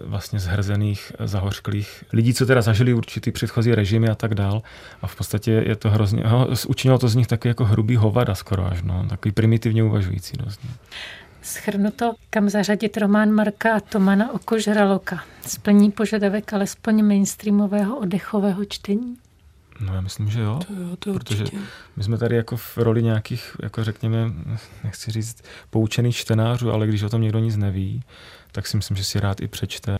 vlastně 0.00 0.38
zhrzených, 0.38 1.12
zahořklých 1.24 2.04
lidí, 2.12 2.34
co 2.34 2.46
teda 2.46 2.62
zažili 2.62 2.94
určitý 2.94 3.30
předchozí 3.30 3.74
režimy 3.74 4.08
a 4.08 4.14
tak 4.14 4.34
dál. 4.34 4.62
A 5.02 5.06
v 5.06 5.16
podstatě 5.16 5.50
je 5.50 5.76
to 5.76 5.90
hrozně, 5.90 6.22
ho, 6.26 6.48
učinilo 6.68 6.98
to 6.98 7.08
z 7.08 7.14
nich 7.14 7.26
taky 7.26 7.48
jako 7.48 7.64
hrubý 7.64 7.96
hovada 7.96 8.34
skoro 8.34 8.66
až, 8.66 8.82
no, 8.82 9.06
takový 9.08 9.32
primitivně 9.32 9.82
uvažující 9.82 10.36
dost. 10.36 10.60
Schrnuto, 11.42 12.14
kam 12.30 12.48
zařadit 12.48 12.96
román 12.96 13.30
Marka 13.30 13.80
Tomana 13.80 14.32
Oko 14.32 14.58
žraloka. 14.58 15.24
Splní 15.46 15.90
požadavek 15.90 16.52
alespoň 16.52 17.04
mainstreamového 17.04 17.98
oddechového 17.98 18.64
čtení? 18.64 19.16
No 19.80 19.94
já 19.94 20.00
myslím, 20.00 20.30
že 20.30 20.40
jo. 20.40 20.60
To 20.66 20.72
jo, 20.72 20.96
to 20.98 21.14
protože 21.14 21.42
určitě. 21.42 21.58
my 21.96 22.04
jsme 22.04 22.18
tady 22.18 22.36
jako 22.36 22.56
v 22.56 22.78
roli 22.78 23.02
nějakých, 23.02 23.56
jako 23.62 23.84
řekněme, 23.84 24.32
nechci 24.84 25.10
říct, 25.10 25.42
poučených 25.70 26.16
čtenářů, 26.16 26.72
ale 26.72 26.86
když 26.86 27.02
o 27.02 27.08
tom 27.08 27.20
někdo 27.20 27.38
nic 27.38 27.56
neví, 27.56 28.02
tak 28.52 28.66
si 28.66 28.76
myslím, 28.76 28.96
že 28.96 29.04
si 29.04 29.20
rád 29.20 29.40
i 29.42 29.48
přečte. 29.48 29.98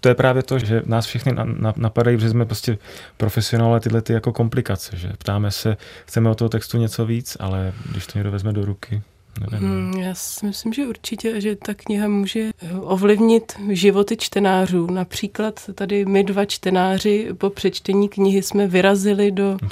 To 0.00 0.08
je 0.08 0.14
právě 0.14 0.42
to, 0.42 0.58
že 0.58 0.82
nás 0.86 1.06
všechny 1.06 1.32
napadají, 1.76 2.20
že 2.20 2.30
jsme 2.30 2.46
prostě 2.46 2.78
profesionálové 3.16 3.80
tyhle 3.80 4.02
ty 4.02 4.12
jako 4.12 4.32
komplikace, 4.32 4.96
že 4.96 5.12
ptáme 5.18 5.50
se, 5.50 5.76
chceme 6.06 6.30
o 6.30 6.34
toho 6.34 6.48
textu 6.48 6.78
něco 6.78 7.06
víc, 7.06 7.36
ale 7.40 7.72
když 7.90 8.06
to 8.06 8.18
někdo 8.18 8.30
vezme 8.30 8.52
do 8.52 8.64
ruky, 8.64 9.02
Hmm, 9.48 9.92
já 9.94 10.14
si 10.14 10.46
myslím, 10.46 10.72
že 10.72 10.86
určitě, 10.86 11.40
že 11.40 11.56
ta 11.56 11.74
kniha 11.74 12.08
může 12.08 12.40
eh, 12.40 12.72
ovlivnit 12.80 13.52
životy 13.68 14.16
čtenářů. 14.16 14.86
Například 14.86 15.60
tady 15.74 16.04
my 16.04 16.24
dva 16.24 16.44
čtenáři 16.44 17.28
po 17.38 17.50
přečtení 17.50 18.08
knihy 18.08 18.42
jsme 18.42 18.66
vyrazili 18.66 19.30
do 19.30 19.56
no. 19.62 19.68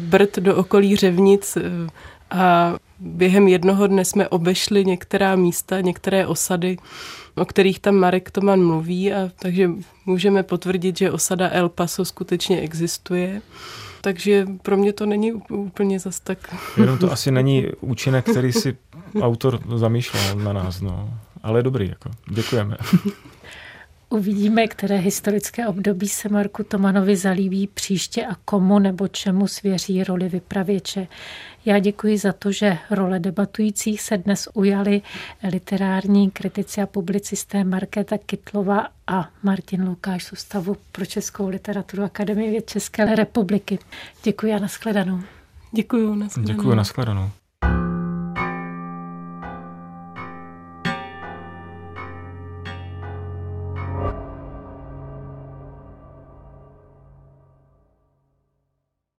Brd, 0.00 0.36
do 0.38 0.56
okolí 0.56 0.96
Řevnic 0.96 1.56
eh, 1.56 1.62
a 2.30 2.74
během 2.98 3.48
jednoho 3.48 3.86
dne 3.86 4.04
jsme 4.04 4.28
obešli 4.28 4.84
některá 4.84 5.36
místa, 5.36 5.80
některé 5.80 6.26
osady, 6.26 6.76
o 7.34 7.44
kterých 7.44 7.80
tam 7.80 7.94
Marek 7.94 8.30
Toman 8.30 8.64
mluví, 8.64 9.12
a 9.12 9.30
takže 9.38 9.70
můžeme 10.06 10.42
potvrdit, 10.42 10.98
že 10.98 11.10
osada 11.10 11.48
El 11.50 11.68
Paso 11.68 12.04
skutečně 12.04 12.60
existuje 12.60 13.42
takže 14.00 14.46
pro 14.62 14.76
mě 14.76 14.92
to 14.92 15.06
není 15.06 15.32
úplně 15.32 16.00
zas 16.00 16.20
tak... 16.20 16.54
Jenom 16.76 16.98
to 16.98 17.12
asi 17.12 17.30
není 17.30 17.66
účinek, 17.80 18.30
který 18.30 18.52
si 18.52 18.76
autor 19.20 19.60
zamýšlel 19.76 20.36
na 20.36 20.52
nás, 20.52 20.80
no. 20.80 21.10
Ale 21.42 21.62
dobrý, 21.62 21.88
jako. 21.88 22.10
Děkujeme. 22.30 22.76
Uvidíme, 24.10 24.66
které 24.66 24.96
historické 24.96 25.66
období 25.66 26.08
se 26.08 26.28
Marku 26.28 26.64
Tomanovi 26.64 27.16
zalíbí 27.16 27.66
příště 27.66 28.26
a 28.26 28.34
komu 28.44 28.78
nebo 28.78 29.08
čemu 29.08 29.46
svěří 29.46 30.04
roli 30.04 30.28
vypravěče. 30.28 31.06
Já 31.64 31.78
děkuji 31.78 32.18
za 32.18 32.32
to, 32.32 32.52
že 32.52 32.78
role 32.90 33.18
debatujících 33.18 34.02
se 34.02 34.18
dnes 34.18 34.48
ujali 34.54 35.02
literární 35.50 36.30
kritici 36.30 36.80
a 36.82 36.86
publicisté 36.86 37.64
Markéta 37.64 38.18
Kytlova 38.18 38.88
a 39.06 39.30
Martin 39.42 39.88
Lukáš 39.88 40.24
z 40.24 40.32
Ústavu 40.32 40.76
pro 40.92 41.06
českou 41.06 41.48
literaturu 41.48 42.02
Akademie 42.02 42.50
věd 42.50 42.70
České 42.70 43.14
republiky. 43.14 43.78
Děkuji 44.22 44.52
a 44.52 44.58
nashledanou. 44.58 45.20
Děkuji, 45.72 46.14
nashledanou. 46.14 46.56
Děkuji, 46.56 46.74
nashledanou. 46.74 47.30